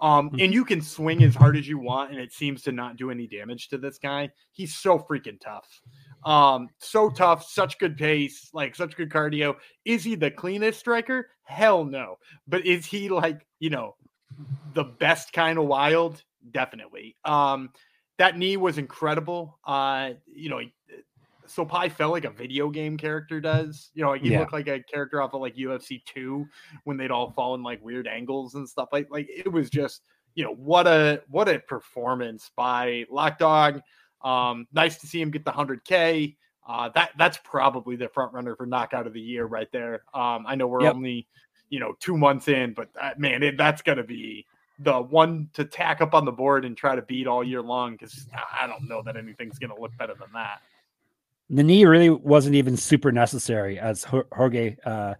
Um, 0.00 0.30
mm-hmm. 0.30 0.40
and 0.40 0.54
you 0.54 0.64
can 0.64 0.80
swing 0.80 1.22
as 1.22 1.34
hard 1.34 1.58
as 1.58 1.68
you 1.68 1.78
want, 1.78 2.10
and 2.10 2.18
it 2.18 2.32
seems 2.32 2.62
to 2.62 2.72
not 2.72 2.96
do 2.96 3.10
any 3.10 3.26
damage 3.26 3.68
to 3.68 3.76
this 3.76 3.98
guy. 3.98 4.30
He's 4.52 4.74
so 4.74 4.98
freaking 4.98 5.38
tough. 5.38 5.68
Um, 6.24 6.70
so 6.78 7.10
tough, 7.10 7.44
such 7.44 7.78
good 7.78 7.98
pace, 7.98 8.48
like 8.54 8.74
such 8.74 8.96
good 8.96 9.10
cardio. 9.10 9.56
Is 9.84 10.04
he 10.04 10.14
the 10.14 10.30
cleanest 10.30 10.80
striker? 10.80 11.28
Hell 11.42 11.84
no. 11.84 12.16
But 12.48 12.64
is 12.64 12.86
he 12.86 13.10
like, 13.10 13.46
you 13.58 13.68
know, 13.68 13.96
the 14.72 14.84
best 14.84 15.34
kind 15.34 15.58
of 15.58 15.66
wild? 15.66 16.24
Definitely. 16.50 17.16
Um, 17.26 17.68
that 18.20 18.36
knee 18.36 18.58
was 18.58 18.76
incredible. 18.76 19.58
Uh, 19.64 20.10
you 20.26 20.50
know, 20.50 20.60
so 21.46 21.64
Sopaj 21.64 21.90
felt 21.92 22.12
like 22.12 22.26
a 22.26 22.30
video 22.30 22.68
game 22.68 22.98
character 22.98 23.40
does. 23.40 23.90
You 23.94 24.04
know, 24.04 24.12
he 24.12 24.28
yeah. 24.28 24.40
looked 24.40 24.52
like 24.52 24.68
a 24.68 24.82
character 24.82 25.22
off 25.22 25.32
of 25.32 25.40
like 25.40 25.56
UFC 25.56 26.04
two 26.04 26.46
when 26.84 26.98
they'd 26.98 27.10
all 27.10 27.30
fall 27.30 27.54
in 27.54 27.62
like 27.62 27.82
weird 27.82 28.06
angles 28.06 28.56
and 28.56 28.68
stuff. 28.68 28.90
Like, 28.92 29.08
like 29.10 29.26
it 29.34 29.50
was 29.50 29.70
just, 29.70 30.02
you 30.34 30.44
know, 30.44 30.52
what 30.52 30.86
a 30.86 31.22
what 31.28 31.48
a 31.48 31.60
performance 31.60 32.50
by 32.54 33.06
Lok 33.10 33.38
Dog. 33.38 33.80
Um, 34.22 34.66
nice 34.70 34.98
to 34.98 35.06
see 35.06 35.22
him 35.22 35.30
get 35.30 35.46
the 35.46 35.52
100K. 35.52 36.36
Uh, 36.68 36.90
that 36.90 37.12
that's 37.16 37.38
probably 37.42 37.96
the 37.96 38.10
front 38.10 38.34
runner 38.34 38.54
for 38.54 38.66
knockout 38.66 39.06
of 39.06 39.14
the 39.14 39.20
year 39.20 39.46
right 39.46 39.72
there. 39.72 40.02
Um, 40.12 40.44
I 40.46 40.56
know 40.56 40.66
we're 40.66 40.82
yep. 40.82 40.94
only 40.94 41.26
you 41.70 41.80
know 41.80 41.94
two 42.00 42.18
months 42.18 42.48
in, 42.48 42.74
but 42.74 42.92
that, 42.92 43.18
man, 43.18 43.42
it, 43.42 43.56
that's 43.56 43.80
gonna 43.80 44.04
be 44.04 44.44
the 44.82 45.00
one 45.00 45.48
to 45.54 45.64
tack 45.64 46.00
up 46.00 46.14
on 46.14 46.24
the 46.24 46.32
board 46.32 46.64
and 46.64 46.76
try 46.76 46.96
to 46.96 47.02
beat 47.02 47.26
all 47.26 47.44
year 47.44 47.62
long 47.62 47.92
because 47.92 48.26
I 48.60 48.66
don't 48.66 48.88
know 48.88 49.02
that 49.02 49.16
anything's 49.16 49.58
gonna 49.58 49.78
look 49.78 49.96
better 49.98 50.14
than 50.14 50.28
that. 50.34 50.60
The 51.50 51.62
knee 51.62 51.84
really 51.84 52.10
wasn't 52.10 52.54
even 52.54 52.76
super 52.76 53.12
necessary, 53.12 53.78
as 53.78 54.04
Jorge 54.04 54.76
uh, 54.84 55.14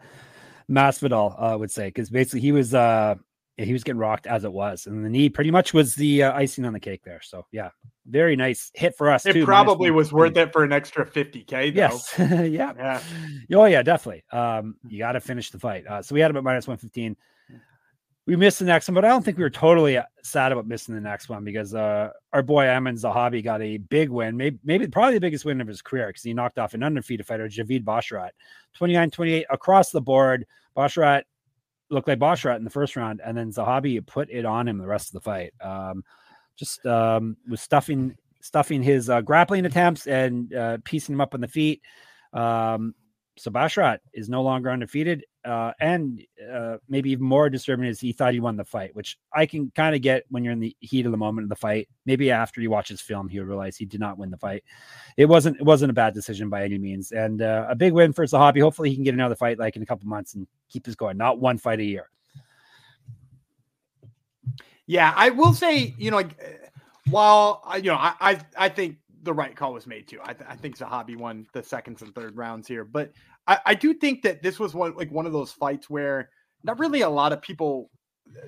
Masvidal 0.71 1.35
uh, 1.37 1.59
would 1.59 1.71
say, 1.71 1.89
because 1.89 2.09
basically 2.09 2.41
he 2.41 2.53
was 2.53 2.73
uh, 2.73 3.17
he 3.57 3.73
was 3.73 3.85
getting 3.85 3.99
rocked 3.99 4.27
as 4.27 4.45
it 4.45 4.53
was, 4.53 4.87
and 4.87 5.05
the 5.05 5.11
knee 5.11 5.29
pretty 5.29 5.51
much 5.51 5.75
was 5.75 5.95
the 5.95 6.23
uh, 6.23 6.33
icing 6.33 6.65
on 6.65 6.73
the 6.73 6.81
cake 6.81 7.03
there. 7.05 7.21
So 7.23 7.47
yeah, 7.53 7.71
very 8.07 8.37
nice 8.37 8.71
hit 8.75 8.97
for 8.97 9.11
us. 9.11 9.27
It 9.27 9.35
too, 9.35 9.45
probably 9.45 9.91
was 9.91 10.13
worth 10.13 10.37
it 10.37 10.53
for 10.53 10.65
an 10.65 10.73
extra 10.73 11.05
fifty 11.05 11.43
k. 11.43 11.69
Yes, 11.69 12.15
yeah, 12.19 12.45
yeah. 12.47 13.03
Oh 13.53 13.67
yeah, 13.67 13.83
definitely. 13.83 14.25
Um, 14.33 14.77
you 14.89 14.99
got 14.99 15.13
to 15.13 15.21
finish 15.21 15.51
the 15.51 15.59
fight. 15.59 15.87
Uh, 15.87 16.01
so 16.01 16.15
we 16.15 16.21
had 16.21 16.31
him 16.31 16.37
at 16.37 16.45
minus 16.45 16.67
one 16.67 16.79
fifteen. 16.79 17.17
We 18.31 18.37
missed 18.37 18.61
the 18.61 18.65
next 18.65 18.87
one, 18.87 18.95
but 18.95 19.05
I 19.05 19.09
don't 19.09 19.25
think 19.25 19.39
we 19.39 19.43
were 19.43 19.51
totally 19.51 19.97
uh, 19.97 20.05
sad 20.23 20.53
about 20.53 20.65
missing 20.65 20.95
the 20.95 21.01
next 21.01 21.29
one 21.29 21.43
because 21.43 21.75
uh, 21.75 22.11
our 22.33 22.45
boy 22.45 22.67
Aiemann 22.67 22.95
Zahabi 22.95 23.43
got 23.43 23.61
a 23.61 23.79
big 23.79 24.09
win, 24.09 24.37
maybe, 24.37 24.57
maybe 24.63 24.87
probably 24.87 25.15
the 25.15 25.21
biggest 25.21 25.45
win 25.45 25.61
of 25.61 25.67
his 25.67 25.83
career 25.83 26.07
because 26.07 26.23
he 26.23 26.33
knocked 26.33 26.57
off 26.57 26.73
an 26.73 26.85
undefeated 26.85 27.27
fighter, 27.27 27.49
Javid 27.49 27.83
Basharat, 27.83 28.31
29 28.75 29.11
28 29.11 29.47
across 29.51 29.91
the 29.91 30.01
board. 30.01 30.47
Basharat 30.77 31.25
looked 31.89 32.07
like 32.07 32.21
Basharat 32.21 32.59
in 32.59 32.63
the 32.63 32.71
first 32.71 32.95
round, 32.95 33.21
and 33.27 33.37
then 33.37 33.51
Zahabi 33.51 34.07
put 34.07 34.31
it 34.31 34.45
on 34.45 34.69
him 34.69 34.79
the 34.79 34.87
rest 34.87 35.09
of 35.09 35.15
the 35.15 35.23
fight. 35.23 35.53
Um, 35.61 36.05
just 36.55 36.87
um, 36.87 37.37
was 37.49 37.61
stuffing 37.61 38.15
stuffing 38.41 38.81
his 38.81 39.11
uh, 39.11 39.23
grappling 39.23 39.67
attempts 39.67 40.07
and 40.07 40.55
uh, 40.55 40.79
piecing 40.85 41.17
him 41.17 41.21
up 41.21 41.35
on 41.35 41.41
the 41.41 41.49
feet. 41.49 41.83
Um, 42.33 42.95
so 43.37 43.51
Basharat 43.51 43.99
is 44.13 44.29
no 44.29 44.43
longer 44.43 44.71
undefeated, 44.71 45.25
uh, 45.45 45.73
and 45.81 46.21
uh, 46.53 46.77
maybe 46.89 47.11
even 47.11 47.25
more 47.25 47.49
disturbing 47.49 47.87
is 47.87 48.01
he 48.01 48.13
thought 48.13 48.35
he 48.35 48.41
won 48.41 48.57
the 48.57 48.65
fight, 48.65 48.95
which 48.95 49.19
I 49.33 49.47
can 49.47 49.71
kind 49.75 49.95
of 49.95 50.03
get 50.03 50.25
when 50.29 50.45
you're 50.45 50.53
in 50.53 50.61
the 50.61 50.77
heat 50.81 51.07
of 51.07 51.13
the 51.13 51.19
moment 51.19 51.45
of 51.45 51.49
the 51.49 51.57
fight. 51.57 51.89
Maybe 52.05 52.31
after 52.31 52.61
you 52.61 52.71
watch 52.71 52.89
his 52.89 53.01
film, 53.01 53.29
he 53.29 53.39
would 53.39 53.49
realize 53.49 53.77
he 53.77 53.87
did 53.87 54.01
not 54.01 54.19
win 54.19 54.31
the 54.31 54.37
fight. 54.37 54.65
It 55.17 55.27
wasn't 55.27 55.57
it 55.57 55.65
wasn't 55.65 55.91
a 55.91 55.95
bad 55.95 56.15
decision 56.15 56.51
by 56.51 56.65
any 56.65 56.79
means, 56.79 57.13
and 57.13 57.41
uh, 57.41 57.67
a 57.69 57.75
big 57.75 57.93
win 57.93 58.13
for 58.13 58.25
Zahabi. 58.25 58.61
Hopefully, 58.61 58.91
he 58.91 58.97
can 58.97 59.05
get 59.05 59.15
another 59.15 59.37
fight 59.37 59.59
like 59.59 59.77
in 59.77 59.83
a 59.83 59.87
couple 59.87 60.09
months 60.09 60.35
and 60.35 60.47
keep 60.69 60.85
this 60.85 60.95
going. 60.95 61.17
Not 61.17 61.41
one 61.41 61.59
fight 61.59 61.81
a 61.81 61.85
year. 61.85 62.11
Yeah, 64.87 65.13
I 65.17 65.31
will 65.31 65.55
say, 65.55 65.95
you 65.99 66.11
know, 66.11 66.17
like 66.17 66.37
while 67.11 67.63
I, 67.65 67.77
you 67.77 67.91
know, 67.91 67.95
I, 67.97 68.15
I, 68.21 68.41
I 68.57 68.69
think 68.69 68.97
the 69.23 69.33
right 69.33 69.55
call 69.55 69.73
was 69.73 69.87
made 69.87 70.09
too. 70.09 70.19
I, 70.23 70.33
th- 70.33 70.49
I 70.49 70.57
think 70.57 70.79
Zahabi 70.79 71.17
won 71.17 71.47
the 71.53 71.63
seconds 71.63 72.03
and 72.03 72.15
third 72.15 72.37
rounds 72.37 72.67
here, 72.67 72.85
but 72.85 73.13
I, 73.51 73.59
I 73.67 73.75
do 73.75 73.93
think 73.93 74.23
that 74.23 74.43
this 74.43 74.61
was 74.61 74.75
one 74.75 74.95
like 74.95 75.11
one 75.11 75.27
of 75.27 75.33
those 75.33 75.51
fights 75.51 75.91
where 75.91 76.31
not 76.63 76.79
really 76.79 77.01
a 77.01 77.09
lot 77.11 77.33
of 77.33 77.43
people 77.43 77.91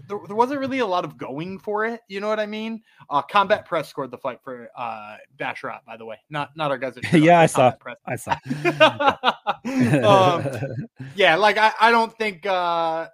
there, 0.06 0.20
there, 0.28 0.36
wasn't 0.36 0.60
really 0.60 0.78
a 0.78 0.86
lot 0.86 1.04
of 1.04 1.18
going 1.18 1.58
for 1.58 1.84
it. 1.84 2.02
You 2.06 2.20
know 2.20 2.28
what 2.28 2.38
I 2.38 2.46
mean? 2.46 2.80
Uh, 3.10 3.20
Combat 3.20 3.66
Press 3.66 3.88
scored 3.88 4.12
the 4.12 4.18
fight 4.18 4.38
for 4.44 4.68
uh, 4.76 5.16
Basharat, 5.36 5.80
by 5.84 5.96
the 5.96 6.04
way, 6.04 6.18
not 6.30 6.56
not 6.56 6.70
our 6.70 6.78
guys. 6.78 6.96
yeah, 7.12 7.40
I 7.40 7.46
saw. 7.46 7.72
Press. 7.72 7.96
I 8.06 8.14
saw. 8.14 8.36
um, 9.64 10.88
yeah, 11.16 11.34
like 11.34 11.58
I, 11.58 11.72
I 11.80 11.90
don't 11.90 12.16
think 12.16 12.46
uh, 12.46 13.08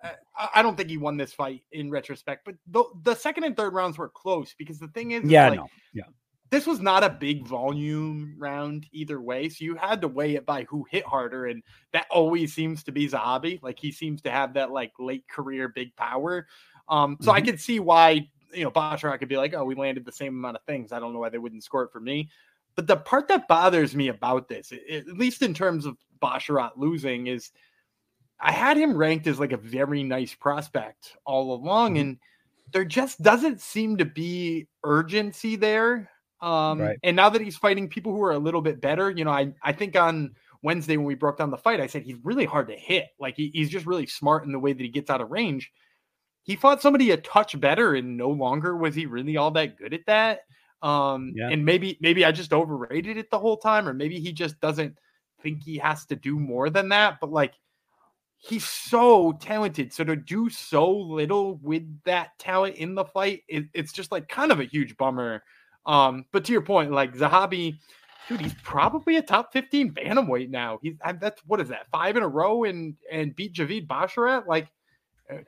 I 0.55 0.61
don't 0.61 0.77
think 0.77 0.90
he 0.90 0.98
won 0.98 1.16
this 1.16 1.33
fight 1.33 1.62
in 1.72 1.90
retrospect, 1.90 2.44
but 2.44 2.57
the, 2.66 2.85
the 3.03 3.14
second 3.14 3.44
and 3.44 3.57
third 3.57 3.72
rounds 3.72 3.96
were 3.96 4.11
close 4.11 4.55
because 4.59 4.79
the 4.79 4.88
thing 4.88 5.12
is, 5.12 5.24
yeah, 5.24 5.48
like, 5.48 5.59
no, 5.59 5.68
yeah, 5.94 6.05
this 6.51 6.67
was 6.67 6.81
not 6.81 7.05
a 7.05 7.11
big 7.11 7.47
volume 7.47 8.35
round 8.39 8.87
either 8.93 9.21
way. 9.21 9.49
So 9.49 9.65
you 9.65 9.75
had 9.75 10.01
to 10.01 10.09
weigh 10.09 10.37
it 10.37 10.47
by 10.47 10.65
who 10.65 10.87
hit 10.91 11.05
harder. 11.05 11.47
And 11.47 11.63
that 11.93 12.07
always 12.11 12.55
seems 12.55 12.83
to 12.85 12.93
be 12.93 13.09
Zahabi. 13.09 13.63
Like 13.63 13.79
he 13.79 13.93
seems 13.93 14.23
to 14.23 14.31
have 14.31 14.55
that 14.55 14.71
like 14.71 14.93
late 14.99 15.29
career 15.29 15.69
big 15.69 15.95
power. 15.97 16.47
Um, 16.89 17.19
so 17.21 17.29
mm-hmm. 17.29 17.37
I 17.37 17.41
could 17.43 17.61
see 17.61 17.81
why, 17.81 18.29
you 18.55 18.65
know, 18.65 18.71
Basharat 18.71 19.19
could 19.19 19.29
be 19.29 19.37
like, 19.37 19.53
oh, 19.53 19.65
we 19.65 19.75
landed 19.75 20.07
the 20.07 20.13
same 20.13 20.35
amount 20.39 20.57
of 20.57 20.63
things. 20.65 20.91
I 20.91 21.01
don't 21.01 21.13
know 21.13 21.19
why 21.19 21.29
they 21.29 21.39
wouldn't 21.39 21.65
score 21.65 21.85
it 21.85 21.93
for 21.93 22.01
me. 22.01 22.31
But 22.77 22.87
the 22.87 22.97
part 22.97 23.29
that 23.29 23.49
bothers 23.49 23.95
me 23.95 24.09
about 24.09 24.49
this, 24.49 24.73
at 24.73 25.07
least 25.09 25.43
in 25.43 25.53
terms 25.53 25.85
of 25.85 25.99
Basharat 26.23 26.73
losing, 26.77 27.27
is 27.27 27.51
I 28.41 28.53
had 28.53 28.77
him 28.79 28.97
ranked 28.97 29.27
as 29.27 29.41
like 29.41 29.53
a 29.53 29.59
very 29.59 30.03
nice 30.03 30.35
prospect 30.35 31.17
all 31.27 31.53
along. 31.53 31.95
Mm-hmm. 31.95 32.01
And 32.01 32.19
there 32.73 32.85
just 32.85 33.21
doesn't 33.21 33.61
seem 33.61 33.99
to 33.99 34.05
be 34.07 34.69
urgency 34.83 35.57
there 35.57 36.09
um, 36.40 36.81
right. 36.81 36.98
And 37.03 37.16
now 37.16 37.29
that 37.31 37.42
he's 37.42 37.57
fighting 37.57 37.88
people 37.88 38.12
who 38.12 38.22
are 38.22 38.33
a 38.33 38.38
little 38.38 38.62
bit 38.62 38.81
better, 38.81 39.11
you 39.11 39.24
know, 39.24 39.31
I, 39.31 39.53
I 39.62 39.72
think 39.72 39.96
on 39.96 40.35
Wednesday 40.62 40.96
when 40.96 41.07
we 41.07 41.14
broke 41.14 41.38
down 41.38 41.51
the 41.51 41.57
fight, 41.57 41.81
I 41.81 41.87
said 41.87 42.03
he's 42.03 42.16
really 42.22 42.44
hard 42.44 42.68
to 42.68 42.77
hit. 42.77 43.09
Like 43.18 43.37
he, 43.37 43.51
he's 43.53 43.70
just 43.70 43.87
really 43.87 44.07
smart 44.07 44.44
in 44.44 44.53
the 44.53 44.59
way 44.59 44.72
that 44.72 44.83
he 44.83 44.88
gets 44.88 45.11
out 45.11 45.20
of 45.20 45.31
range. 45.31 45.72
He 46.42 46.57
fought 46.57 46.81
somebody 46.81 47.11
a 47.11 47.16
touch 47.18 47.59
better, 47.61 47.94
and 47.94 48.16
no 48.16 48.31
longer 48.31 48.77
was 48.77 48.94
he 48.94 49.07
really 49.07 49.37
all 49.37 49.51
that 49.53 49.77
good 49.77 49.92
at 49.92 50.07
that. 50.07 50.40
Um, 50.81 51.33
yeah. 51.35 51.48
and 51.48 51.64
maybe 51.64 51.98
maybe 52.01 52.24
I 52.24 52.31
just 52.33 52.53
overrated 52.53 53.16
it 53.16 53.31
the 53.31 53.38
whole 53.38 53.57
time, 53.57 53.88
or 53.88 53.92
maybe 53.92 54.18
he 54.20 54.33
just 54.33 54.59
doesn't 54.61 54.96
think 55.42 55.62
he 55.62 55.77
has 55.79 56.07
to 56.07 56.16
do 56.16 56.38
more 56.38 56.70
than 56.70 56.88
that. 56.90 57.18
But 57.20 57.31
like 57.31 57.55
he's 58.38 58.64
so 58.64 59.33
talented. 59.40 59.92
So 59.92 60.05
to 60.05 60.16
do 60.16 60.48
so 60.48 60.90
little 60.90 61.57
with 61.57 62.03
that 62.05 62.38
talent 62.38 62.77
in 62.77 62.94
the 62.94 63.05
fight, 63.05 63.42
it, 63.48 63.66
it's 63.74 63.92
just 63.92 64.12
like 64.12 64.29
kind 64.29 64.53
of 64.53 64.61
a 64.61 64.64
huge 64.64 64.96
bummer. 64.96 65.42
Um, 65.88 66.27
but 66.33 66.44
to 66.44 66.53
your 66.53 66.61
point, 66.61 66.92
like 66.92 67.16
Zahabi, 67.16 67.79
dude, 68.29 68.42
he's 68.42 68.55
probably 68.62 69.16
a 69.16 69.22
top 69.22 69.53
15 69.53 69.92
bantamweight 69.92 70.51
now. 70.51 70.79
He's 70.83 70.96
that's 71.18 71.40
what 71.46 71.61
is 71.61 71.68
that 71.70 71.87
five 71.90 72.16
in 72.16 72.22
a 72.22 72.29
row 72.29 72.64
and 72.64 72.94
and 73.11 73.35
beat 73.35 73.55
Javid 73.55 73.88
Basharat. 73.88 74.46
Like, 74.46 74.68
uh, 75.33 75.38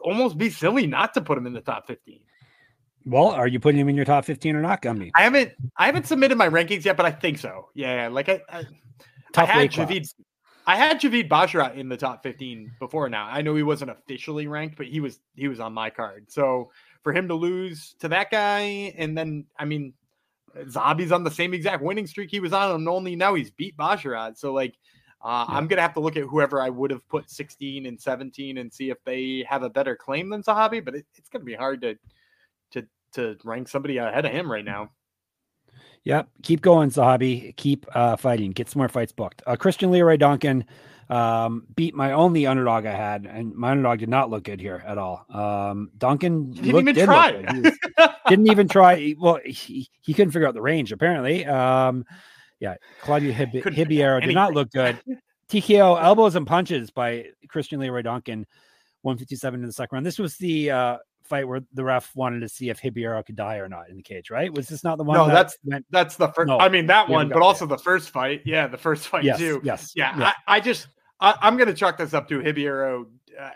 almost 0.00 0.36
be 0.36 0.50
silly 0.50 0.86
not 0.88 1.14
to 1.14 1.20
put 1.20 1.38
him 1.38 1.46
in 1.46 1.52
the 1.52 1.60
top 1.60 1.86
15. 1.86 2.20
Well, 3.06 3.28
are 3.28 3.46
you 3.46 3.60
putting 3.60 3.80
him 3.80 3.88
in 3.88 3.94
your 3.94 4.04
top 4.04 4.24
15 4.24 4.56
or 4.56 4.60
not, 4.60 4.82
Gumby? 4.82 5.12
I 5.14 5.22
haven't 5.22 5.52
I 5.76 5.86
haven't 5.86 6.08
submitted 6.08 6.36
my 6.36 6.48
rankings 6.48 6.84
yet, 6.84 6.96
but 6.96 7.06
I 7.06 7.12
think 7.12 7.38
so. 7.38 7.68
Yeah, 7.74 8.08
like 8.08 8.28
I, 8.28 8.42
I, 8.48 8.64
I 9.36 9.44
had 9.44 9.70
Javid. 9.70 10.12
I 10.68 10.74
had 10.74 11.00
Javid 11.00 11.28
Basharat 11.28 11.76
in 11.76 11.88
the 11.88 11.96
top 11.96 12.24
15 12.24 12.72
before 12.80 13.08
now. 13.08 13.28
I 13.30 13.40
know 13.40 13.54
he 13.54 13.62
wasn't 13.62 13.92
officially 13.92 14.48
ranked, 14.48 14.76
but 14.76 14.86
he 14.86 14.98
was 14.98 15.20
he 15.36 15.46
was 15.46 15.60
on 15.60 15.72
my 15.72 15.90
card. 15.90 16.24
So 16.28 16.72
for 17.06 17.12
him 17.12 17.28
to 17.28 17.34
lose 17.34 17.94
to 18.00 18.08
that 18.08 18.32
guy, 18.32 18.92
and 18.98 19.16
then 19.16 19.44
I 19.56 19.64
mean, 19.64 19.92
Zahabi's 20.56 21.12
on 21.12 21.22
the 21.22 21.30
same 21.30 21.54
exact 21.54 21.80
winning 21.80 22.08
streak 22.08 22.32
he 22.32 22.40
was 22.40 22.52
on, 22.52 22.74
and 22.74 22.88
only 22.88 23.14
now 23.14 23.34
he's 23.34 23.52
beat 23.52 23.76
Basharat. 23.76 24.36
So 24.36 24.52
like, 24.52 24.74
uh, 25.24 25.46
yeah. 25.48 25.56
I'm 25.56 25.68
gonna 25.68 25.82
have 25.82 25.94
to 25.94 26.00
look 26.00 26.16
at 26.16 26.24
whoever 26.24 26.60
I 26.60 26.68
would 26.68 26.90
have 26.90 27.08
put 27.08 27.30
16 27.30 27.86
and 27.86 28.00
17 28.00 28.58
and 28.58 28.72
see 28.72 28.90
if 28.90 28.98
they 29.04 29.46
have 29.48 29.62
a 29.62 29.70
better 29.70 29.94
claim 29.94 30.30
than 30.30 30.42
Zahabi. 30.42 30.84
But 30.84 30.96
it, 30.96 31.06
it's 31.14 31.28
gonna 31.28 31.44
be 31.44 31.54
hard 31.54 31.80
to 31.82 31.94
to 32.72 32.84
to 33.12 33.36
rank 33.44 33.68
somebody 33.68 33.98
ahead 33.98 34.26
of 34.26 34.32
him 34.32 34.50
right 34.50 34.64
now. 34.64 34.90
Yep, 36.06 36.28
keep 36.44 36.60
going, 36.60 36.90
Zahabi. 36.90 37.56
Keep 37.56 37.84
uh, 37.92 38.14
fighting. 38.14 38.52
Get 38.52 38.70
some 38.70 38.78
more 38.78 38.88
fights 38.88 39.10
booked. 39.10 39.42
Uh, 39.44 39.56
Christian 39.56 39.90
Leroy 39.90 40.16
Duncan 40.16 40.64
um, 41.10 41.66
beat 41.74 41.96
my 41.96 42.12
only 42.12 42.46
underdog 42.46 42.86
I 42.86 42.92
had, 42.92 43.26
and 43.26 43.52
my 43.56 43.72
underdog 43.72 43.98
did 43.98 44.08
not 44.08 44.30
look 44.30 44.44
good 44.44 44.60
here 44.60 44.84
at 44.86 44.98
all. 44.98 45.26
Um, 45.28 45.90
Duncan 45.98 46.52
didn't 46.52 46.70
looked, 46.70 46.82
even 46.82 46.94
did 46.94 47.04
try. 47.06 47.44
Was, 47.98 48.12
didn't 48.28 48.48
even 48.48 48.68
try. 48.68 49.16
Well, 49.18 49.40
he, 49.44 49.88
he 50.00 50.14
couldn't 50.14 50.30
figure 50.30 50.46
out 50.46 50.54
the 50.54 50.62
range 50.62 50.92
apparently. 50.92 51.44
Um, 51.44 52.04
yeah, 52.60 52.76
Claudio 53.02 53.32
Hib- 53.32 53.64
Ribeiro 53.64 54.20
did 54.20 54.32
not 54.32 54.54
look 54.54 54.70
good. 54.70 55.00
TKO 55.50 56.00
elbows 56.02 56.36
and 56.36 56.46
punches 56.46 56.92
by 56.92 57.26
Christian 57.48 57.80
Leroy 57.80 58.02
Duncan, 58.02 58.46
157 59.02 59.58
in 59.58 59.66
the 59.66 59.72
second 59.72 59.96
round. 59.96 60.06
This 60.06 60.20
was 60.20 60.36
the 60.36 60.70
uh, 60.70 60.98
fight 61.26 61.46
where 61.46 61.60
the 61.72 61.84
ref 61.84 62.14
wanted 62.14 62.40
to 62.40 62.48
see 62.48 62.70
if 62.70 62.82
Ribeiro 62.82 63.22
could 63.22 63.36
die 63.36 63.56
or 63.56 63.68
not 63.68 63.88
in 63.88 63.96
the 63.96 64.02
cage, 64.02 64.30
right? 64.30 64.52
Was 64.52 64.68
this 64.68 64.84
not 64.84 64.98
the 64.98 65.04
one? 65.04 65.16
No, 65.16 65.26
that 65.26 65.34
that's 65.34 65.58
went... 65.64 65.86
that's 65.90 66.16
the 66.16 66.28
first. 66.28 66.48
No, 66.48 66.58
I 66.58 66.68
mean 66.68 66.86
that 66.86 67.08
one, 67.08 67.28
but 67.28 67.42
also 67.42 67.66
the 67.66 67.78
first 67.78 68.10
fight. 68.10 68.42
Yeah, 68.44 68.66
the 68.66 68.78
first 68.78 69.08
fight 69.08 69.24
yes, 69.24 69.38
too. 69.38 69.60
Yes, 69.64 69.92
yeah. 69.94 70.18
yeah. 70.18 70.32
I, 70.46 70.56
I, 70.56 70.60
just 70.60 70.88
I, 71.20 71.36
am 71.42 71.56
going 71.56 71.68
to 71.68 71.74
chalk 71.74 71.98
this 71.98 72.14
up 72.14 72.28
to 72.28 72.38
Ribeiro. 72.38 73.06
Uh, 73.38 73.50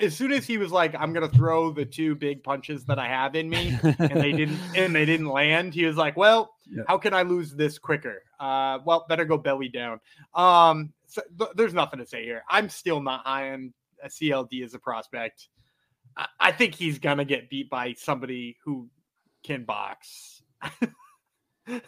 as 0.00 0.16
soon 0.16 0.32
as 0.32 0.46
he 0.46 0.56
was 0.56 0.72
like, 0.72 0.94
"I'm 0.98 1.12
going 1.12 1.28
to 1.28 1.36
throw 1.36 1.70
the 1.70 1.84
two 1.84 2.14
big 2.14 2.42
punches 2.42 2.84
that 2.86 2.98
I 2.98 3.08
have 3.08 3.34
in 3.34 3.50
me," 3.50 3.78
and 3.82 4.20
they 4.20 4.32
didn't, 4.32 4.58
and 4.76 4.94
they 4.94 5.04
didn't 5.04 5.28
land, 5.28 5.74
he 5.74 5.84
was 5.84 5.96
like, 5.96 6.16
"Well, 6.16 6.54
yeah. 6.70 6.84
how 6.88 6.96
can 6.98 7.12
I 7.12 7.22
lose 7.22 7.52
this 7.54 7.78
quicker? 7.78 8.22
Uh, 8.40 8.78
well, 8.84 9.04
better 9.08 9.24
go 9.24 9.36
belly 9.36 9.68
down." 9.68 10.00
Um, 10.34 10.92
so 11.06 11.22
th- 11.38 11.50
there's 11.56 11.74
nothing 11.74 11.98
to 11.98 12.06
say 12.06 12.24
here. 12.24 12.42
I'm 12.48 12.68
still 12.68 13.00
not 13.02 13.26
high 13.26 13.52
on 13.52 13.74
a 14.02 14.08
CLD 14.08 14.64
as 14.64 14.74
a 14.74 14.78
prospect. 14.78 15.48
I, 16.40 16.52
think 16.52 16.74
he's 16.74 16.98
gonna 16.98 17.24
get 17.24 17.50
beat 17.50 17.70
by 17.70 17.94
somebody 17.94 18.56
who 18.64 18.88
can 19.44 19.64
box. 19.64 20.42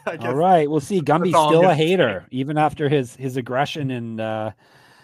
All 0.07 0.35
right, 0.35 0.71
we'll 0.71 0.81
see. 0.81 1.01
Gumby's 1.01 1.31
still 1.31 1.69
a 1.69 1.75
hater, 1.75 2.27
even 2.31 2.59
after 2.59 2.89
his 2.89 3.17
his 3.17 3.37
aggression 3.37 3.91
and 3.91 4.21
uh, 4.21 4.51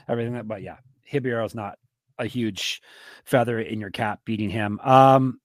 everything. 0.08 0.40
But 0.44 0.62
yeah, 0.62 0.76
Ribeiro's 1.12 1.54
not 1.54 1.78
a 2.18 2.26
huge 2.26 2.82
feather 3.24 3.58
in 3.58 3.80
your 3.80 3.90
cap 3.90 4.20
beating 4.24 4.50
him. 4.50 4.78
Um, 4.80 5.40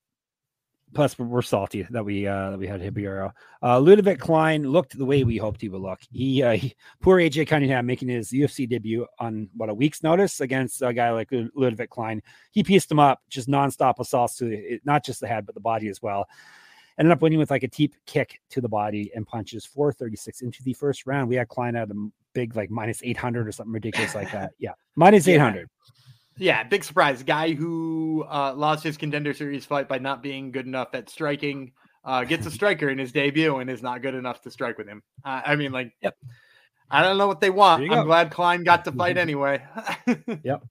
plus 0.93 1.17
we're 1.17 1.41
salty 1.41 1.87
that 1.89 2.03
we 2.03 2.27
uh 2.27 2.51
that 2.51 2.59
we 2.59 2.67
had 2.67 2.81
Ribeiro. 2.81 3.33
Uh 3.61 3.79
Ludovit 3.79 4.19
Klein 4.19 4.63
looked 4.63 4.97
the 4.97 5.05
way 5.05 5.23
we 5.23 5.37
hoped 5.37 5.61
he 5.61 5.69
would 5.69 5.81
look. 5.81 5.99
He, 6.11 6.43
uh, 6.43 6.53
he 6.53 6.75
poor 7.01 7.17
AJ 7.17 7.47
Cunningham 7.47 7.85
making 7.85 8.09
his 8.09 8.31
UFC 8.31 8.67
debut 8.67 9.05
on 9.19 9.49
what 9.55 9.69
a 9.69 9.73
week's 9.73 10.03
notice 10.03 10.41
against 10.41 10.81
a 10.81 10.93
guy 10.93 11.11
like 11.11 11.29
Ludovic 11.31 11.89
Klein. 11.89 12.21
He 12.51 12.63
pieced 12.63 12.91
him 12.91 12.99
up, 12.99 13.21
just 13.29 13.47
nonstop 13.47 13.99
assaults 13.99 14.35
to 14.37 14.47
it, 14.47 14.81
not 14.85 15.03
just 15.05 15.19
the 15.21 15.27
head 15.27 15.45
but 15.45 15.55
the 15.55 15.61
body 15.61 15.87
as 15.87 16.01
well. 16.01 16.27
Ended 16.99 17.13
up 17.13 17.21
winning 17.21 17.39
with 17.39 17.51
like 17.51 17.63
a 17.63 17.67
deep 17.67 17.95
kick 18.05 18.41
to 18.49 18.61
the 18.61 18.69
body 18.69 19.11
and 19.15 19.25
punches 19.25 19.65
436 19.65 20.41
into 20.41 20.61
the 20.63 20.73
first 20.73 21.05
round. 21.05 21.29
We 21.29 21.35
had 21.35 21.47
Klein 21.47 21.75
at 21.75 21.89
a 21.89 22.09
big 22.33 22.55
like 22.55 22.69
minus 22.69 23.01
800 23.03 23.47
or 23.47 23.51
something 23.51 23.73
ridiculous 23.73 24.15
like 24.15 24.31
that. 24.31 24.51
Yeah, 24.59 24.73
minus 24.95 25.27
800. 25.27 25.59
Yeah, 25.59 26.10
big 26.37 26.83
surprise. 26.83 27.23
Guy 27.23 27.53
who 27.53 28.25
uh, 28.29 28.53
lost 28.55 28.83
his 28.83 28.97
contender 28.97 29.33
series 29.33 29.65
fight 29.65 29.87
by 29.87 29.99
not 29.99 30.23
being 30.23 30.51
good 30.51 30.65
enough 30.65 30.89
at 30.93 31.09
striking 31.09 31.71
uh, 32.03 32.23
gets 32.23 32.45
a 32.45 32.51
striker 32.59 32.89
in 32.89 32.97
his 32.97 33.11
debut 33.11 33.57
and 33.57 33.69
is 33.69 33.83
not 33.83 34.01
good 34.01 34.15
enough 34.15 34.41
to 34.41 34.51
strike 34.51 34.77
with 34.77 34.87
him. 34.87 35.03
Uh, 35.23 35.41
I 35.45 35.55
mean, 35.55 35.71
like, 35.71 35.93
yep. 36.01 36.15
I 36.89 37.03
don't 37.03 37.17
know 37.17 37.27
what 37.27 37.39
they 37.39 37.49
want. 37.49 37.83
I'm 37.83 37.89
go. 37.89 38.03
glad 38.03 38.31
Klein 38.31 38.63
got 38.63 38.83
to 38.85 38.91
fight 38.91 39.17
anyway. 39.17 39.63
yep. 40.43 40.63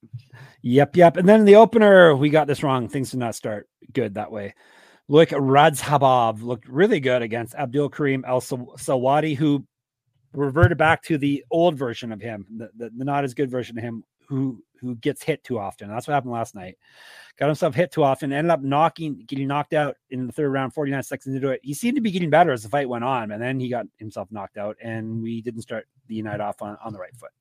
Yep. 0.61 0.95
Yep. 0.95 1.17
And 1.17 1.27
then 1.27 1.41
in 1.41 1.45
the 1.45 1.55
opener, 1.55 2.15
we 2.15 2.29
got 2.29 2.47
this 2.47 2.63
wrong. 2.63 2.87
Things 2.87 3.11
did 3.11 3.19
not 3.19 3.35
start 3.35 3.67
good 3.93 4.15
that 4.15 4.31
way. 4.31 4.53
Loik, 5.09 5.29
Radzhabov 5.29 6.41
looked 6.41 6.67
really 6.67 6.99
good 6.99 7.21
against 7.21 7.55
Abdul 7.55 7.89
Karim 7.89 8.23
El 8.25 8.39
Selwady, 8.39 9.35
who 9.35 9.65
reverted 10.31 10.77
back 10.77 11.01
to 11.03 11.17
the 11.17 11.43
old 11.51 11.75
version 11.75 12.11
of 12.11 12.21
him, 12.21 12.45
the, 12.55 12.69
the, 12.77 12.89
the 12.95 13.03
not 13.03 13.23
as 13.23 13.33
good 13.33 13.51
version 13.51 13.77
of 13.77 13.83
him 13.83 14.03
who 14.27 14.63
who 14.81 14.95
gets 14.95 15.23
hit 15.23 15.43
too 15.43 15.59
often. 15.59 15.89
That's 15.89 16.07
what 16.07 16.13
happened 16.13 16.33
last 16.33 16.55
night. 16.55 16.77
Got 17.37 17.47
himself 17.47 17.75
hit 17.75 17.91
too 17.91 18.03
often, 18.03 18.33
ended 18.33 18.51
up 18.51 18.61
knocking, 18.61 19.23
getting 19.27 19.47
knocked 19.47 19.73
out 19.73 19.95
in 20.09 20.27
the 20.27 20.33
third 20.33 20.49
round, 20.49 20.73
49 20.73 21.03
seconds 21.03 21.35
into 21.35 21.49
it. 21.49 21.61
He 21.63 21.73
seemed 21.73 21.95
to 21.95 22.01
be 22.01 22.11
getting 22.11 22.29
better 22.29 22.51
as 22.51 22.63
the 22.63 22.69
fight 22.69 22.89
went 22.89 23.03
on, 23.03 23.31
and 23.31 23.41
then 23.41 23.59
he 23.59 23.69
got 23.69 23.85
himself 23.97 24.29
knocked 24.31 24.57
out, 24.57 24.77
and 24.81 25.21
we 25.21 25.41
didn't 25.41 25.61
start 25.61 25.87
the 26.07 26.21
night 26.21 26.41
off 26.41 26.61
on, 26.61 26.77
on 26.83 26.93
the 26.93 26.99
right 26.99 27.15
foot. 27.15 27.31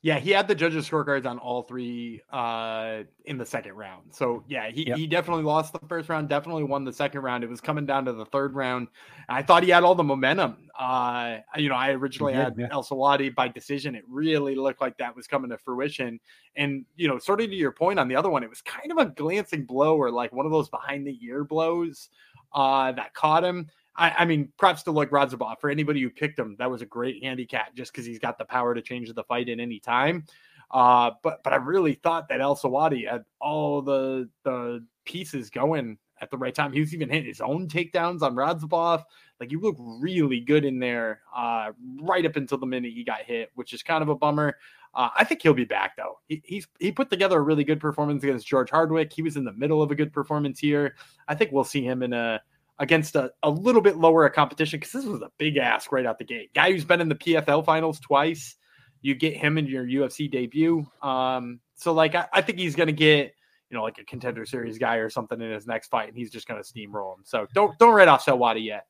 Yeah, 0.00 0.20
he 0.20 0.30
had 0.30 0.46
the 0.46 0.54
judges' 0.54 0.88
scorecards 0.88 1.26
on 1.26 1.38
all 1.38 1.62
three 1.62 2.22
uh, 2.30 3.02
in 3.24 3.36
the 3.36 3.44
second 3.44 3.72
round. 3.72 4.14
So 4.14 4.44
yeah, 4.46 4.70
he, 4.70 4.86
yep. 4.86 4.96
he 4.96 5.08
definitely 5.08 5.42
lost 5.42 5.72
the 5.72 5.80
first 5.88 6.08
round, 6.08 6.28
definitely 6.28 6.62
won 6.62 6.84
the 6.84 6.92
second 6.92 7.22
round. 7.22 7.42
It 7.42 7.50
was 7.50 7.60
coming 7.60 7.84
down 7.84 8.04
to 8.04 8.12
the 8.12 8.24
third 8.26 8.54
round. 8.54 8.88
I 9.28 9.42
thought 9.42 9.64
he 9.64 9.70
had 9.70 9.82
all 9.82 9.96
the 9.96 10.04
momentum. 10.04 10.68
Uh, 10.78 11.38
you 11.56 11.68
know, 11.68 11.74
I 11.74 11.90
originally 11.90 12.32
did, 12.32 12.42
had 12.42 12.54
yeah. 12.56 12.68
El 12.70 12.84
Selwady 12.84 13.34
by 13.34 13.48
decision. 13.48 13.96
It 13.96 14.04
really 14.08 14.54
looked 14.54 14.80
like 14.80 14.96
that 14.98 15.16
was 15.16 15.26
coming 15.26 15.50
to 15.50 15.58
fruition. 15.58 16.20
And 16.54 16.84
you 16.94 17.08
know, 17.08 17.18
sort 17.18 17.40
of 17.40 17.48
to 17.48 17.56
your 17.56 17.72
point 17.72 17.98
on 17.98 18.06
the 18.06 18.14
other 18.14 18.30
one, 18.30 18.44
it 18.44 18.50
was 18.50 18.62
kind 18.62 18.92
of 18.92 18.98
a 18.98 19.06
glancing 19.06 19.64
blow 19.64 19.96
or 19.96 20.12
like 20.12 20.32
one 20.32 20.46
of 20.46 20.52
those 20.52 20.68
behind 20.68 21.08
the 21.08 21.18
ear 21.24 21.42
blows 21.42 22.10
uh, 22.52 22.92
that 22.92 23.14
caught 23.14 23.42
him. 23.42 23.68
I, 23.98 24.14
I 24.18 24.24
mean, 24.24 24.52
props 24.56 24.84
to 24.84 24.92
like 24.92 25.10
Radzhabov 25.10 25.60
for 25.60 25.68
anybody 25.68 26.00
who 26.00 26.08
picked 26.08 26.38
him. 26.38 26.54
That 26.58 26.70
was 26.70 26.82
a 26.82 26.86
great 26.86 27.22
handicap 27.22 27.74
just 27.74 27.92
because 27.92 28.06
he's 28.06 28.20
got 28.20 28.38
the 28.38 28.44
power 28.44 28.74
to 28.74 28.80
change 28.80 29.12
the 29.12 29.24
fight 29.24 29.48
at 29.48 29.58
any 29.58 29.80
time. 29.80 30.24
Uh, 30.70 31.10
but 31.22 31.42
but 31.42 31.52
I 31.52 31.56
really 31.56 31.94
thought 31.94 32.28
that 32.28 32.40
El 32.40 32.56
Selwady 32.56 33.10
had 33.10 33.24
all 33.40 33.82
the 33.82 34.28
the 34.44 34.84
pieces 35.04 35.50
going 35.50 35.98
at 36.20 36.30
the 36.30 36.36
right 36.36 36.54
time. 36.54 36.72
He 36.72 36.80
was 36.80 36.94
even 36.94 37.08
hitting 37.08 37.26
his 37.26 37.40
own 37.40 37.68
takedowns 37.68 38.22
on 38.22 38.34
Radzhabov. 38.34 39.04
Like 39.40 39.50
he 39.50 39.56
looked 39.56 39.80
really 39.80 40.40
good 40.40 40.64
in 40.64 40.78
there, 40.78 41.22
uh, 41.34 41.72
right 42.00 42.26
up 42.26 42.36
until 42.36 42.58
the 42.58 42.66
minute 42.66 42.92
he 42.92 43.04
got 43.04 43.22
hit, 43.22 43.50
which 43.54 43.72
is 43.72 43.82
kind 43.82 44.02
of 44.02 44.08
a 44.08 44.14
bummer. 44.14 44.56
Uh, 44.94 45.08
I 45.16 45.24
think 45.24 45.42
he'll 45.42 45.54
be 45.54 45.64
back 45.64 45.96
though. 45.96 46.18
He, 46.28 46.42
he's 46.44 46.66
he 46.78 46.92
put 46.92 47.10
together 47.10 47.38
a 47.38 47.42
really 47.42 47.64
good 47.64 47.80
performance 47.80 48.22
against 48.22 48.46
George 48.46 48.70
Hardwick. 48.70 49.12
He 49.12 49.22
was 49.22 49.36
in 49.36 49.44
the 49.44 49.52
middle 49.52 49.82
of 49.82 49.90
a 49.90 49.94
good 49.94 50.12
performance 50.12 50.60
here. 50.60 50.94
I 51.26 51.34
think 51.34 51.52
we'll 51.52 51.64
see 51.64 51.82
him 51.82 52.02
in 52.02 52.12
a 52.12 52.40
against 52.78 53.16
a, 53.16 53.30
a 53.42 53.50
little 53.50 53.80
bit 53.80 53.96
lower 53.96 54.24
a 54.24 54.30
competition 54.30 54.78
because 54.78 54.92
this 54.92 55.04
was 55.04 55.20
a 55.22 55.30
big 55.38 55.56
ask 55.56 55.90
right 55.92 56.06
out 56.06 56.18
the 56.18 56.24
gate. 56.24 56.52
Guy 56.54 56.72
who's 56.72 56.84
been 56.84 57.00
in 57.00 57.08
the 57.08 57.14
PFL 57.14 57.64
finals 57.64 58.00
twice. 58.00 58.56
You 59.00 59.14
get 59.14 59.36
him 59.36 59.58
in 59.58 59.66
your 59.66 59.84
UFC 59.84 60.30
debut. 60.30 60.86
Um, 61.02 61.60
so 61.74 61.92
like 61.92 62.14
I, 62.14 62.26
I 62.32 62.42
think 62.42 62.58
he's 62.58 62.76
gonna 62.76 62.92
get 62.92 63.32
you 63.70 63.76
know 63.76 63.82
like 63.82 63.98
a 63.98 64.04
contender 64.04 64.46
series 64.46 64.78
guy 64.78 64.96
or 64.96 65.10
something 65.10 65.40
in 65.40 65.50
his 65.50 65.66
next 65.66 65.88
fight, 65.88 66.08
and 66.08 66.16
he's 66.16 66.30
just 66.30 66.46
gonna 66.46 66.60
steamroll 66.60 67.14
him. 67.14 67.24
So 67.24 67.46
don't 67.54 67.78
don't 67.78 67.94
write 67.94 68.08
off 68.08 68.24
Selwady 68.24 68.64
yet. 68.64 68.86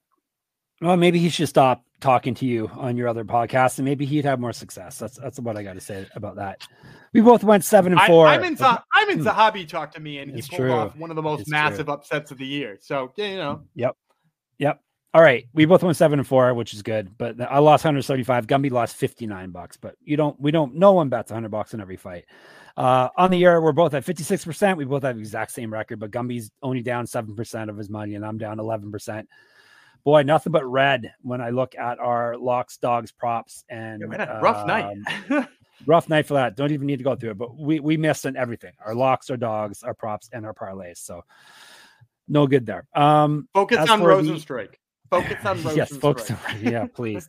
Well, 0.81 0.97
maybe 0.97 1.19
he 1.19 1.29
should 1.29 1.49
stop 1.49 1.85
talking 2.01 2.35
to 2.35 2.47
you 2.47 2.71
on 2.75 2.97
your 2.97 3.09
other 3.09 3.25
podcast, 3.25 3.79
and 3.79 3.85
maybe 3.85 4.05
he'd 4.05 4.25
have 4.25 4.39
more 4.39 4.53
success. 4.53 4.99
That's 4.99 5.17
that's 5.17 5.41
what 5.41 5.57
I 5.57 5.63
got 5.63 5.75
to 5.75 5.81
say 5.81 6.07
about 6.15 6.37
that. 6.37 6.67
We 7.13 7.21
both 7.21 7.43
went 7.43 7.65
seven 7.65 7.93
and 7.93 8.01
four. 8.03 8.27
I, 8.27 8.37
am 8.37 8.45
in 8.45 8.57
I'm 8.61 9.11
in 9.11 9.25
Zahabi 9.25 9.67
talk 9.67 9.93
to 9.95 10.01
me, 10.01 10.19
and 10.19 10.37
it's 10.37 10.47
he 10.47 10.57
pulled 10.57 10.69
true. 10.69 10.73
off 10.73 10.97
one 10.97 11.11
of 11.11 11.17
the 11.17 11.23
most 11.23 11.41
it's 11.41 11.51
massive 11.51 11.87
true. 11.87 11.95
upsets 11.95 12.31
of 12.31 12.39
the 12.39 12.47
year. 12.47 12.79
So 12.81 13.13
you 13.17 13.37
know. 13.37 13.63
Yep. 13.75 13.97
Yep. 14.59 14.81
All 15.15 15.23
right, 15.23 15.47
we 15.55 15.65
both 15.65 15.83
went 15.83 15.97
seven 15.97 16.19
and 16.19 16.29
four, 16.29 16.53
which 16.55 16.75
is 16.75 16.83
good. 16.83 17.17
But 17.17 17.41
I 17.41 17.59
lost 17.59 17.83
175. 17.83 18.47
Gumby 18.47 18.71
lost 18.71 18.95
59 18.97 19.51
bucks. 19.51 19.77
But 19.77 19.97
you 20.05 20.17
don't. 20.17 20.39
We 20.41 20.51
don't. 20.51 20.75
No 20.75 20.93
one 20.93 21.09
bets 21.09 21.31
100 21.31 21.49
bucks 21.49 21.75
in 21.75 21.81
every 21.81 21.97
fight. 21.97 22.27
Uh, 22.77 23.09
on 23.17 23.33
the 23.33 23.39
year, 23.39 23.61
we're 23.61 23.73
both 23.73 23.95
at 23.95 24.05
56 24.05 24.45
percent. 24.45 24.79
We 24.79 24.85
both 24.85 25.03
have 25.03 25.17
the 25.17 25.23
exact 25.23 25.51
same 25.51 25.73
record, 25.73 25.99
but 25.99 26.13
Gumby's 26.13 26.53
only 26.63 26.83
down 26.83 27.07
seven 27.07 27.35
percent 27.35 27.71
of 27.71 27.77
his 27.77 27.91
money, 27.91 28.15
and 28.15 28.25
I'm 28.25 28.39
down 28.39 28.61
11 28.61 28.93
percent 28.93 29.29
boy, 30.09 30.23
nothing 30.23 30.53
but 30.53 30.65
red 30.65 31.13
when 31.21 31.43
I 31.43 31.51
look 31.51 31.75
at 31.75 31.99
our 31.99 32.39
locks, 32.39 32.79
dogs, 32.79 33.13
props, 33.13 33.63
and 33.69 34.03
yeah, 34.11 34.41
rough 34.41 34.63
um, 34.63 34.67
night. 34.67 35.49
rough 35.87 36.09
night 36.09 36.25
for 36.25 36.33
that. 36.33 36.57
Don't 36.57 36.73
even 36.73 36.87
need 36.87 36.97
to 36.97 37.05
go 37.05 37.15
through 37.15 37.33
it, 37.33 37.39
but 37.39 37.55
we 37.59 37.79
we 37.79 37.99
missed 37.99 38.25
on 38.25 38.35
everything: 38.35 38.73
our 38.83 38.95
locks, 38.95 39.29
our 39.29 39.37
dogs, 39.37 39.83
our 39.83 39.93
props, 39.93 40.31
and 40.33 40.47
our 40.47 40.55
parlays. 40.55 40.97
So 40.97 41.25
no 42.27 42.47
good 42.47 42.65
there. 42.65 42.87
Um, 42.95 43.51
focus 43.53 43.87
on 43.91 44.01
Rozenstruik. 44.01 44.77
Focus 45.11 45.45
on 45.45 45.63
Rosen 45.63 45.77
yes, 45.77 45.95
focus. 45.95 46.31
On, 46.31 46.39
yeah, 46.63 46.87
please. 46.87 47.29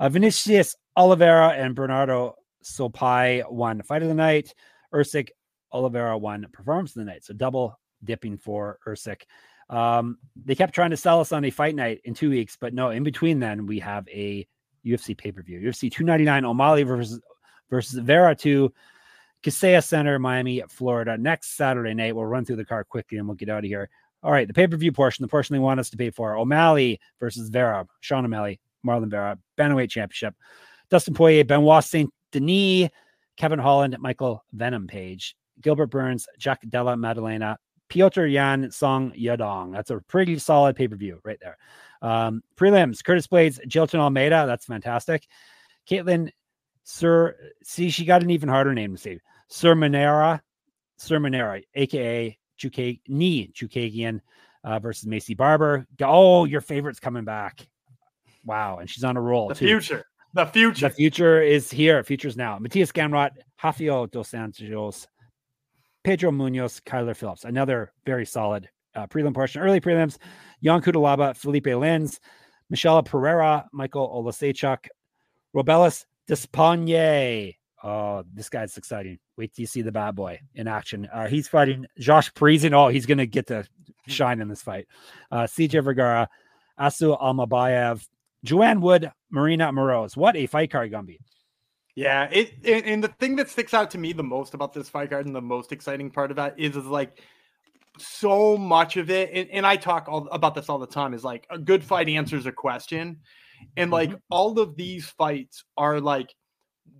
uh, 0.00 0.08
Vinicius 0.08 0.76
Oliveira 0.96 1.48
and 1.48 1.74
Bernardo 1.74 2.36
Sopaj 2.64 3.50
won 3.52 3.82
fight 3.82 4.00
of 4.00 4.08
the 4.08 4.14
night. 4.14 4.54
Usyk 4.94 5.28
Oliveira 5.72 6.16
won 6.16 6.46
performance 6.54 6.96
of 6.96 7.00
the 7.00 7.04
night. 7.04 7.22
So 7.22 7.34
double 7.34 7.78
dipping 8.02 8.38
for 8.38 8.78
Usyk. 8.88 9.24
Um, 9.70 10.18
they 10.44 10.54
kept 10.54 10.74
trying 10.74 10.90
to 10.90 10.96
sell 10.96 11.20
us 11.20 11.32
on 11.32 11.44
a 11.44 11.50
fight 11.50 11.74
night 11.74 12.00
in 12.04 12.14
two 12.14 12.30
weeks, 12.30 12.56
but 12.60 12.74
no, 12.74 12.90
in 12.90 13.02
between 13.02 13.40
then 13.40 13.66
we 13.66 13.78
have 13.80 14.06
a 14.08 14.46
UFC 14.84 15.16
pay 15.16 15.32
per 15.32 15.42
view. 15.42 15.60
UFC 15.60 15.90
299 15.90 16.44
O'Malley 16.44 16.82
versus 16.82 17.20
versus 17.70 17.98
Vera 17.98 18.34
2, 18.34 18.72
Kaseya 19.42 19.82
Center, 19.82 20.18
Miami, 20.18 20.62
Florida. 20.68 21.16
Next 21.16 21.56
Saturday 21.56 21.94
night, 21.94 22.14
we'll 22.14 22.26
run 22.26 22.44
through 22.44 22.56
the 22.56 22.64
card 22.64 22.88
quickly 22.88 23.18
and 23.18 23.26
we'll 23.26 23.36
get 23.36 23.48
out 23.48 23.58
of 23.58 23.64
here. 23.64 23.88
All 24.22 24.32
right, 24.32 24.46
the 24.48 24.54
pay 24.54 24.66
per 24.66 24.76
view 24.76 24.92
portion, 24.92 25.22
the 25.22 25.28
portion 25.28 25.54
they 25.54 25.60
want 25.60 25.80
us 25.80 25.90
to 25.90 25.96
pay 25.96 26.10
for 26.10 26.36
O'Malley 26.36 27.00
versus 27.20 27.48
Vera, 27.50 27.86
Sean 28.00 28.24
O'Malley, 28.24 28.60
Marlon 28.86 29.10
Vera, 29.10 29.38
Bantamweight 29.58 29.90
Championship, 29.90 30.34
Dustin 30.90 31.14
Poirier, 31.14 31.44
Benoit 31.44 31.84
Saint 31.84 32.12
Denis, 32.32 32.88
Kevin 33.36 33.58
Holland, 33.58 33.96
Michael 34.00 34.42
Venom 34.52 34.86
Page, 34.86 35.36
Gilbert 35.60 35.88
Burns, 35.88 36.26
Jack 36.38 36.60
Della 36.68 36.96
Maddalena, 36.96 37.58
Petr 37.94 38.30
Yan 38.30 38.70
Song 38.70 39.12
Yadong. 39.12 39.72
That's 39.72 39.90
a 39.90 40.00
pretty 40.00 40.38
solid 40.38 40.74
pay 40.74 40.88
per 40.88 40.96
view 40.96 41.20
right 41.24 41.38
there. 41.40 41.56
Um, 42.02 42.42
prelims 42.56 43.04
Curtis 43.04 43.28
Blaydes, 43.28 43.64
Jailton 43.66 44.00
Almeida. 44.00 44.44
That's 44.46 44.66
fantastic. 44.66 45.26
Katlyn 45.88 46.30
Sir, 46.82 47.36
see, 47.62 47.90
she 47.90 48.04
got 48.04 48.22
an 48.22 48.30
even 48.30 48.48
harder 48.48 48.74
name 48.74 48.94
to 48.94 49.00
say. 49.00 49.20
Cerminara, 49.50 50.40
Sir 50.98 51.18
Manera, 51.18 51.60
aka 51.74 52.38
Chukag, 52.58 53.00
Ni 53.08 53.48
Chookagian 53.48 54.20
uh, 54.64 54.78
versus 54.78 55.08
Maycee 55.08 55.36
Barber. 55.36 55.86
Oh, 56.02 56.44
your 56.44 56.60
favorite's 56.60 57.00
coming 57.00 57.24
back. 57.24 57.66
Wow. 58.44 58.78
And 58.78 58.90
she's 58.90 59.04
on 59.04 59.16
a 59.16 59.20
roll. 59.20 59.48
The 59.48 59.54
too. 59.54 59.66
future. 59.66 60.04
The 60.34 60.46
future. 60.46 60.88
The 60.88 60.94
future 60.94 61.40
is 61.40 61.70
here. 61.70 62.02
Future's 62.02 62.36
now. 62.36 62.58
Mateusz 62.58 62.92
Gamrot, 62.92 63.30
Rafael 63.62 64.06
dos 64.08 64.28
Santos, 64.28 65.06
Pedro 66.04 66.30
Munhoz, 66.30 66.82
Kyler 66.82 67.16
Phillips. 67.16 67.44
Another 67.44 67.92
very 68.04 68.26
solid 68.26 68.68
uh, 68.94 69.06
prelim 69.06 69.34
portion. 69.34 69.62
Early 69.62 69.80
prelims: 69.80 70.18
Ion 70.64 70.82
Cutelaba, 70.82 71.36
Felipe 71.36 71.64
Lins, 71.64 72.20
Michel 72.70 73.02
Pereira, 73.02 73.66
Michal 73.72 74.08
Oleksiejczuk, 74.08 74.86
Robelis 75.56 76.04
Despagne. 76.28 77.56
Oh, 77.82 78.24
this 78.32 78.48
guy's 78.48 78.76
exciting. 78.78 79.18
Wait 79.36 79.52
till 79.52 79.62
you 79.62 79.66
see 79.66 79.82
the 79.82 79.92
bad 79.92 80.14
boy 80.14 80.40
in 80.54 80.68
action. 80.68 81.08
Uh, 81.12 81.26
he's 81.26 81.48
fighting 81.48 81.86
Josh 81.98 82.32
Parisian. 82.32 82.72
Oh, 82.72 82.88
he's 82.88 83.04
going 83.04 83.18
to 83.18 83.26
get 83.26 83.48
to 83.48 83.66
shine 84.06 84.40
in 84.40 84.48
this 84.48 84.62
fight. 84.62 84.86
Uh, 85.30 85.42
CJ 85.42 85.84
Vergara, 85.84 86.28
Asu 86.80 87.20
Almabayev, 87.20 88.06
Joanne 88.42 88.80
Wood, 88.80 89.10
Marina 89.30 89.70
Moroz. 89.70 90.16
What 90.16 90.36
a 90.36 90.46
fight 90.46 90.70
card, 90.70 90.92
Gumby. 90.92 91.18
Yeah, 91.96 92.28
it, 92.32 92.54
and 92.64 93.04
the 93.04 93.08
thing 93.08 93.36
that 93.36 93.48
sticks 93.48 93.72
out 93.72 93.90
to 93.92 93.98
me 93.98 94.12
the 94.12 94.24
most 94.24 94.54
about 94.54 94.72
this 94.72 94.88
fight 94.88 95.10
card 95.10 95.26
and 95.26 95.34
the 95.34 95.40
most 95.40 95.70
exciting 95.70 96.10
part 96.10 96.30
of 96.30 96.36
that 96.36 96.58
is 96.58 96.76
is 96.76 96.86
like 96.86 97.20
so 97.98 98.56
much 98.56 98.96
of 98.96 99.10
it, 99.10 99.30
and, 99.32 99.48
and 99.50 99.66
I 99.66 99.76
talk 99.76 100.08
all, 100.08 100.26
about 100.28 100.56
this 100.56 100.68
all 100.68 100.80
the 100.80 100.88
time. 100.88 101.14
Is 101.14 101.22
like 101.22 101.46
a 101.50 101.58
good 101.58 101.84
fight 101.84 102.08
answers 102.08 102.46
a 102.46 102.52
question, 102.52 103.20
and 103.76 103.92
like 103.92 104.08
mm-hmm. 104.08 104.18
all 104.30 104.58
of 104.58 104.76
these 104.76 105.06
fights 105.06 105.64
are 105.76 106.00
like, 106.00 106.34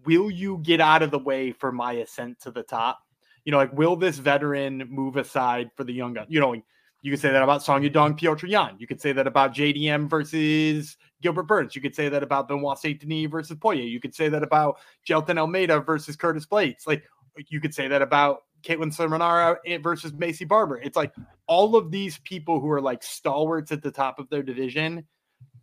will 0.04 0.30
you 0.30 0.58
get 0.62 0.80
out 0.80 1.02
of 1.02 1.10
the 1.10 1.18
way 1.18 1.50
for 1.50 1.72
my 1.72 1.94
ascent 1.94 2.40
to 2.42 2.52
the 2.52 2.62
top? 2.62 3.00
You 3.44 3.50
know, 3.50 3.58
like 3.58 3.72
will 3.72 3.96
this 3.96 4.18
veteran 4.18 4.86
move 4.88 5.16
aside 5.16 5.70
for 5.76 5.82
the 5.82 5.92
young 5.92 6.14
gun? 6.14 6.26
You 6.28 6.38
know, 6.38 6.54
you 7.02 7.10
could 7.10 7.20
say 7.20 7.32
that 7.32 7.42
about 7.42 7.64
Song 7.64 7.82
Yadong 7.82 8.18
Petr 8.18 8.48
Yan. 8.48 8.76
You 8.78 8.86
could 8.86 9.00
say 9.00 9.12
that 9.12 9.26
about 9.26 9.54
JDM 9.54 10.08
versus 10.08 10.96
Gilbert 11.24 11.44
Burns. 11.44 11.74
You 11.74 11.80
could 11.80 11.94
say 11.94 12.10
that 12.10 12.22
about 12.22 12.48
Benoit 12.48 12.78
Saint 12.78 13.00
Denis 13.00 13.30
versus 13.30 13.56
Poirier. 13.58 13.86
You 13.86 13.98
could 13.98 14.14
say 14.14 14.28
that 14.28 14.42
about 14.42 14.76
Jailton 15.08 15.38
Almeida 15.38 15.80
versus 15.80 16.16
Curtis 16.16 16.44
Blaydes. 16.44 16.86
Like 16.86 17.02
you 17.48 17.62
could 17.62 17.74
say 17.74 17.88
that 17.88 18.02
about 18.02 18.42
Katlyn 18.62 18.94
Cerminara 18.94 19.56
eh, 19.64 19.78
versus 19.78 20.12
Maycee 20.12 20.46
Barber. 20.46 20.76
It's 20.76 20.96
like 20.98 21.14
all 21.46 21.76
of 21.76 21.90
these 21.90 22.18
people 22.24 22.60
who 22.60 22.70
are 22.70 22.80
like 22.80 23.02
stalwarts 23.02 23.72
at 23.72 23.82
the 23.82 23.90
top 23.90 24.18
of 24.18 24.28
their 24.28 24.42
division, 24.42 25.06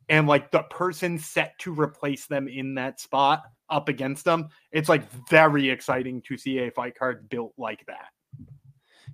and 0.10 0.28
like 0.28 0.50
the 0.50 0.64
person 0.64 1.20
set 1.20 1.58
to 1.60 1.80
replace 1.80 2.26
them 2.26 2.48
in 2.48 2.74
that 2.74 3.00
spot 3.00 3.44
up 3.70 3.88
against 3.88 4.26
them. 4.26 4.50
It's 4.72 4.90
like 4.90 5.08
very 5.30 5.70
exciting 5.70 6.24
to 6.24 6.38
see 6.38 6.58
a 6.58 6.72
fight 6.72 6.98
card 6.98 7.30
built 7.30 7.54
like 7.56 7.86
that. 7.86 8.08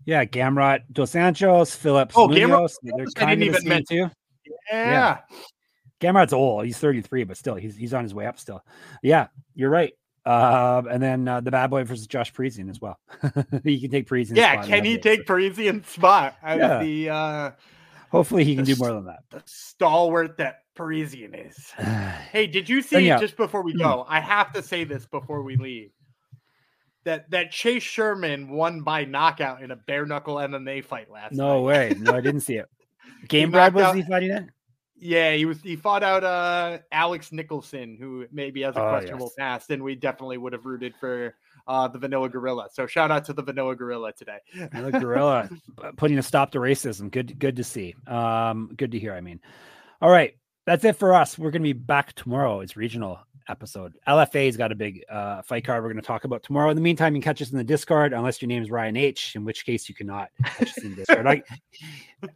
Yeah, 0.06 0.24
Gamrot 0.24 0.84
Dos 0.94 1.12
Anjos, 1.12 1.76
Phillips. 1.76 2.16
Oh, 2.18 2.30
Gamrot. 2.30 2.74
They're 2.84 3.06
kind 3.08 3.44
of 3.44 3.54
the 3.54 3.84
too. 3.90 4.10
Yeah. 4.72 4.72
yeah. 4.72 5.18
Gamrot's 6.00 6.34
old. 6.34 6.66
He's 6.66 6.78
33, 6.78 7.24
but 7.24 7.38
still, 7.38 7.56
he's 7.56 7.76
he's 7.76 7.94
on 7.94 8.04
his 8.04 8.14
way 8.14 8.26
up 8.26 8.40
still. 8.40 8.64
Yeah, 9.02 9.28
you're 9.56 9.70
right. 9.70 9.94
Uh, 10.26 10.84
and 10.92 11.02
then 11.02 11.28
uh, 11.28 11.40
the 11.40 11.52
bad 11.52 11.70
boy 11.70 11.84
versus 11.86 12.06
Josh 12.06 12.34
Parisian 12.34 12.70
as 12.70 12.82
well. 12.82 13.00
he 13.64 13.80
can 13.80 13.90
take 13.90 14.08
Parisian. 14.08 14.36
Yeah, 14.36 14.64
can 14.66 14.84
he 14.84 14.98
take 14.98 15.26
Parisian 15.26 15.84
spot 15.86 16.36
as 16.44 16.60
yeah. 16.60 16.84
the? 16.84 17.10
Uh, 17.10 17.52
Hopefully, 18.12 18.44
he 18.44 18.56
can 18.56 18.66
do 18.66 18.76
more 18.78 18.94
than 18.94 19.06
that. 19.06 19.20
The 19.30 19.42
stalwart 19.46 20.38
that 20.38 20.60
Parisian 20.76 21.34
is. 21.34 21.72
hey, 22.32 22.48
did 22.48 22.68
you 22.70 22.82
see? 22.82 23.08
Yeah. 23.08 23.20
Just 23.20 23.38
before 23.38 23.64
we 23.64 23.74
go, 23.74 24.06
I 24.08 24.20
have 24.20 24.54
to 24.54 24.62
say 24.62 24.84
this 24.84 25.06
before 25.06 25.44
we 25.44 25.56
leave 25.56 25.92
that 27.08 27.32
that 27.32 27.52
Chase 27.52 27.84
Sherman 27.84 28.50
won 28.50 28.82
by 28.82 29.06
knockout 29.06 29.64
in 29.64 29.72
a 29.72 29.78
bare 29.78 30.06
knuckle 30.06 30.36
MMA 30.36 30.84
fight 30.84 31.10
last 31.10 31.34
no 31.34 31.56
night. 31.56 31.64
way. 31.64 31.96
No, 31.98 32.14
I 32.14 32.22
didn't 32.22 32.42
see 32.42 32.56
it. 32.56 32.68
Gamebred 33.30 33.74
was 33.74 33.96
he 33.96 34.04
fighting 34.04 34.32
it? 34.32 34.44
Yeah, 35.00 35.34
he 35.34 35.46
was 35.46 35.62
he 35.62 35.76
fought 35.76 36.04
out 36.04 36.24
uh 36.24 36.80
Alex 36.92 37.32
Nicholson, 37.32 37.98
who 38.00 38.26
maybe 38.32 38.62
has 38.62 38.76
a 38.76 38.84
oh, 38.84 38.90
questionable 38.90 39.28
yes. 39.28 39.36
past, 39.38 39.70
and 39.70 39.84
we 39.84 39.96
definitely 39.96 40.38
would 40.38 40.54
have 40.54 40.66
rooted 40.66 40.96
for 41.00 41.36
uh 41.68 41.88
the 41.88 42.00
Vanilla 42.00 42.30
Gorilla. 42.30 42.68
So 42.72 42.88
shout 42.88 43.12
out 43.12 43.26
to 43.26 43.34
the 43.34 43.44
Vanilla 43.44 43.76
Gorilla 43.76 44.12
today. 44.14 44.40
Vanilla 44.54 45.00
Gorilla 45.00 45.50
putting 45.98 46.18
a 46.18 46.24
stop 46.24 46.52
to 46.52 46.60
racism. 46.60 47.12
Good 47.12 47.38
good 47.38 47.58
to 47.58 47.64
see. 47.64 47.96
Um 48.08 48.72
good 48.76 48.92
to 48.92 49.00
hear, 49.00 49.14
I 49.14 49.22
mean. 49.22 49.40
All 50.02 50.10
right. 50.10 50.36
That's 50.66 50.84
it 50.84 50.98
for 50.98 51.14
us. 51.14 51.38
We're 51.38 51.52
gonna 51.52 51.64
be 51.64 51.74
back 51.74 52.14
tomorrow. 52.14 52.62
It's 52.62 52.76
regional 52.76 53.20
episode. 53.50 53.94
LFA's 54.08 54.58
got 54.58 54.72
a 54.72 54.76
big 54.76 55.04
uh, 55.10 55.42
fight 55.42 55.66
card 55.66 55.84
we're 55.84 55.90
going 55.90 56.02
to 56.02 56.08
talk 56.08 56.24
about 56.24 56.44
tomorrow. 56.44 56.70
In 56.70 56.76
the 56.76 56.82
meantime, 56.82 57.16
you 57.16 57.22
can 57.22 57.30
catch 57.30 57.42
us 57.42 57.52
in 57.52 57.58
the 57.58 57.64
Discord, 57.64 58.14
unless 58.14 58.42
your 58.42 58.48
name 58.48 58.64
is 58.64 58.70
Ryan 58.70 58.98
H, 58.98 59.36
in 59.36 59.46
which 59.46 59.66
case 59.66 59.88
you 59.88 59.96
cannot 59.96 60.30
catch 60.44 60.70
us 60.70 60.78
in 60.80 60.96
Discord. 60.96 61.26
Like, 61.26 61.48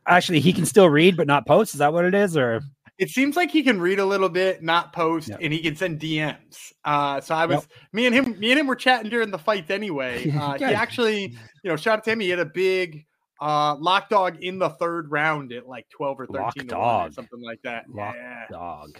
actually, 0.07 0.39
he 0.39 0.53
can 0.53 0.65
still 0.65 0.89
read 0.89 1.17
but 1.17 1.27
not 1.27 1.45
post. 1.45 1.73
Is 1.73 1.79
that 1.79 1.93
what 1.93 2.05
it 2.05 2.13
is? 2.13 2.35
Or 2.37 2.61
it 2.97 3.09
seems 3.09 3.35
like 3.35 3.49
he 3.49 3.63
can 3.63 3.81
read 3.81 3.97
a 3.97 4.05
little 4.05 4.29
bit, 4.29 4.61
not 4.61 4.93
post, 4.93 5.29
yep. 5.29 5.39
and 5.41 5.51
he 5.51 5.59
can 5.59 5.75
send 5.75 5.99
DMs. 5.99 6.71
Uh, 6.85 7.19
so 7.19 7.33
I 7.33 7.47
was 7.47 7.55
yep. 7.55 7.65
me 7.93 8.05
and 8.05 8.13
him, 8.13 8.39
me 8.39 8.51
and 8.51 8.59
him 8.59 8.67
were 8.67 8.75
chatting 8.75 9.09
during 9.09 9.31
the 9.31 9.39
fight 9.39 9.71
anyway. 9.71 10.31
Uh, 10.41 10.57
he 10.57 10.63
actually, 10.63 11.35
you 11.63 11.69
know, 11.69 11.75
shout 11.75 11.99
out 11.99 12.03
to 12.03 12.11
him. 12.11 12.19
He 12.19 12.29
had 12.29 12.39
a 12.39 12.45
big 12.45 13.05
uh, 13.39 13.75
lock 13.75 14.09
dog 14.09 14.41
in 14.41 14.59
the 14.59 14.69
third 14.69 15.11
round 15.11 15.51
at 15.51 15.67
like 15.67 15.87
12 15.89 16.21
or 16.21 16.27
13 16.27 16.71
or 16.73 17.11
something 17.11 17.41
like 17.41 17.61
that. 17.63 17.85
Lock 17.89 18.15
yeah. 18.15 18.45
dog. 18.49 18.97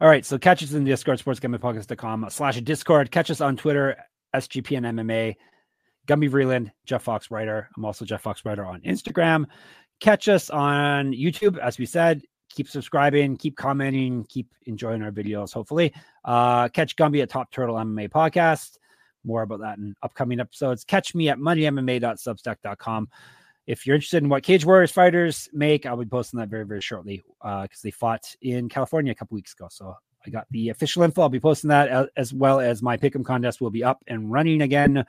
All 0.00 0.08
right. 0.08 0.24
So 0.24 0.38
catch 0.38 0.62
us 0.62 0.72
in 0.72 0.84
the 0.84 0.90
Discord, 0.90 1.18
sportsgamblingpodcast.com 1.18 2.26
slash 2.30 2.60
Discord. 2.60 3.10
Catch 3.10 3.30
us 3.30 3.40
on 3.40 3.56
Twitter, 3.56 3.96
SGPN 4.34 4.82
MMA. 4.82 5.36
Gumby 6.06 6.30
Vreeland, 6.30 6.70
Jeff 6.86 7.02
Fox 7.02 7.30
Writer. 7.30 7.68
I'm 7.76 7.84
also 7.84 8.04
Jeff 8.04 8.22
Fox 8.22 8.44
Writer 8.44 8.64
on 8.64 8.80
Instagram. 8.80 9.44
Catch 10.00 10.28
us 10.28 10.48
on 10.48 11.12
YouTube, 11.12 11.58
as 11.58 11.78
we 11.78 11.84
said. 11.84 12.22
Keep 12.50 12.68
subscribing, 12.68 13.36
keep 13.36 13.56
commenting, 13.56 14.24
keep 14.24 14.48
enjoying 14.64 15.02
our 15.02 15.10
videos, 15.10 15.52
hopefully. 15.52 15.92
Uh, 16.24 16.68
catch 16.68 16.96
Gumby 16.96 17.22
at 17.22 17.28
Top 17.28 17.50
Turtle 17.50 17.76
MMA 17.76 18.08
Podcast. 18.08 18.78
More 19.22 19.42
about 19.42 19.60
that 19.60 19.76
in 19.76 19.94
upcoming 20.02 20.40
episodes. 20.40 20.82
Catch 20.82 21.14
me 21.14 21.28
at 21.28 21.38
moneymma.substack.com 21.38 23.08
if 23.68 23.86
you're 23.86 23.96
interested 23.96 24.22
in 24.22 24.30
what 24.30 24.42
Cage 24.42 24.64
Warriors 24.64 24.90
fighters 24.90 25.46
make, 25.52 25.84
I'll 25.84 25.98
be 25.98 26.06
posting 26.06 26.40
that 26.40 26.48
very, 26.48 26.64
very 26.64 26.80
shortly 26.80 27.22
because 27.42 27.68
uh, 27.70 27.84
they 27.84 27.90
fought 27.90 28.34
in 28.40 28.66
California 28.70 29.12
a 29.12 29.14
couple 29.14 29.34
weeks 29.34 29.52
ago. 29.52 29.68
So 29.70 29.94
I 30.26 30.30
got 30.30 30.46
the 30.50 30.70
official 30.70 31.02
info. 31.02 31.20
I'll 31.20 31.28
be 31.28 31.38
posting 31.38 31.68
that 31.68 32.08
as, 32.16 32.32
well 32.32 32.60
as 32.60 32.82
my 32.82 32.96
pick'em 32.96 33.22
contest 33.22 33.60
will 33.60 33.70
be 33.70 33.84
up 33.84 34.02
and 34.06 34.32
running 34.32 34.62
again 34.62 35.04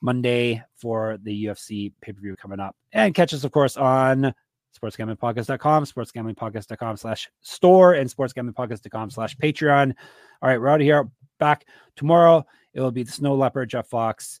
Monday 0.00 0.62
for 0.76 1.18
the 1.24 1.46
UFC 1.46 1.92
pay 2.00 2.12
per 2.12 2.20
view 2.20 2.36
coming 2.36 2.60
up. 2.60 2.76
And 2.92 3.16
catch 3.16 3.34
us, 3.34 3.42
of 3.42 3.50
course, 3.50 3.76
on 3.76 4.32
sportsgamblingpodcast.com, 4.80 5.84
sportsgamblingpodcast.com 5.84 6.96
slash 6.98 7.28
store, 7.40 7.94
and 7.94 8.08
sportsgamblingpodcast.com 8.08 9.10
slash 9.10 9.36
Patreon. 9.38 9.92
All 10.40 10.48
right, 10.48 10.60
we're 10.60 10.68
out 10.68 10.80
of 10.80 10.84
here. 10.84 11.10
Back 11.40 11.64
tomorrow. 11.96 12.46
It 12.74 12.80
will 12.80 12.92
be 12.92 13.02
the 13.02 13.10
Snow 13.10 13.34
Leopard, 13.34 13.70
Jeff 13.70 13.88
Fox, 13.88 14.38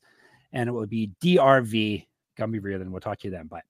and 0.52 0.68
it 0.68 0.72
will 0.72 0.86
be 0.86 1.10
DRV 1.20 2.06
Gumby 2.38 2.60
Vreeland. 2.60 2.90
We'll 2.90 3.00
talk 3.00 3.18
to 3.20 3.28
you 3.28 3.32
then. 3.32 3.46
Bye. 3.46 3.67